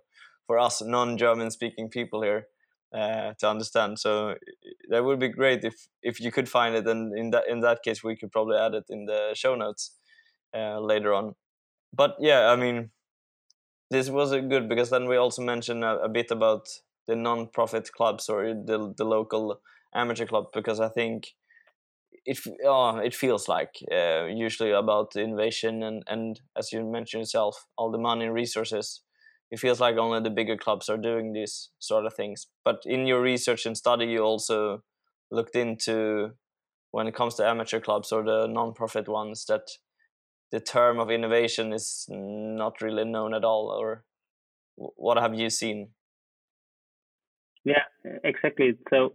for 0.47 0.59
us 0.59 0.81
non-German 0.81 1.51
speaking 1.51 1.89
people 1.89 2.21
here 2.21 2.47
uh, 2.93 3.33
to 3.39 3.49
understand. 3.49 3.99
So 3.99 4.35
that 4.89 5.03
would 5.03 5.19
be 5.19 5.29
great 5.29 5.63
if 5.63 5.87
if 6.01 6.19
you 6.19 6.31
could 6.31 6.49
find 6.49 6.75
it, 6.75 6.87
and 6.87 7.17
in 7.17 7.31
that 7.31 7.47
in 7.47 7.61
that 7.61 7.83
case, 7.83 8.03
we 8.03 8.15
could 8.15 8.31
probably 8.31 8.57
add 8.57 8.73
it 8.73 8.85
in 8.89 9.05
the 9.05 9.33
show 9.33 9.55
notes 9.55 9.95
uh, 10.53 10.79
later 10.79 11.13
on 11.13 11.35
but 11.95 12.15
yeah, 12.19 12.49
I 12.49 12.55
mean, 12.55 12.91
this 13.89 14.09
was 14.09 14.31
a 14.31 14.41
good 14.41 14.67
because 14.67 14.89
then 14.89 15.07
we 15.07 15.15
also 15.15 15.41
mentioned 15.41 15.83
a, 15.83 15.99
a 15.99 16.09
bit 16.09 16.31
about 16.31 16.67
the 17.07 17.15
non-profit 17.15 17.91
clubs 17.91 18.29
or 18.29 18.53
the 18.53 18.93
the 18.97 19.05
local 19.05 19.61
amateur 19.93 20.25
club 20.25 20.45
because 20.53 20.79
I 20.79 20.89
think 20.89 21.35
it 22.25 22.39
oh, 22.65 22.97
it 22.97 23.15
feels 23.15 23.47
like 23.47 23.75
uh, 23.91 24.25
usually 24.25 24.71
about 24.71 25.11
the 25.11 25.21
innovation 25.21 25.83
and 25.83 26.03
and 26.07 26.41
as 26.57 26.71
you 26.71 26.83
mentioned 26.83 27.21
yourself, 27.21 27.67
all 27.77 27.91
the 27.91 27.97
money 27.97 28.25
and 28.25 28.33
resources. 28.33 29.01
It 29.51 29.59
feels 29.59 29.79
like 29.79 29.95
only 29.95 30.21
the 30.21 30.29
bigger 30.29 30.57
clubs 30.57 30.89
are 30.89 30.97
doing 30.97 31.33
these 31.33 31.69
sort 31.79 32.05
of 32.05 32.13
things. 32.13 32.47
But 32.63 32.81
in 32.85 33.05
your 33.05 33.21
research 33.21 33.65
and 33.65 33.77
study, 33.77 34.05
you 34.05 34.19
also 34.19 34.83
looked 35.31 35.55
into 35.55 36.31
when 36.91 37.07
it 37.07 37.15
comes 37.15 37.35
to 37.35 37.45
amateur 37.45 37.79
clubs 37.79 38.11
or 38.11 38.23
the 38.23 38.47
non-profit 38.47 39.09
ones 39.09 39.45
that 39.47 39.67
the 40.51 40.59
term 40.61 40.99
of 40.99 41.11
innovation 41.11 41.73
is 41.73 42.05
not 42.09 42.81
really 42.81 43.03
known 43.03 43.33
at 43.33 43.43
all 43.43 43.67
or 43.67 44.05
what 44.75 45.17
have 45.17 45.35
you 45.35 45.49
seen 45.49 45.89
yeah 47.65 47.83
exactly 48.23 48.77
so 48.89 49.13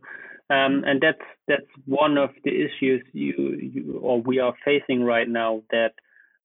um, 0.51 0.83
and 0.85 1.01
that's 1.01 1.25
that's 1.49 1.73
one 1.87 2.19
of 2.19 2.31
the 2.45 2.51
issues 2.51 3.03
you, 3.13 3.57
you 3.63 3.99
or 4.03 4.21
we 4.21 4.41
are 4.41 4.55
facing 4.65 5.03
right 5.03 5.29
now 5.29 5.63
that 5.71 5.93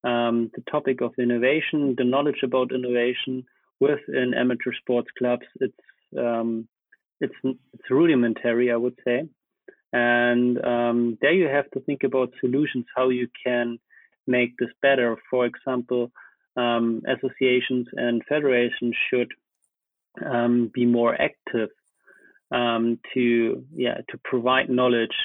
um, 0.08 0.52
the 0.56 0.64
topic 0.72 1.02
of 1.02 1.12
innovation 1.18 1.96
the 1.98 2.06
knowledge 2.06 2.44
about 2.44 2.72
innovation 2.72 3.44
within 3.80 4.34
amateur 4.34 4.74
sports 4.82 5.10
clubs 5.18 5.46
it's 5.60 5.84
um, 6.18 6.68
it's 7.20 7.36
it's 7.44 7.90
rudimentary 7.90 8.72
i 8.72 8.76
would 8.76 8.98
say 9.04 9.28
and 9.94 10.64
um, 10.66 11.18
there 11.22 11.34
you 11.34 11.48
have 11.48 11.70
to 11.72 11.80
think 11.82 12.04
about 12.04 12.34
solutions 12.42 12.86
how 12.96 13.10
you 13.10 13.28
can 13.46 13.80
make 14.28 14.58
this 14.58 14.70
better. 14.82 15.18
For 15.30 15.46
example, 15.46 16.12
um, 16.58 17.02
associations 17.08 17.88
and 17.94 18.22
federations 18.28 18.96
should 19.10 19.32
um, 20.26 20.72
be 20.74 20.86
more 20.86 21.20
active 21.20 21.70
um, 22.52 23.00
to 23.14 23.64
yeah 23.74 23.98
to 24.10 24.18
provide 24.24 24.70
knowledge 24.70 25.16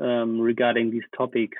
um, 0.00 0.40
regarding 0.40 0.90
these 0.90 1.08
topics 1.16 1.58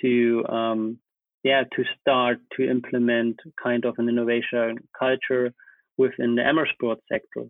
to 0.00 0.44
um, 0.48 0.98
yeah 1.44 1.62
to 1.76 1.84
start 2.00 2.38
to 2.56 2.68
implement 2.68 3.38
kind 3.62 3.84
of 3.84 3.94
an 3.98 4.08
innovation 4.08 4.78
culture 4.98 5.52
within 5.96 6.34
the 6.34 6.42
amateur 6.42 6.72
sports 6.72 7.02
sector. 7.10 7.44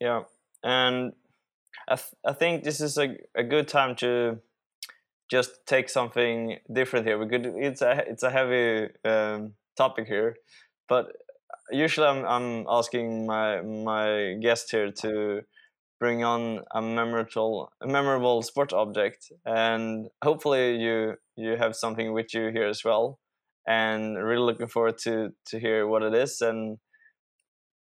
Yeah, 0.00 0.22
and 0.62 1.12
I, 1.88 1.96
th- 1.96 2.14
I 2.26 2.32
think 2.32 2.64
this 2.64 2.80
is 2.80 2.98
a, 2.98 3.16
a 3.34 3.42
good 3.42 3.68
time 3.68 3.96
to 3.96 4.40
just 5.30 5.66
take 5.66 5.88
something 5.88 6.58
different 6.72 7.06
here. 7.06 7.18
We 7.18 7.28
could. 7.28 7.46
It's 7.56 7.82
a 7.82 8.04
it's 8.06 8.22
a 8.22 8.30
heavy 8.30 8.88
um, 9.04 9.54
topic 9.76 10.06
here, 10.06 10.36
but 10.88 11.12
usually 11.70 12.06
I'm 12.06 12.24
I'm 12.24 12.66
asking 12.68 13.26
my 13.26 13.60
my 13.62 14.36
guest 14.40 14.70
here 14.70 14.90
to 15.02 15.42
bring 16.00 16.22
on 16.24 16.60
a 16.72 16.80
memorable 16.80 17.72
a 17.80 17.86
memorable 17.86 18.42
sport 18.42 18.72
object, 18.72 19.32
and 19.44 20.08
hopefully 20.22 20.76
you 20.76 21.16
you 21.38 21.56
have 21.56 21.76
something 21.76 22.12
with 22.12 22.34
you 22.34 22.50
here 22.50 22.66
as 22.66 22.84
well. 22.84 23.18
And 23.66 24.16
really 24.16 24.42
looking 24.42 24.68
forward 24.68 24.98
to 25.04 25.30
to 25.48 25.60
hear 25.60 25.86
what 25.86 26.02
it 26.02 26.14
is 26.14 26.40
and 26.40 26.78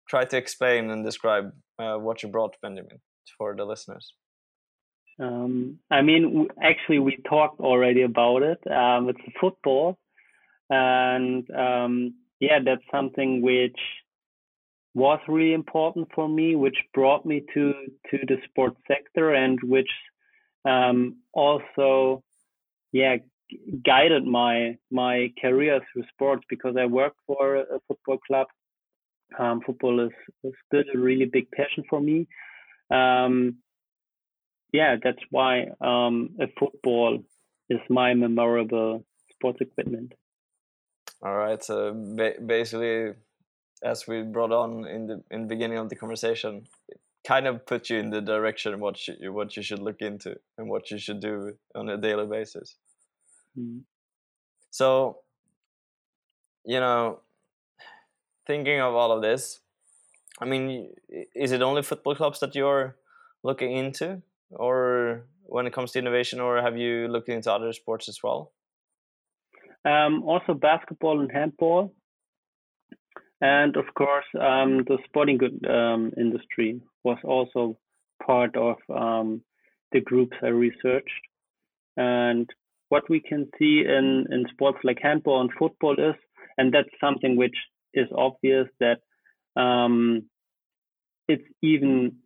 try 0.09 0.25
to 0.25 0.37
explain 0.37 0.89
and 0.91 1.03
describe 1.03 1.51
uh, 1.79 1.97
what 1.97 2.21
you 2.21 2.29
brought, 2.29 2.55
Benjamin, 2.61 2.99
for 3.37 3.55
the 3.55 3.65
listeners. 3.65 4.13
Um, 5.19 5.79
I 5.89 6.01
mean, 6.01 6.47
actually, 6.61 6.99
we 6.99 7.17
talked 7.29 7.59
already 7.59 8.03
about 8.03 8.41
it. 8.43 8.59
Um, 8.71 9.09
it's 9.09 9.37
football, 9.39 9.97
and 10.69 11.49
um, 11.51 12.13
yeah, 12.39 12.59
that's 12.63 12.85
something 12.91 13.41
which 13.41 13.79
was 14.93 15.19
really 15.27 15.53
important 15.53 16.07
for 16.13 16.27
me, 16.27 16.55
which 16.55 16.77
brought 16.93 17.25
me 17.25 17.43
to 17.53 17.73
to 18.09 18.17
the 18.27 18.37
sports 18.49 18.79
sector, 18.87 19.33
and 19.33 19.59
which 19.63 19.91
um, 20.65 21.17
also, 21.33 22.23
yeah, 22.91 23.17
guided 23.85 24.25
my 24.25 24.77
my 24.91 25.31
career 25.41 25.79
through 25.91 26.03
sports 26.13 26.43
because 26.49 26.75
I 26.79 26.85
worked 26.85 27.19
for 27.27 27.55
a 27.55 27.79
football 27.87 28.17
club. 28.27 28.47
Um, 29.39 29.61
football 29.65 30.05
is, 30.05 30.11
is 30.43 30.53
still 30.67 30.83
a 30.93 30.97
really 30.97 31.25
big 31.25 31.49
passion 31.51 31.83
for 31.89 32.01
me. 32.01 32.27
Um, 32.89 33.57
yeah, 34.73 34.97
that's 35.01 35.23
why 35.29 35.67
um, 35.79 36.31
a 36.39 36.47
football 36.59 37.23
is 37.69 37.79
my 37.89 38.13
memorable 38.13 39.05
sports 39.33 39.59
equipment. 39.61 40.13
All 41.23 41.35
right. 41.35 41.63
So 41.63 41.93
ba 41.93 42.33
basically, 42.45 43.13
as 43.83 44.07
we 44.07 44.23
brought 44.23 44.51
on 44.51 44.87
in 44.87 45.07
the 45.07 45.23
in 45.31 45.41
the 45.43 45.47
beginning 45.47 45.77
of 45.77 45.89
the 45.89 45.95
conversation, 45.95 46.67
it 46.89 46.99
kind 47.27 47.47
of 47.47 47.65
put 47.65 47.89
you 47.89 47.97
in 47.97 48.09
the 48.09 48.21
direction 48.21 48.79
what 48.79 49.07
you, 49.07 49.31
what 49.31 49.55
you 49.55 49.63
should 49.63 49.79
look 49.79 50.01
into 50.01 50.35
and 50.57 50.69
what 50.69 50.89
you 50.89 50.97
should 50.97 51.19
do 51.19 51.53
on 51.75 51.89
a 51.89 51.97
daily 51.97 52.25
basis. 52.25 52.75
Mm. 53.57 53.81
So, 54.69 55.19
you 56.65 56.79
know, 56.79 57.19
thinking 58.47 58.79
of 58.79 58.93
all 58.93 59.11
of 59.11 59.21
this, 59.21 59.59
I 60.39 60.45
mean, 60.45 60.93
is 61.35 61.51
it 61.51 61.61
only 61.61 61.83
football 61.83 62.15
clubs 62.15 62.39
that 62.39 62.55
you're 62.55 62.95
looking 63.43 63.71
into? 63.73 64.21
or 64.51 65.25
when 65.43 65.67
it 65.67 65.73
comes 65.73 65.91
to 65.91 65.99
innovation, 65.99 66.39
or 66.39 66.61
have 66.61 66.77
you 66.77 67.07
looked 67.07 67.29
into 67.29 67.51
other 67.51 67.73
sports 67.73 68.07
as 68.09 68.19
well? 68.23 68.51
Um, 69.83 70.23
also 70.23 70.53
basketball 70.53 71.19
and 71.19 71.31
handball, 71.31 71.93
and 73.41 73.75
of 73.75 73.85
course 73.95 74.25
um, 74.39 74.83
the 74.87 74.97
sporting 75.05 75.37
good 75.37 75.65
um, 75.67 76.11
industry 76.17 76.81
was 77.03 77.17
also 77.23 77.77
part 78.25 78.55
of 78.55 78.75
um, 78.93 79.41
the 79.91 80.01
groups 80.01 80.37
I 80.43 80.47
researched. 80.47 81.09
And 81.97 82.49
what 82.91 83.09
we 83.09 83.21
can 83.21 83.47
see 83.57 83.85
in, 83.87 84.27
in 84.31 84.45
sports 84.51 84.79
like 84.83 84.99
handball 85.01 85.39
and 85.39 85.49
football 85.57 85.93
is, 85.93 86.15
and 86.57 86.73
that's 86.73 86.89
something 86.99 87.37
which 87.37 87.55
is 87.93 88.07
obvious 88.13 88.67
that 88.81 88.99
um, 89.59 90.23
it's 91.29 91.47
even 91.61 92.17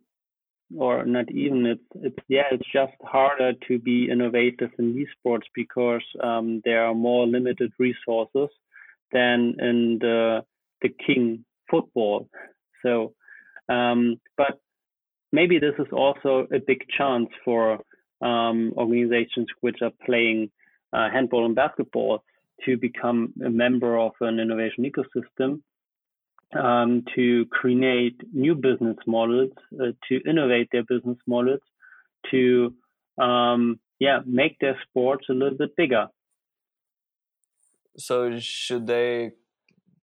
or 0.76 1.04
not 1.06 1.30
even 1.30 1.64
it's 1.64 1.80
it's 1.94 2.18
yeah 2.28 2.48
it's 2.50 2.66
just 2.72 2.92
harder 3.04 3.52
to 3.68 3.78
be 3.78 4.10
innovative 4.10 4.70
in 4.80 4.96
these 4.96 5.06
sports 5.16 5.46
because 5.54 6.02
um, 6.24 6.60
there 6.64 6.84
are 6.84 6.94
more 6.94 7.24
limited 7.24 7.70
resources 7.78 8.48
than 9.12 9.54
in 9.60 9.98
the 10.00 10.44
the 10.82 10.88
king 11.06 11.44
football. 11.70 12.28
So 12.84 13.14
um, 13.68 14.20
but 14.36 14.60
maybe 15.32 15.60
this 15.60 15.74
is 15.78 15.92
also 15.92 16.48
a 16.52 16.58
big 16.58 16.80
chance 16.98 17.28
for 17.44 17.78
um, 18.20 18.72
organizations 18.76 19.48
which 19.60 19.78
are 19.82 19.92
playing 20.04 20.50
uh, 20.92 21.10
handball 21.10 21.44
and 21.44 21.54
basketball 21.54 22.24
to 22.64 22.76
become 22.76 23.32
a 23.44 23.50
member 23.50 23.98
of 23.98 24.12
an 24.20 24.40
innovation 24.40 24.84
ecosystem 24.84 25.60
um, 26.58 27.04
to 27.14 27.46
create 27.46 28.20
new 28.32 28.54
business 28.54 28.96
models, 29.06 29.50
uh, 29.80 29.92
to 30.08 30.20
innovate 30.28 30.68
their 30.72 30.84
business 30.84 31.18
models, 31.26 31.60
to 32.30 32.74
um, 33.18 33.78
yeah 33.98 34.20
make 34.26 34.58
their 34.60 34.78
sports 34.88 35.26
a 35.28 35.32
little 35.32 35.58
bit 35.58 35.76
bigger. 35.76 36.06
So 37.98 38.38
should 38.38 38.86
they 38.86 39.32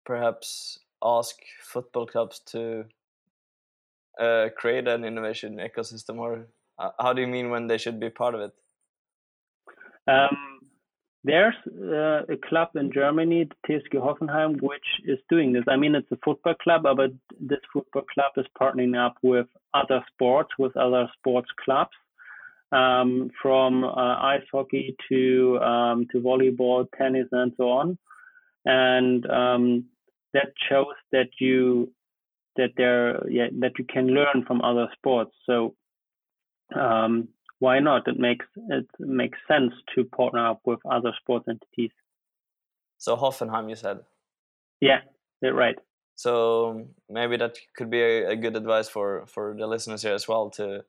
perhaps 0.05 0.79
ask 1.05 1.37
football 1.63 2.07
clubs 2.07 2.41
to 2.47 2.85
uh, 4.19 4.49
create 4.57 4.89
an 4.89 5.05
innovation 5.05 5.59
ecosystem, 5.59 6.19
or 6.19 6.49
how 6.99 7.13
do 7.13 7.21
you 7.21 7.29
mean 7.29 7.51
when 7.51 7.67
they 7.67 7.79
should 7.79 8.01
be 8.01 8.11
part 8.11 8.35
of 8.35 8.41
it? 8.41 8.53
Um, 10.09 10.53
there's 11.25 11.55
uh, 11.69 12.25
a 12.33 12.37
club 12.49 12.71
in 12.75 12.93
Germany, 12.93 13.49
TSG 13.69 13.95
Hoffenheim, 13.95 14.61
which 14.61 14.85
is 15.05 15.19
doing 15.31 15.53
this. 15.53 15.63
I 15.69 15.77
mean, 15.77 15.95
it's 15.95 16.11
a 16.11 16.19
football 16.25 16.55
club, 16.63 16.83
but 16.83 17.13
this 17.41 17.61
football 17.73 18.03
club 18.13 18.33
is 18.37 18.47
partnering 18.61 18.99
up 18.99 19.15
with 19.23 19.47
other 19.73 20.05
sports, 20.13 20.51
with 20.59 20.77
other 20.77 21.09
sports 21.19 21.49
clubs, 21.65 21.93
um, 22.73 23.31
from 23.41 23.85
uh, 23.85 24.17
ice 24.17 24.43
hockey 24.51 24.97
to 25.09 25.59
um, 25.61 26.07
to 26.11 26.21
volleyball, 26.21 26.87
tennis, 26.99 27.29
and 27.31 27.53
so 27.57 27.71
on. 27.71 27.99
And 28.65 29.25
um, 29.31 29.85
that 30.35 30.53
shows 30.69 30.97
that 31.13 31.29
you 31.39 31.93
that 32.57 32.71
there 32.77 33.29
yeah, 33.31 33.47
that 33.61 33.73
you 33.79 33.85
can 33.85 34.09
learn 34.09 34.45
from 34.45 34.61
other 34.63 34.89
sports. 34.97 35.33
So 35.47 35.75
um, 36.75 37.29
why 37.59 37.79
not? 37.79 38.09
It 38.09 38.19
makes 38.19 38.47
it 38.57 38.87
makes 38.99 39.39
sense 39.47 39.73
to 39.95 40.05
partner 40.05 40.49
up 40.51 40.61
with 40.65 40.81
other 40.85 41.13
sports 41.21 41.47
entities. 41.49 41.93
So 42.99 43.17
Hoffenheim, 43.17 43.69
you 43.69 43.77
said. 43.77 44.01
Yeah, 44.81 45.01
you're 45.41 45.55
right. 45.55 45.79
So 46.15 46.89
maybe 47.09 47.37
that 47.37 47.57
could 47.77 47.91
be 47.91 48.01
a, 48.01 48.31
a 48.31 48.37
good 48.37 48.57
advice 48.57 48.89
for 48.89 49.27
for 49.27 49.55
the 49.59 49.67
listeners 49.67 50.03
here 50.03 50.15
as 50.15 50.29
well 50.29 50.51
to 50.51 50.85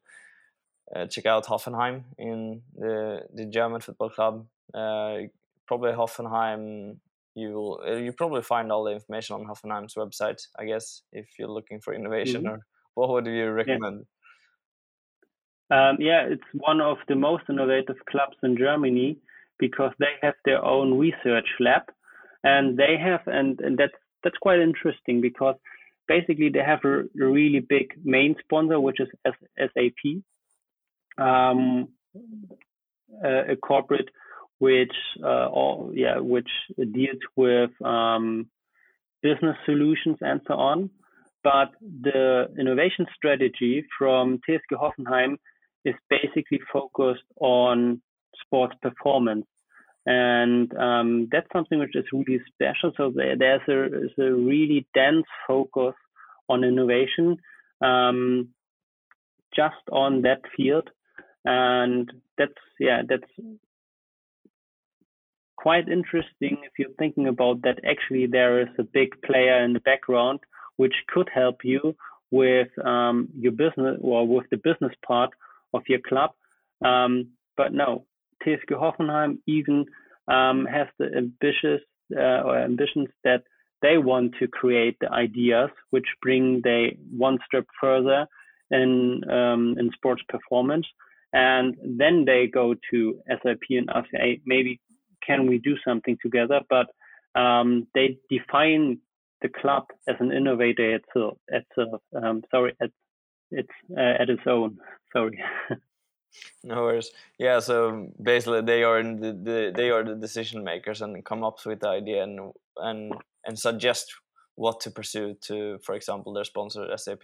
uh, 0.95 1.05
check 1.07 1.25
out 1.25 1.45
Hoffenheim 1.45 2.03
in 2.17 2.61
the 2.75 3.21
the 3.33 3.45
German 3.45 3.81
football 3.81 4.09
club. 4.09 4.45
Uh, 4.73 5.29
probably 5.67 5.91
Hoffenheim. 5.91 6.97
You 7.35 7.53
will 7.53 7.81
uh, 7.87 7.95
you 7.95 8.11
probably 8.11 8.41
find 8.41 8.71
all 8.71 8.83
the 8.83 8.91
information 8.91 9.35
on 9.35 9.45
Hoffenheim's 9.45 9.95
website. 9.95 10.47
I 10.57 10.65
guess 10.65 11.01
if 11.11 11.27
you're 11.39 11.47
looking 11.47 11.79
for 11.81 11.93
innovation, 11.93 12.43
mm-hmm. 12.43 12.53
or 12.53 12.65
what 12.95 13.09
would 13.09 13.25
you 13.25 13.49
recommend? 13.49 13.99
Yeah. 13.99 14.22
Um, 15.73 15.97
yeah, 15.99 16.21
it's 16.29 16.49
one 16.53 16.81
of 16.81 16.97
the 17.07 17.15
most 17.15 17.45
innovative 17.49 17.95
clubs 18.09 18.37
in 18.43 18.57
Germany 18.57 19.17
because 19.57 19.91
they 19.97 20.13
have 20.21 20.35
their 20.45 20.63
own 20.63 20.99
research 20.99 21.47
lab, 21.59 21.83
and 22.43 22.77
they 22.77 22.95
have 23.01 23.21
and 23.25 23.59
and 23.59 23.77
that's 23.77 23.97
that's 24.23 24.37
quite 24.37 24.59
interesting 24.59 25.19
because 25.19 25.55
basically 26.07 26.49
they 26.49 26.59
have 26.59 26.83
a, 26.85 27.03
really 27.15 27.59
big 27.59 27.87
main 28.03 28.35
sponsor 28.43 28.79
which 28.79 28.99
is 28.99 29.07
SAP, 29.57 30.01
um, 31.17 31.87
a, 33.23 33.53
a, 33.53 33.55
corporate 33.55 34.09
which 34.59 34.93
uh, 35.23 35.47
all 35.47 35.91
yeah 35.93 36.19
which 36.19 36.49
deals 36.77 37.23
with 37.35 37.71
um, 37.83 38.47
business 39.23 39.55
solutions 39.65 40.17
and 40.21 40.41
so 40.47 40.53
on. 40.53 40.89
But 41.43 41.71
the 41.81 42.47
innovation 42.59 43.07
strategy 43.15 43.85
from 43.97 44.39
TSG 44.47 44.77
Hoffenheim 44.79 45.37
is 45.85 45.95
basically 46.09 46.59
focused 46.71 47.23
on 47.39 48.01
sports 48.45 48.75
performance. 48.81 49.45
And 50.05 50.75
um, 50.77 51.29
that's 51.31 51.47
something 51.53 51.79
which 51.79 51.95
is 51.95 52.05
really 52.11 52.41
special. 52.53 52.91
So 52.97 53.11
there, 53.15 53.37
there's, 53.37 53.61
a, 53.67 54.21
a 54.21 54.33
really 54.33 54.85
dense 54.93 55.25
focus 55.47 55.93
on 56.49 56.63
innovation 56.63 57.37
um, 57.81 58.49
just 59.55 59.75
on 59.91 60.23
that 60.23 60.41
field. 60.57 60.89
And 61.45 62.11
that's, 62.37 62.53
yeah, 62.79 63.01
that's 63.07 63.31
quite 65.57 65.87
interesting 65.87 66.57
if 66.63 66.73
you're 66.77 66.97
thinking 66.99 67.27
about 67.27 67.61
that 67.61 67.79
actually 67.89 68.27
there 68.27 68.61
is 68.61 68.67
a 68.77 68.83
big 68.83 69.09
player 69.25 69.63
in 69.63 69.71
the 69.71 69.79
background 69.79 70.39
which 70.75 70.93
could 71.07 71.29
help 71.33 71.59
you 71.63 71.95
with 72.31 72.67
um, 72.83 73.29
your 73.39 73.53
business 73.53 73.97
or 74.01 74.27
with 74.27 74.45
the 74.51 74.57
business 74.57 74.91
part 75.07 75.29
of 75.73 75.83
your 75.87 75.99
club. 76.07 76.31
Um, 76.83 77.31
but 77.57 77.73
no, 77.73 78.05
TSG 78.45 78.71
Hoffenheim 78.71 79.39
even 79.47 79.85
um, 80.27 80.65
has 80.65 80.87
the 80.99 81.09
ambitious 81.15 81.81
uh, 82.15 82.41
or 82.45 82.57
ambitions 82.57 83.09
that 83.23 83.43
they 83.81 83.97
want 83.97 84.33
to 84.39 84.47
create 84.47 84.97
the 85.01 85.11
ideas 85.11 85.69
which 85.89 86.05
bring 86.21 86.61
they 86.63 86.97
one 87.11 87.37
step 87.45 87.65
further 87.79 88.25
in 88.71 89.21
um, 89.29 89.75
in 89.77 89.91
sports 89.93 90.23
performance, 90.29 90.87
and 91.33 91.75
then 91.83 92.25
they 92.25 92.47
go 92.47 92.75
to 92.91 93.19
SAP 93.27 93.63
and 93.69 93.89
ask, 93.93 94.07
hey, 94.11 94.41
maybe 94.45 94.79
can 95.25 95.47
we 95.47 95.57
do 95.57 95.75
something 95.85 96.17
together? 96.21 96.61
But 96.69 96.87
um, 97.39 97.87
they 97.93 98.17
define 98.29 98.99
the 99.41 99.49
club 99.49 99.83
as 100.07 100.15
an 100.19 100.31
innovator 100.31 100.95
itself. 100.95 101.37
itself 101.49 102.01
um, 102.15 102.43
sorry, 102.49 102.73
at 102.81 102.91
it's 103.53 103.77
uh, 103.97 104.21
at 104.21 104.29
its 104.29 104.43
own. 104.47 104.77
Sorry. 105.11 105.39
no 106.63 106.83
worries. 106.83 107.11
Yeah. 107.39 107.59
So 107.59 108.09
basically, 108.21 108.61
they 108.61 108.83
are 108.83 109.01
the, 109.03 109.31
the 109.31 109.73
they 109.75 109.89
are 109.89 110.03
the 110.03 110.15
decision 110.15 110.63
makers 110.63 111.01
and 111.01 111.23
come 111.25 111.43
up 111.43 111.65
with 111.65 111.79
the 111.81 111.89
idea 111.89 112.23
and 112.23 112.53
and 112.77 113.13
and 113.45 113.57
suggest 113.57 114.13
what 114.55 114.79
to 114.81 114.91
pursue 114.91 115.35
to, 115.41 115.79
for 115.83 115.95
example, 115.95 116.33
their 116.33 116.43
sponsor 116.43 116.87
SAP. 116.97 117.23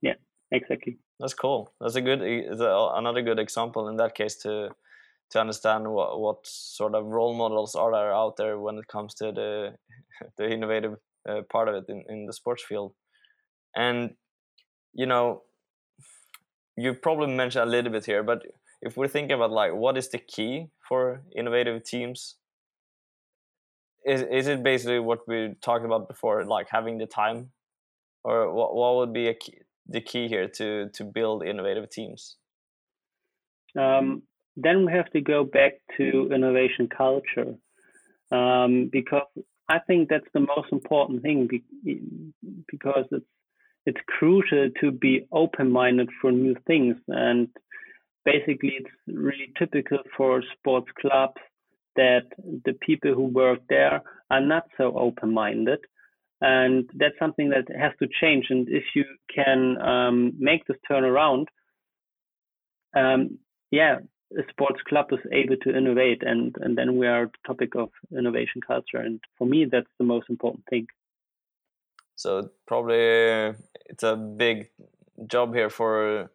Yeah. 0.00 0.14
Exactly. 0.52 0.98
That's 1.18 1.32
cool. 1.32 1.72
That's 1.80 1.94
a 1.94 2.02
good, 2.02 2.20
another 2.20 3.22
good 3.22 3.38
example 3.38 3.88
in 3.88 3.96
that 3.96 4.14
case 4.14 4.36
to 4.42 4.68
to 5.30 5.40
understand 5.40 5.88
what 5.88 6.20
what 6.20 6.46
sort 6.46 6.94
of 6.94 7.06
role 7.06 7.34
models 7.34 7.74
are 7.74 7.90
there 7.90 8.12
out 8.12 8.36
there 8.36 8.58
when 8.58 8.76
it 8.76 8.86
comes 8.86 9.14
to 9.14 9.32
the 9.32 9.74
the 10.36 10.50
innovative 10.50 10.96
uh, 11.26 11.40
part 11.50 11.68
of 11.68 11.74
it 11.74 11.84
in, 11.88 12.04
in 12.08 12.26
the 12.26 12.32
sports 12.34 12.62
field. 12.62 12.92
And 13.74 14.14
you 14.94 15.06
know, 15.06 15.42
you 16.76 16.94
probably 16.94 17.34
mentioned 17.34 17.68
a 17.68 17.70
little 17.70 17.92
bit 17.92 18.04
here, 18.04 18.22
but 18.22 18.42
if 18.80 18.96
we're 18.96 19.08
thinking 19.08 19.32
about 19.32 19.50
like 19.50 19.74
what 19.74 19.96
is 19.96 20.08
the 20.08 20.18
key 20.18 20.68
for 20.80 21.22
innovative 21.36 21.84
teams, 21.84 22.36
is 24.04 24.22
is 24.22 24.48
it 24.48 24.62
basically 24.62 24.98
what 24.98 25.26
we 25.28 25.54
talked 25.60 25.84
about 25.84 26.08
before, 26.08 26.44
like 26.44 26.68
having 26.70 26.98
the 26.98 27.06
time, 27.06 27.50
or 28.24 28.52
what 28.52 28.74
what 28.74 28.96
would 28.96 29.12
be 29.12 29.32
key, 29.34 29.58
the 29.86 30.00
key 30.00 30.28
here 30.28 30.48
to 30.48 30.88
to 30.90 31.04
build 31.04 31.44
innovative 31.44 31.88
teams? 31.90 32.36
Um, 33.78 34.22
then 34.56 34.84
we 34.84 34.92
have 34.92 35.10
to 35.10 35.20
go 35.20 35.44
back 35.44 35.74
to 35.96 36.30
innovation 36.34 36.88
culture, 36.88 37.54
um, 38.30 38.90
because 38.92 39.28
I 39.68 39.78
think 39.78 40.08
that's 40.08 40.28
the 40.34 40.40
most 40.40 40.72
important 40.72 41.22
thing, 41.22 41.48
because 42.70 43.06
it's 43.10 43.24
it's 43.86 44.00
crucial 44.06 44.70
to 44.80 44.90
be 44.90 45.26
open-minded 45.32 46.08
for 46.20 46.30
new 46.30 46.54
things. 46.66 46.96
And 47.08 47.48
basically 48.24 48.74
it's 48.78 48.90
really 49.06 49.52
typical 49.58 49.98
for 50.16 50.42
sports 50.56 50.88
clubs 51.00 51.40
that 51.96 52.26
the 52.64 52.74
people 52.74 53.14
who 53.14 53.24
work 53.24 53.60
there 53.68 54.02
are 54.30 54.40
not 54.40 54.64
so 54.78 54.96
open-minded. 54.96 55.80
And 56.40 56.88
that's 56.94 57.18
something 57.18 57.50
that 57.50 57.66
has 57.76 57.92
to 58.00 58.08
change. 58.20 58.46
And 58.50 58.68
if 58.68 58.84
you 58.94 59.04
can 59.32 59.76
um, 59.80 60.32
make 60.38 60.66
this 60.66 60.76
turn 60.88 61.04
around 61.04 61.48
um, 62.94 63.38
yeah 63.70 63.98
a 64.38 64.42
sports 64.50 64.80
club 64.88 65.06
is 65.12 65.18
able 65.30 65.56
to 65.62 65.76
innovate. 65.76 66.22
And 66.22 66.54
and 66.60 66.76
then 66.76 66.96
we 66.96 67.06
are 67.06 67.26
the 67.26 67.32
topic 67.46 67.74
of 67.76 67.90
innovation 68.16 68.60
culture. 68.66 68.98
And 68.98 69.20
for 69.38 69.46
me 69.46 69.66
that's 69.70 69.90
the 69.98 70.04
most 70.04 70.30
important 70.30 70.64
thing 70.70 70.86
so 72.22 72.50
probably 72.66 73.56
it's 73.86 74.04
a 74.04 74.16
big 74.16 74.70
job 75.26 75.54
here 75.54 75.70
for 75.70 76.30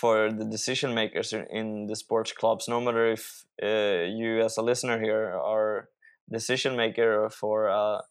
for 0.00 0.30
the 0.30 0.44
decision 0.44 0.94
makers 0.94 1.32
in 1.32 1.86
the 1.86 1.96
sports 1.96 2.32
clubs. 2.32 2.68
No 2.68 2.80
matter 2.80 3.10
if 3.10 3.44
uh, 3.62 4.04
you, 4.06 4.40
as 4.44 4.58
a 4.58 4.62
listener 4.62 5.00
here, 5.00 5.32
are 5.34 5.88
decision 6.30 6.76
maker 6.76 7.30
for 7.30 7.68
a 7.68 8.02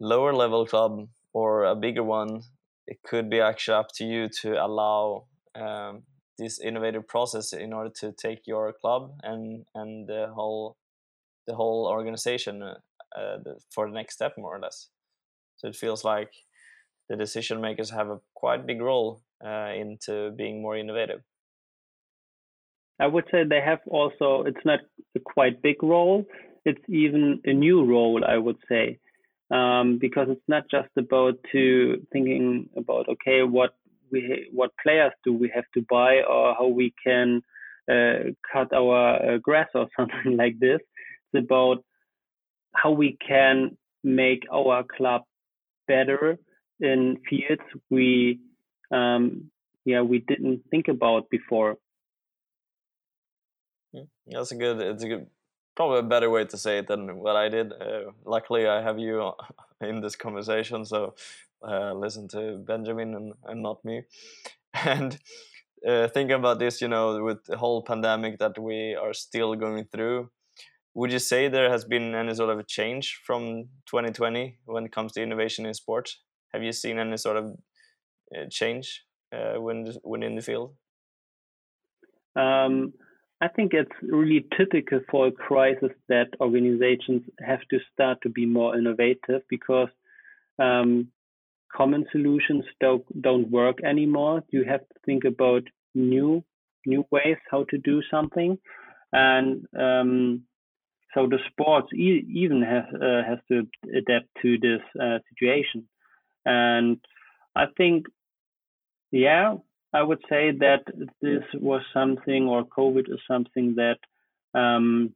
lower 0.00 0.32
level 0.32 0.66
club 0.66 1.08
or 1.34 1.64
a 1.64 1.76
bigger 1.76 2.02
one, 2.02 2.42
it 2.86 2.98
could 3.04 3.28
be 3.28 3.40
actually 3.40 3.76
up 3.76 3.88
to 3.96 4.04
you 4.04 4.28
to 4.40 4.54
allow 4.54 5.26
um, 5.54 6.02
this 6.38 6.58
innovative 6.58 7.06
process 7.06 7.52
in 7.52 7.72
order 7.72 7.92
to 8.00 8.12
take 8.12 8.46
your 8.46 8.72
club 8.72 9.12
and 9.22 9.66
and 9.74 10.08
the 10.08 10.28
whole 10.34 10.76
the 11.46 11.54
whole 11.54 11.86
organization 11.86 12.62
uh, 12.62 12.74
uh, 13.18 13.38
for 13.74 13.86
the 13.86 13.94
next 13.94 14.14
step 14.14 14.32
more 14.38 14.56
or 14.56 14.60
less 14.60 14.88
so 15.62 15.68
it 15.68 15.76
feels 15.76 16.04
like 16.04 16.32
the 17.08 17.16
decision 17.16 17.60
makers 17.60 17.90
have 17.90 18.08
a 18.10 18.20
quite 18.34 18.66
big 18.66 18.80
role 18.80 19.22
uh, 19.44 19.70
into 19.74 20.30
being 20.32 20.60
more 20.60 20.76
innovative 20.76 21.20
i 23.00 23.06
would 23.06 23.24
say 23.30 23.44
they 23.44 23.60
have 23.60 23.80
also 23.86 24.42
it's 24.46 24.64
not 24.64 24.80
a 25.16 25.20
quite 25.20 25.62
big 25.62 25.82
role 25.82 26.24
it's 26.64 26.82
even 26.88 27.40
a 27.44 27.52
new 27.52 27.84
role 27.84 28.24
i 28.24 28.36
would 28.36 28.58
say 28.68 28.98
um, 29.50 29.98
because 29.98 30.28
it's 30.30 30.48
not 30.48 30.64
just 30.70 30.88
about 30.96 31.34
to 31.52 32.06
thinking 32.12 32.68
about 32.76 33.08
okay 33.08 33.42
what 33.42 33.74
we 34.10 34.48
what 34.52 34.70
players 34.82 35.12
do 35.24 35.32
we 35.32 35.50
have 35.54 35.64
to 35.74 35.84
buy 35.90 36.22
or 36.22 36.54
how 36.54 36.66
we 36.66 36.94
can 37.04 37.42
uh, 37.90 38.30
cut 38.52 38.72
our 38.72 39.34
uh, 39.34 39.38
grass 39.38 39.68
or 39.74 39.88
something 39.98 40.36
like 40.36 40.58
this. 40.60 40.80
It's 41.32 41.44
about 41.44 41.84
how 42.74 42.92
we 42.92 43.16
can 43.26 43.76
make 44.04 44.44
our 44.52 44.84
club 44.84 45.22
better 45.86 46.38
in 46.80 47.18
fields 47.28 47.62
we 47.90 48.40
um, 48.90 49.50
yeah 49.84 50.02
we 50.02 50.18
didn't 50.18 50.62
think 50.70 50.88
about 50.88 51.30
before. 51.30 51.76
Hmm, 53.94 54.04
that's 54.26 54.52
a 54.52 54.56
good. 54.56 54.80
It's 54.80 55.04
a 55.04 55.08
good. 55.08 55.26
Probably 55.74 56.00
a 56.00 56.02
better 56.02 56.28
way 56.28 56.44
to 56.44 56.58
say 56.58 56.78
it 56.78 56.88
than 56.88 57.16
what 57.16 57.34
I 57.34 57.48
did. 57.48 57.72
Uh, 57.72 58.12
luckily, 58.26 58.66
I 58.66 58.82
have 58.82 58.98
you 58.98 59.32
in 59.80 60.00
this 60.00 60.16
conversation, 60.16 60.84
so 60.84 61.14
uh, 61.66 61.92
listen 61.94 62.28
to 62.28 62.58
Benjamin 62.58 63.14
and, 63.14 63.32
and 63.44 63.62
not 63.62 63.84
me. 63.84 64.02
And 64.84 65.18
uh, 65.86 66.08
thinking 66.08 66.36
about 66.36 66.58
this, 66.58 66.80
you 66.80 66.88
know, 66.88 67.22
with 67.22 67.44
the 67.44 67.58
whole 67.58 67.82
pandemic 67.82 68.38
that 68.38 68.58
we 68.58 68.94
are 68.94 69.12
still 69.12 69.54
going 69.54 69.84
through, 69.84 70.30
would 70.94 71.12
you 71.12 71.18
say 71.18 71.48
there 71.48 71.70
has 71.70 71.84
been 71.84 72.14
any 72.14 72.34
sort 72.34 72.50
of 72.50 72.58
a 72.58 72.64
change 72.64 73.20
from 73.24 73.64
2020 73.86 74.58
when 74.66 74.84
it 74.84 74.92
comes 74.92 75.12
to 75.12 75.22
innovation 75.22 75.66
in 75.66 75.74
sports? 75.74 76.18
Have 76.52 76.62
you 76.62 76.72
seen 76.72 76.98
any 76.98 77.16
sort 77.16 77.38
of 77.38 77.56
uh, 78.36 78.46
change 78.50 79.02
uh, 79.34 79.54
when 79.60 79.92
when 80.02 80.22
in 80.22 80.36
the 80.36 80.42
field? 80.42 80.74
Um, 82.36 82.92
I 83.40 83.48
think 83.48 83.72
it's 83.74 83.90
really 84.02 84.46
typical 84.56 85.00
for 85.10 85.26
a 85.26 85.32
crisis 85.32 85.90
that 86.08 86.28
organizations 86.40 87.22
have 87.40 87.60
to 87.70 87.78
start 87.92 88.18
to 88.22 88.28
be 88.28 88.46
more 88.46 88.76
innovative 88.76 89.42
because 89.48 89.88
um, 90.58 91.08
common 91.74 92.04
solutions 92.12 92.64
don't 92.80 93.04
don't 93.22 93.50
work 93.50 93.82
anymore. 93.82 94.42
You 94.50 94.64
have 94.64 94.80
to 94.80 95.00
think 95.06 95.24
about 95.24 95.62
new 95.94 96.44
new 96.86 97.04
ways 97.10 97.38
how 97.50 97.64
to 97.70 97.78
do 97.78 98.02
something, 98.10 98.58
and 99.12 99.66
um, 99.78 100.42
so 101.14 101.26
the 101.26 101.38
sports 101.50 101.88
e- 101.92 102.26
even 102.28 102.62
has 102.62 102.84
uh, 102.94 103.22
has 103.28 103.38
to 103.48 103.66
adapt 103.96 104.28
to 104.42 104.58
this 104.58 104.80
uh, 105.00 105.18
situation. 105.28 105.88
And 106.44 106.98
I 107.54 107.66
think, 107.76 108.06
yeah, 109.10 109.56
I 109.92 110.02
would 110.02 110.20
say 110.28 110.52
that 110.52 110.84
this 111.20 111.44
was 111.54 111.82
something, 111.92 112.48
or 112.48 112.64
COVID 112.64 113.12
is 113.12 113.20
something 113.28 113.76
that 113.76 113.98
um, 114.54 115.14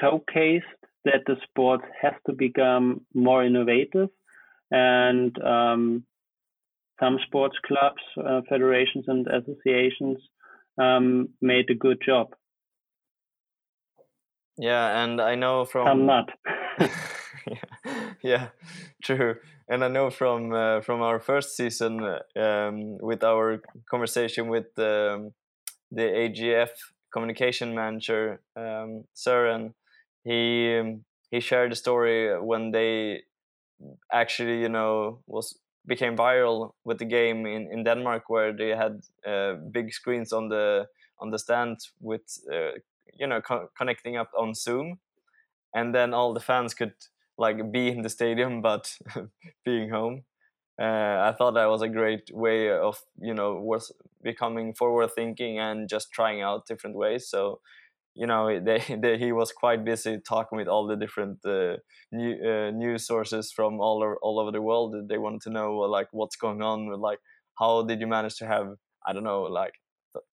showcased 0.00 0.62
that 1.04 1.22
the 1.26 1.36
sport 1.44 1.82
has 2.02 2.14
to 2.26 2.32
become 2.32 3.02
more 3.14 3.44
innovative 3.44 4.08
and 4.70 5.40
um, 5.42 6.04
some 6.98 7.18
sports 7.26 7.56
clubs, 7.64 8.02
uh, 8.18 8.40
federations, 8.48 9.04
and 9.06 9.26
associations 9.26 10.18
um, 10.78 11.28
made 11.40 11.70
a 11.70 11.74
good 11.74 11.98
job. 12.04 12.34
Yeah, 14.58 15.02
and 15.04 15.20
I 15.20 15.34
know 15.34 15.64
from 15.64 15.86
some 15.86 16.06
not. 16.06 16.30
yeah, 17.46 18.12
yeah, 18.22 18.48
true. 19.02 19.36
And 19.68 19.84
I 19.84 19.88
know 19.88 20.10
from 20.10 20.52
uh, 20.52 20.80
from 20.80 21.02
our 21.02 21.20
first 21.20 21.56
season 21.56 22.00
um, 22.36 22.98
with 22.98 23.22
our 23.22 23.60
conversation 23.90 24.48
with 24.48 24.66
um, 24.78 25.32
the 25.90 26.02
AGF 26.02 26.70
communication 27.12 27.74
manager 27.74 28.40
um, 28.56 29.04
Søren, 29.14 29.74
he 30.24 30.78
um, 30.78 31.04
he 31.30 31.40
shared 31.40 31.72
a 31.72 31.76
story 31.76 32.40
when 32.40 32.70
they 32.70 33.22
actually 34.12 34.60
you 34.60 34.68
know 34.68 35.20
was 35.26 35.58
became 35.86 36.16
viral 36.16 36.72
with 36.84 36.98
the 36.98 37.04
game 37.04 37.46
in, 37.46 37.68
in 37.70 37.84
Denmark 37.84 38.28
where 38.28 38.52
they 38.52 38.70
had 38.70 39.02
uh, 39.26 39.54
big 39.70 39.92
screens 39.92 40.32
on 40.32 40.48
the 40.48 40.86
on 41.18 41.30
the 41.30 41.38
stand 41.38 41.78
with 42.00 42.22
uh, 42.52 42.78
you 43.14 43.26
know 43.26 43.40
co- 43.40 43.68
connecting 43.76 44.16
up 44.16 44.30
on 44.36 44.54
Zoom 44.54 44.98
and 45.74 45.94
then 45.94 46.14
all 46.14 46.32
the 46.34 46.40
fans 46.40 46.74
could 46.74 46.94
like 47.38 47.70
be 47.72 47.88
in 47.88 48.02
the 48.02 48.08
stadium 48.08 48.62
but 48.68 48.96
being 49.64 49.90
home. 49.90 50.24
Uh, 50.80 51.30
I 51.30 51.34
thought 51.38 51.52
that 51.54 51.66
was 51.70 51.82
a 51.82 51.88
great 51.88 52.30
way 52.32 52.70
of 52.70 53.00
you 53.20 53.34
know 53.34 53.54
was 53.56 53.92
becoming 54.22 54.74
forward 54.74 55.10
thinking 55.14 55.58
and 55.58 55.88
just 55.88 56.12
trying 56.12 56.42
out 56.42 56.66
different 56.66 56.96
ways. 56.96 57.28
So 57.28 57.60
you 58.14 58.26
know 58.26 58.60
they, 58.64 58.82
they, 58.98 59.18
he 59.18 59.32
was 59.32 59.52
quite 59.52 59.84
busy 59.84 60.18
talking 60.18 60.58
with 60.58 60.68
all 60.68 60.86
the 60.86 60.96
different 60.96 61.44
uh, 61.46 61.76
new 62.12 62.34
uh, 62.44 62.70
news 62.72 63.06
sources 63.06 63.52
from 63.52 63.80
all 63.80 64.02
over, 64.02 64.18
all 64.22 64.38
over 64.40 64.52
the 64.52 64.62
world. 64.62 64.94
They 65.08 65.18
wanted 65.18 65.42
to 65.42 65.50
know 65.50 65.74
like 65.78 66.08
what's 66.12 66.36
going 66.36 66.62
on 66.62 66.88
like 67.00 67.20
how 67.58 67.82
did 67.82 68.00
you 68.00 68.06
manage 68.06 68.36
to 68.36 68.46
have 68.46 68.68
i 69.06 69.12
don't 69.14 69.24
know 69.24 69.42
like 69.42 69.72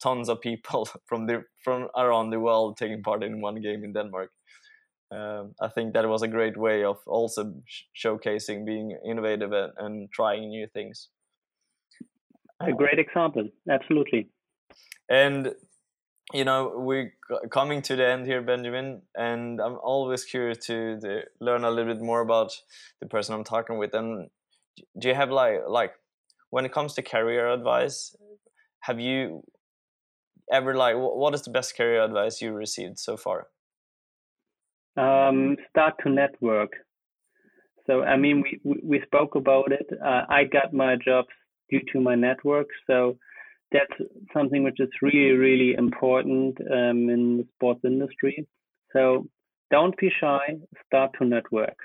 tons 0.02 0.30
of 0.30 0.42
people 0.42 0.88
from 1.06 1.28
the 1.28 1.44
from 1.64 1.88
around 1.96 2.30
the 2.30 2.40
world 2.40 2.78
taking 2.78 3.04
part 3.04 3.24
in 3.24 3.42
one 3.42 3.62
game 3.62 3.84
in 3.84 3.94
denmark. 3.94 4.32
Um, 5.12 5.54
i 5.62 5.68
think 5.68 5.94
that 5.94 6.08
was 6.10 6.24
a 6.24 6.28
great 6.28 6.58
way 6.58 6.84
of 6.84 6.98
also 7.06 7.54
sh 7.68 7.84
showcasing 8.04 8.66
being 8.66 8.98
innovative 9.06 9.52
and, 9.52 9.72
and 9.78 10.12
trying 10.12 10.50
new 10.50 10.68
things. 10.68 11.10
A 12.60 12.72
great 12.72 13.00
example 13.00 13.50
absolutely. 13.70 14.30
And 15.10 15.54
you 16.34 16.46
know 16.46 16.74
we're 16.76 17.14
coming 17.52 17.82
to 17.82 17.96
the 17.96 18.08
end 18.08 18.26
here 18.26 18.42
benjamin 18.42 19.02
and 19.16 19.60
i'm 19.62 19.78
always 19.84 20.24
curious 20.24 20.66
to, 20.66 21.00
to, 21.00 21.22
learn 21.42 21.64
a 21.64 21.70
little 21.70 21.94
bit 21.94 22.02
more 22.02 22.22
about 22.22 22.52
the 23.02 23.08
person 23.08 23.36
i'm 23.36 23.44
talking 23.44 23.78
with. 23.78 23.94
And 23.94 24.30
do 25.00 25.08
you 25.10 25.16
have 25.16 25.30
like 25.30 25.62
like 25.68 25.94
when 26.50 26.66
it 26.66 26.72
comes 26.72 26.94
to 26.94 27.02
career 27.02 27.48
advice 27.50 28.16
have 28.82 29.00
you 29.00 29.44
ever 30.52 30.76
like 30.76 30.96
what 30.96 31.34
is 31.34 31.42
the 31.44 31.52
best 31.52 31.76
career 31.76 32.04
advice 32.04 32.42
you 32.42 32.52
received 32.54 33.00
so 33.00 33.18
far 33.18 33.48
um, 34.98 35.56
start 35.70 35.94
to 36.04 36.10
network 36.10 36.72
so 37.88 38.04
i 38.04 38.16
mean 38.16 38.44
we 38.64 38.80
we, 38.84 39.02
spoke 39.06 39.36
about 39.36 39.72
it 39.72 39.88
uh, 40.06 40.24
i 40.30 40.44
got 40.44 40.74
my 40.74 40.96
jobs 40.96 41.30
due 41.70 41.82
to 41.92 42.00
my 42.00 42.16
network 42.16 42.68
so 42.88 43.18
that's 43.74 44.10
something 44.34 44.64
which 44.64 44.80
is 44.80 44.90
really, 45.02 45.32
really 45.32 45.74
important 45.74 46.58
um, 46.72 47.10
in 47.10 47.38
the 47.38 47.48
sports 47.56 47.82
industry. 47.84 48.48
So 48.94 49.28
don't 49.72 49.98
be 49.98 50.12
shy. 50.22 50.58
Start 50.86 51.12
to 51.18 51.26
network. 51.26 51.78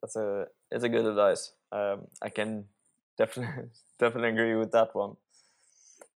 That's 0.00 0.16
a 0.16 0.46
it's 0.70 0.84
a 0.84 0.88
good 0.88 1.04
advice. 1.04 1.52
Um, 1.72 2.06
I 2.22 2.28
can 2.28 2.66
definitely 3.18 3.70
definitely 3.98 4.30
agree 4.30 4.54
with 4.54 4.70
that 4.72 4.94
one. 4.94 5.16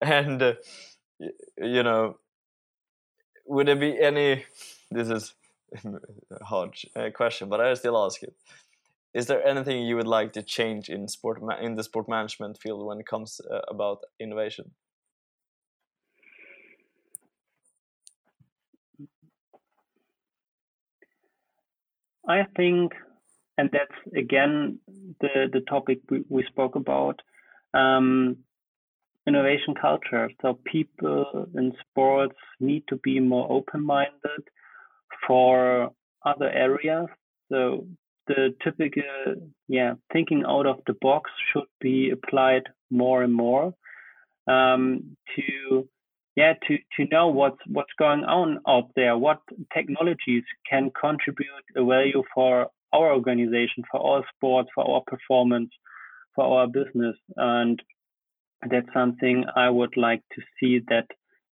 And 0.00 0.40
uh, 0.40 0.52
you 1.20 1.82
know, 1.82 2.18
would 3.46 3.68
there 3.68 3.76
be 3.76 4.00
any? 4.00 4.44
This 4.90 5.10
is 5.10 5.34
a 5.84 6.44
hard 6.44 6.74
uh, 6.96 7.10
question, 7.14 7.48
but 7.48 7.60
I 7.60 7.74
still 7.74 8.02
ask 8.04 8.22
it 8.22 8.34
is 9.14 9.26
there 9.26 9.44
anything 9.46 9.84
you 9.84 9.96
would 9.96 10.06
like 10.06 10.32
to 10.32 10.42
change 10.42 10.88
in 10.88 11.08
sport 11.08 11.40
in 11.60 11.74
the 11.76 11.82
sport 11.82 12.08
management 12.08 12.58
field 12.58 12.86
when 12.86 13.00
it 13.00 13.06
comes 13.06 13.40
uh, 13.50 13.60
about 13.68 13.98
innovation 14.20 14.70
i 22.28 22.44
think 22.56 22.92
and 23.56 23.70
that's 23.72 24.16
again 24.16 24.78
the 25.20 25.48
the 25.52 25.60
topic 25.68 25.98
we, 26.10 26.22
we 26.28 26.44
spoke 26.44 26.76
about 26.76 27.20
um, 27.74 28.36
innovation 29.28 29.74
culture 29.80 30.30
so 30.40 30.58
people 30.64 31.46
in 31.54 31.72
sports 31.82 32.36
need 32.60 32.82
to 32.88 32.96
be 32.96 33.20
more 33.20 33.46
open 33.50 33.84
minded 33.84 34.42
for 35.26 35.90
other 36.24 36.50
areas 36.50 37.06
so 37.50 37.86
the 38.26 38.54
typical 38.62 39.02
yeah 39.68 39.92
thinking 40.12 40.44
out 40.46 40.66
of 40.66 40.78
the 40.86 40.96
box 41.00 41.30
should 41.52 41.70
be 41.80 42.10
applied 42.10 42.64
more 42.90 43.22
and 43.22 43.34
more 43.34 43.72
um, 44.48 45.16
to 45.34 45.88
yeah 46.36 46.54
to 46.66 46.78
to 46.96 47.06
know 47.12 47.28
what's 47.28 47.62
what's 47.66 47.92
going 47.98 48.24
on 48.24 48.58
out 48.66 48.90
there 48.96 49.16
what 49.16 49.40
technologies 49.74 50.44
can 50.68 50.90
contribute 51.00 51.66
a 51.76 51.84
value 51.84 52.22
for 52.34 52.68
our 52.92 53.12
organization, 53.12 53.84
for 53.90 54.00
our 54.00 54.24
sport, 54.34 54.66
for 54.74 54.88
our 54.88 55.02
performance, 55.06 55.70
for 56.34 56.44
our 56.44 56.66
business. 56.66 57.16
And 57.36 57.80
that's 58.68 58.92
something 58.92 59.44
I 59.54 59.70
would 59.70 59.96
like 59.96 60.22
to 60.34 60.42
see 60.58 60.80
that 60.88 61.06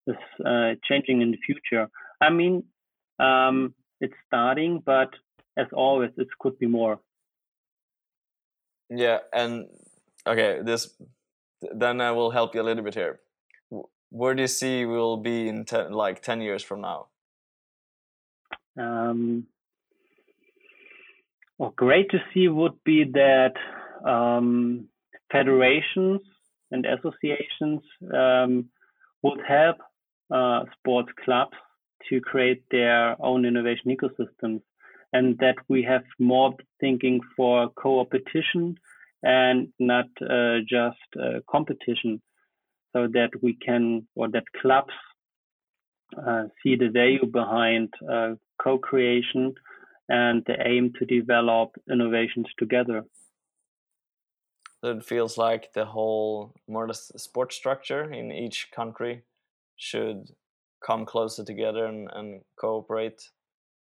is 0.06 0.16
uh, 0.44 0.74
changing 0.88 1.20
in 1.22 1.30
the 1.30 1.38
future. 1.44 1.88
I 2.20 2.30
mean, 2.30 2.64
um, 3.18 3.74
it's 4.00 4.14
starting, 4.26 4.82
but 4.84 5.10
as 5.56 5.66
always, 5.72 6.10
it 6.16 6.28
could 6.38 6.58
be 6.58 6.66
more. 6.66 7.00
Yeah, 8.88 9.18
and 9.32 9.66
okay, 10.26 10.60
this 10.62 10.94
then 11.74 12.00
I 12.00 12.12
will 12.12 12.30
help 12.30 12.54
you 12.54 12.62
a 12.62 12.64
little 12.64 12.84
bit 12.84 12.94
here. 12.94 13.20
Where 14.10 14.34
do 14.34 14.42
you 14.42 14.48
see 14.48 14.84
we 14.84 14.96
will 14.96 15.16
be 15.16 15.48
in 15.48 15.64
ten, 15.64 15.92
like 15.92 16.22
ten 16.22 16.40
years 16.40 16.62
from 16.62 16.82
now? 16.82 17.08
Um, 18.78 19.46
well, 21.58 21.72
great 21.74 22.10
to 22.10 22.18
see 22.32 22.48
would 22.48 22.84
be 22.84 23.04
that 23.04 23.54
um, 24.08 24.88
federations 25.32 26.20
and 26.70 26.86
associations 26.86 27.82
um, 28.12 28.66
would 29.22 29.40
help 29.46 29.76
uh, 30.30 30.64
sports 30.78 31.10
clubs 31.24 31.56
to 32.08 32.20
create 32.20 32.62
their 32.70 33.16
own 33.22 33.44
innovation 33.44 33.96
ecosystems 33.96 34.60
and 35.12 35.38
that 35.38 35.56
we 35.68 35.82
have 35.82 36.04
more 36.18 36.54
thinking 36.80 37.20
for 37.36 37.68
co-opetition 37.70 38.76
and 39.22 39.68
not 39.78 40.06
uh, 40.22 40.58
just 40.68 40.98
uh, 41.20 41.40
competition. 41.50 42.20
So 42.92 43.08
that 43.12 43.30
we 43.42 43.52
can 43.54 44.08
or 44.14 44.28
that 44.30 44.44
clubs 44.62 44.94
uh, 46.16 46.44
see 46.62 46.76
the 46.76 46.88
value 46.88 47.26
behind 47.26 47.92
uh, 48.10 48.34
co-creation 48.62 49.52
and 50.08 50.42
the 50.46 50.56
aim 50.66 50.92
to 50.98 51.04
develop 51.04 51.72
innovations 51.90 52.46
together 52.58 53.04
it 54.86 55.04
feels 55.04 55.36
like 55.36 55.72
the 55.72 55.84
whole 55.84 56.54
more 56.68 56.86
the 56.86 56.94
sport 56.94 57.52
structure 57.52 58.10
in 58.12 58.32
each 58.32 58.70
country 58.70 59.22
should 59.76 60.30
come 60.84 61.04
closer 61.04 61.44
together 61.44 61.86
and, 61.86 62.08
and 62.12 62.40
cooperate 62.58 63.30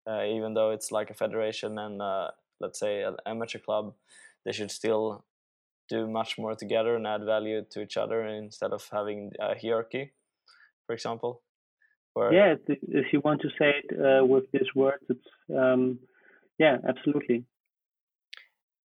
uh, 0.08 0.24
even 0.24 0.54
though 0.54 0.70
it's 0.70 0.92
like 0.92 1.10
a 1.10 1.14
federation 1.14 1.78
and 1.78 2.00
uh, 2.00 2.30
let's 2.60 2.78
say 2.78 3.02
an 3.02 3.16
amateur 3.26 3.58
club 3.58 3.94
they 4.44 4.52
should 4.52 4.70
still 4.70 5.24
do 5.88 6.06
much 6.06 6.38
more 6.38 6.54
together 6.54 6.94
and 6.96 7.06
add 7.06 7.24
value 7.24 7.64
to 7.70 7.80
each 7.82 7.96
other 7.96 8.26
instead 8.26 8.72
of 8.72 8.88
having 8.92 9.32
a 9.40 9.58
hierarchy 9.60 10.12
for 10.86 10.94
example 10.94 11.42
yeah 12.32 12.54
if 12.68 13.12
you 13.12 13.20
want 13.20 13.40
to 13.40 13.48
say 13.58 13.74
it 13.82 13.88
uh, 13.98 14.24
with 14.24 14.44
these 14.52 14.74
words 14.74 15.02
it's 15.08 15.26
um, 15.56 15.98
yeah 16.58 16.76
absolutely. 16.88 17.44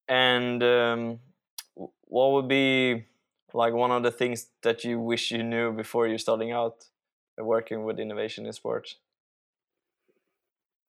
And 0.09 0.62
um, 0.62 1.19
what 2.07 2.33
would 2.33 2.49
be 2.49 3.05
like 3.53 3.73
one 3.73 3.91
of 3.91 4.03
the 4.03 4.11
things 4.11 4.49
that 4.63 4.85
you 4.85 4.99
wish 4.99 5.31
you 5.31 5.43
knew 5.43 5.73
before 5.73 6.07
you're 6.07 6.19
starting 6.19 6.53
out 6.53 6.85
working 7.39 7.85
with 7.85 7.99
innovation 7.99 8.47
in 8.47 8.53
sports? 8.53 8.97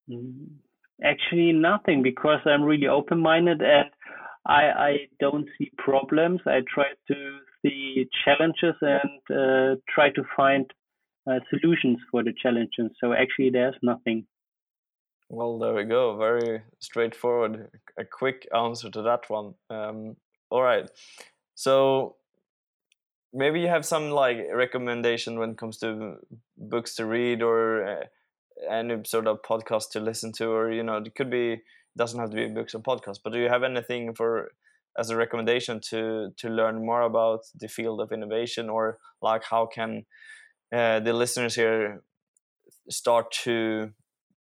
Mm, 0.09 0.47
actually, 1.03 1.51
nothing 1.51 2.03
because 2.03 2.39
I'm 2.45 2.63
really 2.63 2.87
open 2.87 3.19
minded 3.19 3.61
and 3.61 3.89
I, 4.45 4.63
I 4.63 4.97
don't 5.19 5.47
see 5.57 5.71
problems. 5.77 6.41
I 6.45 6.59
try 6.71 6.85
to 7.07 7.39
see 7.61 8.07
challenges 8.23 8.75
and 8.81 9.19
uh, 9.31 9.79
try 9.89 10.11
to 10.11 10.23
find 10.35 10.69
uh, 11.29 11.39
solutions 11.49 11.97
for 12.11 12.23
the 12.23 12.33
challenges. 12.41 12.95
So 13.01 13.13
actually, 13.13 13.49
there's 13.49 13.75
nothing. 13.81 14.27
Well, 15.29 15.57
there 15.57 15.73
we 15.73 15.85
go. 15.85 16.17
Very 16.17 16.61
straightforward. 16.79 17.69
A 17.97 18.05
quick 18.05 18.47
answer 18.55 18.91
to 18.91 19.01
that 19.01 19.27
one. 19.29 19.55
Um, 19.71 20.15
all 20.49 20.61
right. 20.61 20.89
So 21.55 22.15
maybe 23.35 23.59
you 23.59 23.67
have 23.67 23.85
some 23.85 24.09
like 24.09 24.37
recommendation 24.53 25.37
when 25.37 25.51
it 25.51 25.57
comes 25.57 25.77
to 25.79 26.15
books 26.57 26.95
to 26.95 27.05
read 27.05 27.43
or 27.43 27.85
uh, 27.85 28.03
any 28.69 28.95
sort 29.05 29.27
of 29.27 29.41
podcast 29.41 29.89
to 29.91 29.99
listen 29.99 30.31
to 30.31 30.47
or 30.47 30.71
you 30.71 30.81
know 30.81 30.97
it 30.97 31.13
could 31.15 31.29
be 31.29 31.61
doesn't 31.97 32.19
have 32.19 32.29
to 32.29 32.35
be 32.35 32.47
books 32.47 32.73
or 32.73 32.79
podcasts 32.79 33.19
but 33.23 33.33
do 33.33 33.39
you 33.39 33.49
have 33.49 33.63
anything 33.63 34.13
for 34.15 34.51
as 34.97 35.09
a 35.09 35.17
recommendation 35.17 35.81
to 35.81 36.29
to 36.37 36.49
learn 36.49 36.85
more 36.85 37.01
about 37.01 37.41
the 37.59 37.67
field 37.67 37.99
of 37.99 38.11
innovation 38.11 38.69
or 38.69 38.97
like 39.21 39.43
how 39.43 39.65
can 39.65 40.05
uh, 40.73 40.99
the 41.01 41.13
listeners 41.13 41.55
here 41.55 42.01
start 42.89 43.31
to 43.31 43.91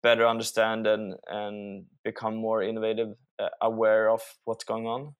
better 0.04 0.28
understand 0.28 0.86
and 0.86 1.16
and 1.28 1.86
become 2.04 2.36
more 2.36 2.62
innovative 2.62 3.16
uh, 3.40 3.50
aware 3.62 4.10
of 4.10 4.22
what's 4.46 4.64
going 4.64 4.86
on 4.86 5.16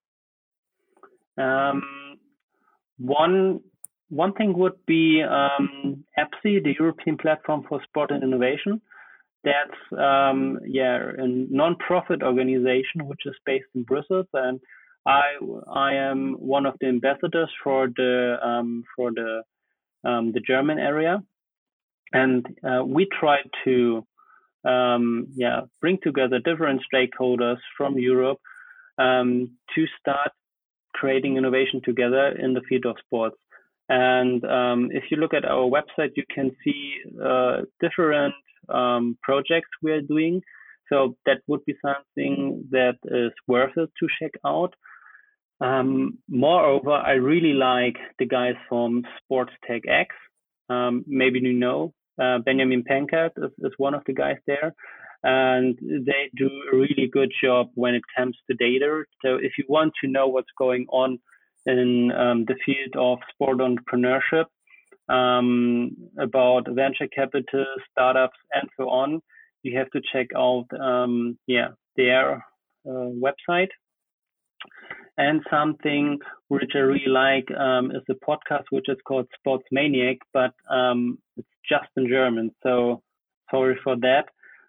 um, 1.38 1.82
one 2.98 3.62
one 4.10 4.34
thing 4.34 4.56
would 4.58 4.86
be 4.86 5.24
um, 5.24 6.04
EPSI, 6.18 6.64
the 6.64 6.76
European 6.80 7.18
Platform 7.18 7.64
for 7.68 7.82
Sport 7.84 8.12
and 8.12 8.24
Innovation. 8.24 8.80
That's 9.44 10.00
um, 10.00 10.60
yeah 10.66 11.00
a 11.18 11.28
non-profit 11.28 12.24
organization 12.24 13.08
which 13.08 13.22
is 13.26 13.36
based 13.46 13.66
in 13.76 13.84
Brussels, 13.84 14.28
and 14.34 14.60
I 15.06 15.24
I 15.70 15.96
am 15.96 16.36
one 16.40 16.66
of 16.66 16.76
the 16.80 16.88
ambassadors 16.88 17.50
for 17.64 17.88
the 17.88 18.38
um, 18.42 18.84
for 18.96 19.12
the 19.12 19.42
um, 20.06 20.32
the 20.32 20.40
German 20.40 20.80
area, 20.80 21.24
and 22.14 22.46
uh, 22.64 22.84
we 22.86 23.08
try 23.20 23.40
to 23.66 24.06
um, 24.64 25.28
yeah 25.36 25.62
bring 25.82 25.98
together 26.02 26.40
different 26.40 26.82
stakeholders 26.94 27.58
from 27.78 27.98
Europe 27.98 28.40
um, 28.98 29.58
to 29.76 29.86
start 30.00 30.32
creating 30.94 31.38
innovation 31.38 31.82
together 31.84 32.28
in 32.30 32.54
the 32.54 32.62
field 32.68 32.86
of 32.86 32.96
sports. 33.06 33.38
And 33.90 34.44
um, 34.46 34.90
if 34.92 35.04
you 35.12 35.18
look 35.18 35.34
at 35.34 35.46
our 35.46 35.70
website, 35.70 36.12
you 36.16 36.24
can 36.34 36.52
see 36.64 36.96
uh, 37.24 37.62
different 37.82 38.34
um, 38.70 39.18
projects 39.22 39.70
we 39.82 39.92
are 39.92 40.02
doing. 40.02 40.42
So 40.90 41.16
that 41.26 41.42
would 41.48 41.64
be 41.66 41.76
something 41.82 42.66
that 42.72 42.98
is 43.06 43.32
worth 43.48 43.76
it 43.78 43.90
to 44.00 44.08
check 44.20 44.32
out. 44.46 44.74
Um, 45.60 46.18
moreover, 46.30 46.92
I 46.92 47.14
really 47.14 47.54
like 47.54 47.98
the 48.20 48.26
guys 48.26 48.56
from 48.68 49.04
Sports 49.20 49.54
Tech 49.68 49.84
X. 49.88 50.14
Um, 50.70 51.04
maybe 51.08 51.40
you 51.40 51.54
know 51.54 51.94
uh, 52.22 52.40
Benjamin 52.40 52.84
Penkert 52.84 53.32
is, 53.38 53.52
is, 53.60 53.74
one 53.78 53.94
of 53.94 54.04
the 54.06 54.14
guys 54.14 54.38
there 54.46 54.74
and 55.24 55.78
they 55.82 56.30
do 56.36 56.50
a 56.72 56.76
really 56.76 57.10
good 57.12 57.32
job 57.42 57.70
when 57.76 57.96
it 57.96 58.04
comes 58.16 58.38
to 58.50 58.56
data. 58.58 59.04
So 59.24 59.36
if 59.36 59.54
you 59.58 59.64
want 59.70 59.94
to 60.04 60.10
know 60.10 60.28
what's 60.28 60.52
going 60.58 60.86
on 60.90 61.18
in 61.66 62.12
um, 62.12 62.46
the 62.46 62.56
field 62.66 62.96
of 62.98 63.20
sport 63.34 63.60
entrepreneurship, 63.60 64.46
um, 65.10 65.92
about 66.18 66.68
venture 66.70 67.08
capital, 67.08 67.66
startups, 67.92 68.38
and 68.54 68.70
so 68.78 68.90
on, 68.90 69.22
you 69.62 69.78
have 69.78 69.90
to 69.92 70.02
check 70.12 70.28
out 70.36 70.66
um, 70.80 71.38
yeah 71.48 71.70
their 71.96 72.36
uh, 72.88 73.10
website. 73.28 73.70
And 75.18 75.42
something 75.50 76.20
which 76.48 76.72
I 76.74 76.80
really 76.80 77.08
like 77.08 77.50
um, 77.52 77.92
is 77.92 78.02
a 78.10 78.26
podcast 78.26 78.64
which 78.72 78.90
is 78.90 78.98
called 79.08 79.28
Sports 79.38 79.66
Maniac, 79.72 80.18
but 80.34 80.54
um, 80.70 81.20
it's 81.38 81.48
just 81.70 81.90
in 81.98 82.08
German. 82.10 82.50
So 82.64 83.02
sorry 83.52 83.78
for 83.84 83.96
that 83.98 84.26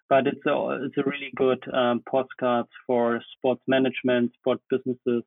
but 0.09 0.27
it's 0.27 0.45
a 0.45 0.85
it's 0.85 0.97
a 0.97 1.03
really 1.03 1.31
good 1.35 1.63
um, 1.73 2.01
podcast 2.11 2.67
for 2.85 3.21
sports 3.37 3.61
management, 3.67 4.33
sport 4.35 4.59
businesses. 4.69 5.23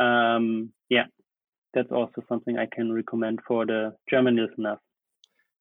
Um, 0.00 0.72
yeah, 0.88 1.06
that's 1.74 1.90
also 1.90 2.22
something 2.28 2.58
I 2.58 2.66
can 2.66 2.92
recommend 2.92 3.40
for 3.46 3.66
the 3.66 3.94
German 4.08 4.36
listeners. 4.36 4.78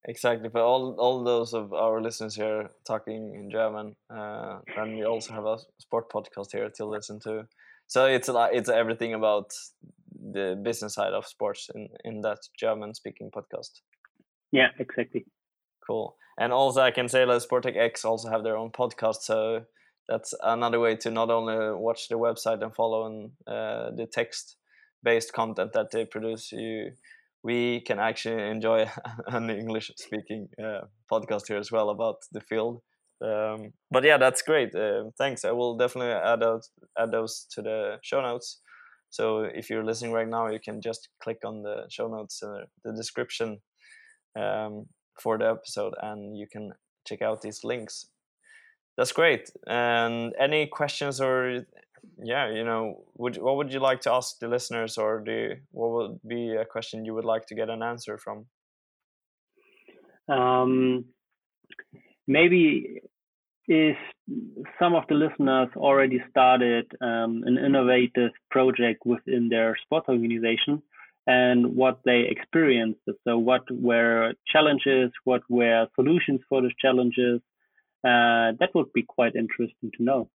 Exactly, 0.08 0.50
for 0.50 0.62
all 0.62 0.96
all 1.00 1.24
those 1.24 1.54
of 1.54 1.74
our 1.74 2.02
listeners 2.02 2.36
here 2.36 2.70
talking 2.86 3.34
in 3.36 3.50
German, 3.50 3.96
uh, 4.14 4.60
and 4.78 4.96
we 4.96 5.06
also 5.06 5.34
have 5.34 5.46
a 5.46 5.58
sport 5.80 6.12
podcast 6.12 6.52
here 6.52 6.70
to 6.76 6.86
listen 6.86 7.20
to. 7.22 7.48
So 7.88 8.06
it's 8.06 8.28
like 8.28 8.52
it's 8.54 8.70
everything 8.70 9.14
about 9.14 9.52
the 10.12 10.60
business 10.64 10.96
side 10.96 11.14
of 11.14 11.26
sports 11.26 11.70
in 11.74 11.88
in 12.04 12.22
that 12.22 12.40
German 12.60 12.94
speaking 12.94 13.30
podcast. 13.32 13.82
Yeah, 14.52 14.70
exactly. 14.80 15.26
Cool. 15.86 16.16
And 16.38 16.52
also, 16.52 16.82
I 16.82 16.92
can 16.92 17.08
say 17.08 17.26
that 17.26 17.42
SportsTechX 17.42 18.04
also 18.04 18.30
have 18.30 18.44
their 18.44 18.58
own 18.58 18.72
podcast, 18.72 19.22
so 19.22 19.66
that's 20.08 20.34
another 20.44 20.80
way 20.80 20.96
to 20.98 21.12
not 21.12 21.30
only 21.30 21.74
watch 21.76 22.10
the 22.10 22.16
website 22.16 22.62
and 22.62 22.74
follow 22.76 23.06
and 23.06 23.32
uh, 23.48 23.92
the 23.96 24.08
text-based 24.12 25.34
content 25.34 25.74
that 25.74 25.92
they 25.92 26.06
produce. 26.06 26.52
You, 26.52 26.92
we 27.44 27.82
can 27.82 28.00
actually 28.00 28.50
enjoy 28.50 28.90
an 29.28 29.50
English-speaking 29.50 30.50
uh, 30.62 30.82
podcast 31.12 31.48
here 31.48 31.58
as 31.58 31.72
well 31.72 31.90
about 31.90 32.18
the 32.32 32.42
field. 32.42 32.82
Um, 33.22 33.74
but 33.91 34.03
yeah, 34.03 34.18
that's 34.18 34.41
great. 34.41 34.76
Uh, 34.76 35.05
thanks. 35.18 35.45
I 35.45 35.51
will 35.51 35.78
definitely 35.78 36.13
add 36.13 36.41
those, 36.41 36.70
add 36.97 37.11
those 37.11 37.47
to 37.51 37.61
the 37.61 37.97
show 38.03 38.22
notes. 38.22 38.59
So 39.09 39.43
if 39.43 39.70
you're 39.70 39.86
listening 39.86 40.11
right 40.11 40.28
now, 40.28 40.47
you 40.47 40.59
can 40.59 40.82
just 40.82 41.09
click 41.24 41.38
on 41.45 41.63
the 41.63 41.86
show 41.89 42.07
notes, 42.07 42.43
uh, 42.43 42.66
the 42.84 42.93
description, 42.93 43.59
um, 44.38 44.88
for 45.22 45.38
the 45.38 45.49
episode 45.49 45.93
and 46.01 46.38
you 46.38 46.45
can 46.51 46.74
check 47.07 47.22
out 47.22 47.41
these 47.41 47.63
links 47.63 48.07
that's 48.97 49.11
great. 49.11 49.49
And 49.68 50.34
any 50.39 50.68
questions 50.68 51.20
or 51.20 51.66
yeah, 52.24 52.51
you 52.51 52.63
know, 52.63 53.03
would 53.16 53.38
what 53.38 53.57
would 53.57 53.74
you 53.74 53.80
like 53.80 54.01
to 54.01 54.11
ask 54.11 54.39
the 54.39 54.47
listeners, 54.47 54.97
or 54.97 55.20
do 55.20 55.55
what 55.72 55.91
would 55.91 56.20
be 56.28 56.55
a 56.55 56.66
question 56.66 57.03
you 57.03 57.13
would 57.13 57.26
like 57.26 57.45
to 57.47 57.55
get 57.55 57.70
an 57.70 57.82
answer 57.82 58.18
from? 58.18 58.45
Um, 60.30 61.05
maybe 62.28 63.02
if 63.68 63.98
some 64.80 64.96
of 64.96 65.04
the 65.10 65.16
listeners 65.16 65.70
already 65.76 66.22
started 66.30 66.86
um, 67.02 67.44
an 67.46 67.58
innovative 67.58 68.32
project 68.52 69.02
within 69.06 69.50
their 69.50 69.76
sports 69.84 70.08
organization 70.08 70.82
and 71.28 71.76
what 71.76 72.00
they 72.06 72.28
experienced. 72.30 73.00
So, 73.24 73.38
what 73.38 73.64
were 73.72 74.34
challenges? 74.48 75.12
What 75.24 75.42
were 75.50 75.88
solutions 75.96 76.42
for 76.48 76.62
those 76.62 76.76
challenges? 76.80 77.42
Uh, 78.04 78.54
that 78.60 78.70
would 78.76 78.94
be 78.94 79.02
quite 79.02 79.36
interesting 79.36 79.92
to 79.98 80.04
know. 80.04 80.30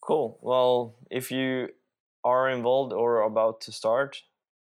Cool. 0.00 0.38
Well, 0.40 0.94
if 1.10 1.32
you 1.32 1.68
are 2.22 2.48
involved 2.48 2.92
or 2.92 3.22
about 3.22 3.60
to 3.62 3.72
start, 3.72 4.22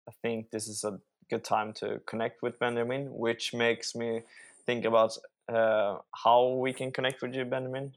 I 0.07 0.13
think 0.21 0.51
this 0.51 0.69
is 0.69 0.85
a 0.85 1.01
good 1.31 1.45
time 1.45 1.73
to 1.75 2.01
connect 2.07 2.43
with 2.43 2.59
Benjamin, 2.59 3.09
which 3.11 3.55
makes 3.55 3.95
me 3.95 4.23
think 4.67 4.85
about 4.85 5.17
uh, 5.53 5.99
how 6.13 6.55
we 6.61 6.73
can 6.73 6.91
connect 6.93 7.23
with 7.23 7.35
you, 7.35 7.45
Benjamin. 7.45 7.93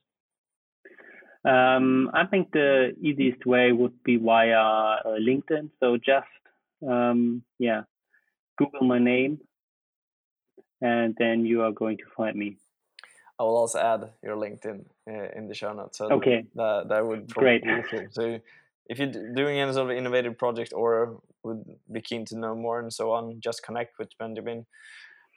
Um, 1.45 2.09
I 2.13 2.25
think 2.25 2.51
the 2.51 2.93
easiest 3.01 3.45
way 3.45 3.71
would 3.71 4.01
be 4.03 4.17
via 4.17 4.59
uh, 4.59 5.17
LinkedIn. 5.19 5.69
So 5.79 5.97
just 5.97 6.27
um, 6.87 7.43
yeah, 7.59 7.81
Google 8.57 8.87
my 8.87 8.99
name, 8.99 9.39
and 10.81 11.15
then 11.17 11.45
you 11.45 11.63
are 11.63 11.71
going 11.71 11.97
to 11.97 12.05
find 12.15 12.35
me. 12.35 12.57
I 13.39 13.43
will 13.43 13.57
also 13.57 13.79
add 13.79 14.09
your 14.23 14.35
LinkedIn 14.35 14.85
uh, 15.09 15.27
in 15.35 15.47
the 15.47 15.55
show 15.55 15.73
notes. 15.73 15.97
So 15.97 16.11
okay. 16.13 16.45
That 16.55 16.89
that 16.89 17.05
would 17.05 17.33
great. 17.33 17.63
So 18.11 18.39
if 18.87 18.99
you're 18.99 19.33
doing 19.33 19.59
any 19.59 19.73
sort 19.73 19.91
of 19.91 19.97
innovative 19.97 20.37
project 20.37 20.73
or 20.73 21.21
would 21.43 21.63
be 21.91 22.01
keen 22.01 22.25
to 22.25 22.37
know 22.37 22.55
more 22.55 22.79
and 22.79 22.93
so 22.93 23.11
on, 23.11 23.39
just 23.41 23.63
connect 23.63 23.97
with 23.99 24.09
Benjamin. 24.17 24.65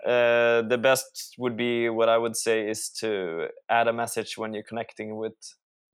Uh, 0.04 0.62
the 0.62 0.78
best 0.78 1.34
would 1.38 1.56
be 1.56 1.88
what 1.88 2.08
I 2.08 2.18
would 2.18 2.36
say 2.36 2.68
is 2.68 2.90
to 3.00 3.48
add 3.70 3.88
a 3.88 3.92
message 3.92 4.36
when 4.36 4.52
you're 4.52 4.62
connecting 4.62 5.16
with 5.16 5.34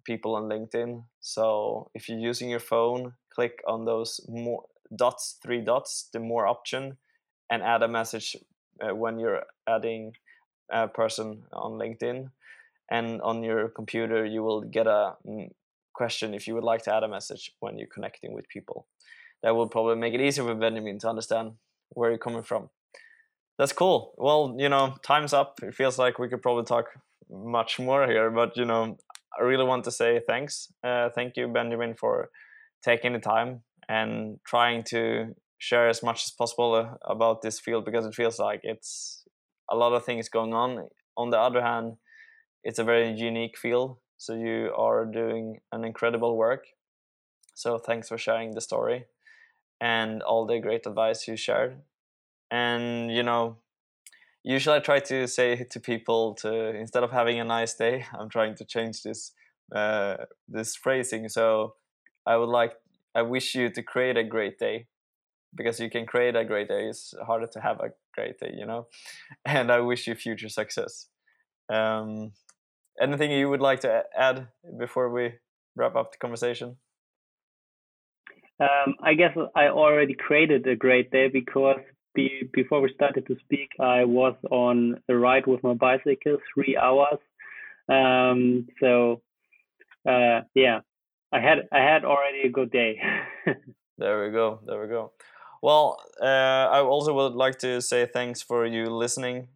people 0.05 0.35
on 0.35 0.45
LinkedIn. 0.45 1.05
So 1.21 1.91
if 1.95 2.09
you're 2.09 2.19
using 2.19 2.51
your 2.51 2.61
phone, 2.61 3.15
click 3.33 3.63
on 3.67 3.85
those 3.85 4.21
more 4.29 4.65
dots, 4.95 5.39
three 5.43 5.61
dots, 5.61 6.09
the 6.13 6.21
more 6.21 6.47
option, 6.47 6.99
and 7.51 7.63
add 7.63 7.83
a 7.83 7.89
message 7.89 8.37
uh, 8.81 8.95
when 8.95 9.19
you're 9.19 9.45
adding 9.69 10.13
a 10.71 10.89
person 10.89 11.45
on 11.53 11.73
LinkedIn. 11.73 12.31
And 12.91 13.23
on 13.23 13.43
your 13.43 13.69
computer, 13.69 14.25
you 14.25 14.43
will 14.43 14.63
get 14.63 14.87
a 14.87 15.15
mm, 15.27 15.49
question 15.95 16.35
if 16.35 16.47
you 16.47 16.55
would 16.55 16.65
like 16.65 16.83
to 16.85 16.95
add 16.95 17.05
a 17.05 17.09
message 17.09 17.53
when 17.61 17.79
you're 17.79 17.89
connecting 17.89 18.33
with 18.33 18.49
people. 18.49 18.87
That 19.43 19.55
will 19.55 19.69
probably 19.69 19.97
make 19.97 20.15
it 20.15 20.21
easier 20.21 20.45
for 20.45 20.55
Benjamin 20.55 20.99
to 21.01 21.09
understand 21.09 21.53
where 21.91 22.11
you're 22.11 22.19
coming 22.19 22.43
from. 22.43 22.69
That's 23.63 23.73
cool. 23.73 24.13
Well, 24.17 24.57
you 24.59 24.69
know, 24.69 24.97
time's 25.05 25.33
up. 25.33 25.61
It 25.63 25.73
feels 25.73 25.97
like 25.97 26.19
we 26.19 26.29
could 26.29 26.43
probably 26.43 26.65
talk 26.65 26.87
much 27.31 27.79
more 27.79 28.09
here, 28.09 28.29
but 28.29 28.57
you 28.57 28.65
know, 28.65 28.97
I 29.39 29.45
really 29.45 29.65
want 29.65 29.85
to 29.85 29.93
say 29.93 30.21
thanks. 30.27 30.73
Uh, 30.83 31.11
thank 31.15 31.37
you, 31.37 31.47
Benjamin, 31.47 31.95
for 31.95 32.31
taking 32.85 33.13
the 33.13 33.21
time 33.21 33.63
and 33.89 34.41
trying 34.45 34.83
to 34.89 35.37
share 35.59 35.89
as 35.89 36.03
much 36.03 36.25
as 36.25 36.33
possible 36.33 36.75
uh, 36.75 36.95
about 37.09 37.43
this 37.43 37.61
field 37.61 37.85
because 37.85 38.05
it 38.05 38.17
feels 38.17 38.41
like 38.41 38.63
it's 38.65 39.23
a 39.71 39.77
lot 39.77 39.93
of 39.93 40.05
things 40.05 40.29
going 40.29 40.55
on. 40.55 40.89
On 41.17 41.31
the 41.31 41.39
other 41.39 41.63
hand, 41.63 41.99
it's 42.65 42.81
a 42.81 42.85
very 42.85 43.13
unique 43.13 43.57
field. 43.57 43.99
So 44.19 44.35
you 44.35 44.75
are 44.77 45.05
doing 45.05 45.61
an 45.71 45.85
incredible 45.85 46.37
work. 46.37 46.65
So 47.55 47.79
thanks 47.79 48.09
for 48.09 48.19
sharing 48.19 48.57
the 48.57 48.61
story 48.61 49.05
and 49.81 50.21
all 50.21 50.47
the 50.47 50.59
great 50.59 50.85
advice 50.85 51.29
you 51.29 51.37
shared. 51.37 51.77
And 52.53 53.11
you 53.11 53.23
know, 53.23 53.57
usually 54.45 54.77
I 54.77 54.81
try 54.81 55.01
to 55.01 55.27
say 55.27 55.65
to 55.65 55.81
people 55.81 56.35
to 56.37 56.77
instead 56.77 57.03
of 57.03 57.11
having 57.11 57.41
a 57.41 57.45
nice 57.45 57.75
day, 57.75 58.05
I'm 58.13 58.29
trying 58.29 58.55
to 58.57 58.65
change 58.65 59.03
this 59.03 59.33
uh, 59.75 60.19
this 60.47 60.77
phrasing. 60.77 61.29
So 61.31 61.75
I 62.27 62.37
would 62.37 62.51
like 62.51 62.75
I 63.15 63.23
wish 63.23 63.55
you 63.55 63.71
to 63.71 63.83
create 63.83 64.19
a 64.19 64.25
great 64.25 64.59
day 64.59 64.87
because 65.55 65.81
you 65.81 65.91
can 65.91 66.07
create 66.07 66.37
a 66.37 66.45
great 66.45 66.69
day. 66.69 66.89
It's 66.89 67.15
harder 67.27 67.47
to 67.47 67.61
have 67.61 67.81
a 67.81 67.91
great 68.15 68.39
day, 68.39 68.55
you 68.55 68.67
know. 68.67 68.87
And 69.47 69.73
I 69.73 69.81
wish 69.81 70.07
you 70.07 70.15
future 70.15 70.49
success. 70.51 71.09
Um, 71.73 72.33
anything 73.01 73.31
you 73.31 73.49
would 73.49 73.61
like 73.61 73.81
to 73.81 74.05
add 74.17 74.49
before 74.79 75.11
we 75.11 75.35
wrap 75.77 75.97
up 75.97 76.13
the 76.13 76.19
conversation? 76.19 76.77
Um, 78.61 78.95
I 79.03 79.15
guess 79.15 79.37
I 79.57 79.69
already 79.69 80.15
created 80.15 80.67
a 80.67 80.77
great 80.77 81.11
day 81.11 81.29
because 81.29 81.81
be, 82.15 82.49
before 82.53 82.81
we 82.81 82.93
started 82.95 83.27
to 83.27 83.37
speak, 83.45 83.71
I 83.81 84.05
was 84.05 84.35
on 84.51 85.01
a 85.09 85.17
ride 85.17 85.47
with 85.47 85.63
my 85.63 85.75
bicycle, 85.75 86.39
three 86.55 86.77
hours. 86.77 87.19
Um, 87.89 88.69
so 88.81 89.23
uh, 90.09 90.41
yeah, 90.55 90.81
I 91.33 91.41
had 91.41 91.69
I 91.73 91.79
had 91.79 92.05
already 92.05 92.43
a 92.43 92.51
good 92.51 92.71
day. 92.71 93.01
there 93.99 94.25
we 94.25 94.33
go. 94.33 94.61
There 94.67 94.81
we 94.81 94.89
go. 94.89 95.13
Well, 95.63 95.99
uh, 96.21 96.69
I 96.73 96.81
also 96.81 97.15
would 97.15 97.35
like 97.35 97.59
to 97.61 97.81
say 97.81 98.07
thanks 98.07 98.43
for 98.43 98.67
you 98.67 98.87
listening. 98.87 99.49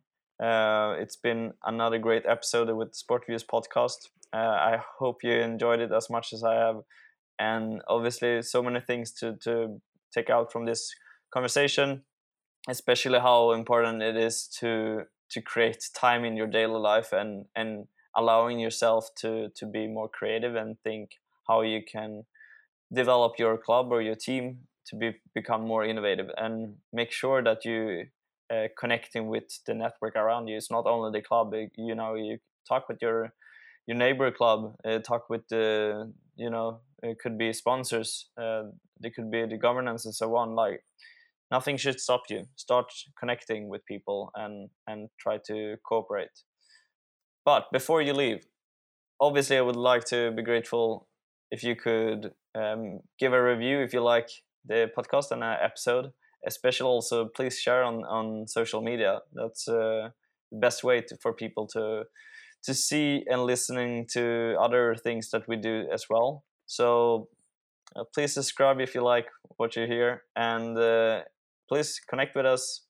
Uh, 0.42 0.94
it's 0.98 1.16
been 1.16 1.52
another 1.64 1.98
great 1.98 2.24
episode 2.26 2.70
with 2.76 2.94
Sport 2.94 3.24
Views 3.26 3.44
podcast. 3.44 4.08
Uh, 4.32 4.36
I 4.36 4.80
hope 4.98 5.24
you 5.24 5.32
enjoyed 5.32 5.80
it 5.80 5.92
as 5.92 6.08
much 6.10 6.32
as 6.32 6.44
I 6.44 6.54
have, 6.54 6.76
and 7.38 7.82
obviously, 7.88 8.42
so 8.42 8.62
many 8.62 8.80
things 8.80 9.12
to 9.14 9.36
to 9.42 9.80
take 10.14 10.30
out 10.30 10.52
from 10.52 10.64
this 10.64 10.94
conversation, 11.32 12.02
especially 12.68 13.18
how 13.18 13.52
important 13.52 14.02
it 14.02 14.16
is 14.16 14.46
to 14.60 15.04
to 15.28 15.42
create 15.42 15.82
time 15.94 16.24
in 16.24 16.36
your 16.36 16.46
daily 16.46 16.78
life 16.78 17.12
and 17.12 17.46
and 17.54 17.86
allowing 18.16 18.58
yourself 18.58 19.08
to 19.16 19.50
to 19.56 19.66
be 19.66 19.86
more 19.86 20.08
creative 20.08 20.54
and 20.54 20.76
think 20.82 21.10
how 21.48 21.62
you 21.62 21.80
can 21.82 22.24
develop 22.92 23.38
your 23.38 23.58
club 23.58 23.90
or 23.90 24.00
your 24.00 24.14
team 24.14 24.58
to 24.86 24.96
be 24.96 25.14
become 25.34 25.62
more 25.62 25.84
innovative 25.84 26.28
and 26.36 26.76
make 26.92 27.10
sure 27.10 27.42
that 27.42 27.64
you 27.64 28.06
uh, 28.50 28.68
connecting 28.78 29.26
with 29.26 29.44
the 29.66 29.74
network 29.74 30.14
around 30.14 30.46
you. 30.46 30.56
It's 30.56 30.70
not 30.70 30.86
only 30.86 31.18
the 31.18 31.22
club 31.22 31.52
you 31.76 31.94
know 31.94 32.14
you 32.14 32.38
talk 32.68 32.88
with 32.88 32.98
your 33.02 33.32
your 33.86 33.96
neighbor 33.96 34.30
club 34.30 34.74
uh, 34.84 34.98
talk 34.98 35.28
with 35.28 35.48
the 35.48 36.12
you 36.36 36.50
know 36.50 36.80
it 37.02 37.18
could 37.18 37.36
be 37.38 37.52
sponsors 37.52 38.28
uh, 38.40 38.64
could 39.14 39.30
be 39.30 39.44
the 39.46 39.56
governance 39.56 40.04
and 40.04 40.14
so 40.14 40.34
on. 40.36 40.54
Like 40.54 40.84
nothing 41.50 41.76
should 41.76 42.00
stop 42.00 42.22
you. 42.28 42.44
Start 42.56 42.92
connecting 43.18 43.68
with 43.68 43.84
people 43.86 44.30
and 44.34 44.70
and 44.86 45.08
try 45.18 45.38
to 45.46 45.76
cooperate. 45.88 46.42
But 47.44 47.66
before 47.72 48.02
you 48.02 48.12
leave 48.12 48.46
obviously 49.20 49.56
i 49.56 49.60
would 49.60 49.76
like 49.76 50.04
to 50.04 50.30
be 50.32 50.42
grateful 50.42 51.08
if 51.50 51.62
you 51.62 51.76
could 51.76 52.32
um, 52.54 53.00
give 53.18 53.32
a 53.32 53.42
review 53.42 53.80
if 53.80 53.92
you 53.92 54.00
like 54.00 54.28
the 54.64 54.90
podcast 54.96 55.30
and 55.30 55.44
an 55.44 55.56
episode. 55.62 56.10
Especially 56.46 56.86
also 56.86 57.26
please 57.26 57.58
share 57.58 57.82
on 57.82 58.04
on 58.04 58.46
social 58.46 58.82
media. 58.82 59.20
That's 59.32 59.68
uh, 59.68 60.10
the 60.50 60.58
best 60.58 60.84
way 60.84 61.00
to, 61.02 61.16
for 61.22 61.32
people 61.32 61.66
to 61.68 62.04
to 62.64 62.74
see 62.74 63.24
and 63.30 63.42
listening 63.44 64.06
to 64.12 64.56
other 64.60 64.96
things 64.96 65.30
that 65.30 65.46
we 65.48 65.56
do 65.56 65.86
as 65.92 66.06
well. 66.10 66.44
So 66.66 67.28
uh, 67.94 68.04
please 68.14 68.34
subscribe 68.34 68.80
if 68.80 68.94
you 68.94 69.02
like 69.02 69.26
what 69.56 69.76
you 69.76 69.86
hear. 69.86 70.22
And 70.34 70.76
uh, 70.76 71.22
please 71.68 72.00
connect 72.08 72.34
with 72.36 72.46
us 72.46 72.86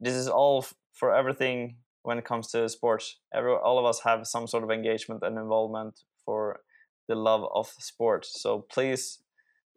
this 0.00 0.14
is 0.14 0.28
all 0.28 0.64
for 0.94 1.14
everything 1.14 1.76
when 2.02 2.18
it 2.18 2.24
comes 2.24 2.48
to 2.48 2.68
sports 2.68 3.18
Every, 3.34 3.52
all 3.52 3.78
of 3.78 3.84
us 3.84 4.00
have 4.04 4.26
some 4.26 4.46
sort 4.46 4.64
of 4.64 4.70
engagement 4.70 5.22
and 5.22 5.38
involvement 5.38 6.00
for 6.24 6.60
the 7.08 7.14
love 7.14 7.44
of 7.54 7.68
sport. 7.78 8.26
So 8.26 8.66
please 8.70 9.20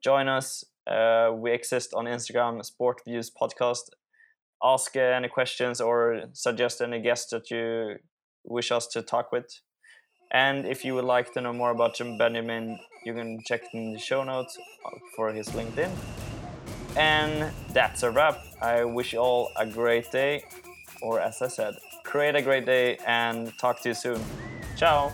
join 0.03 0.27
us. 0.27 0.63
Uh, 0.85 1.31
we 1.33 1.51
exist 1.51 1.93
on 1.93 2.05
Instagram, 2.05 2.63
Sport 2.65 3.01
Views 3.05 3.31
Podcast. 3.31 3.89
Ask 4.63 4.95
uh, 4.95 4.99
any 4.99 5.27
questions 5.27 5.81
or 5.81 6.23
suggest 6.33 6.81
any 6.81 7.01
guests 7.01 7.31
that 7.31 7.49
you 7.49 7.95
wish 8.43 8.71
us 8.71 8.87
to 8.87 9.01
talk 9.01 9.31
with. 9.31 9.47
And 10.33 10.65
if 10.65 10.85
you 10.85 10.95
would 10.95 11.05
like 11.05 11.33
to 11.33 11.41
know 11.41 11.53
more 11.53 11.71
about 11.71 11.95
Jim 11.95 12.17
Benjamin, 12.17 12.79
you 13.05 13.13
can 13.13 13.39
check 13.45 13.61
in 13.73 13.93
the 13.93 13.99
show 13.99 14.23
notes 14.23 14.57
for 15.15 15.31
his 15.33 15.49
LinkedIn. 15.49 15.91
And 16.95 17.51
that's 17.73 18.03
a 18.03 18.11
wrap. 18.11 18.45
I 18.61 18.83
wish 18.83 19.13
you 19.13 19.19
all 19.19 19.51
a 19.57 19.65
great 19.65 20.11
day, 20.11 20.43
or 21.01 21.19
as 21.19 21.41
I 21.41 21.47
said, 21.47 21.77
create 22.03 22.35
a 22.35 22.41
great 22.41 22.65
day 22.65 22.97
and 23.07 23.57
talk 23.57 23.79
to 23.81 23.89
you 23.89 23.95
soon. 23.95 24.21
Ciao. 24.77 25.11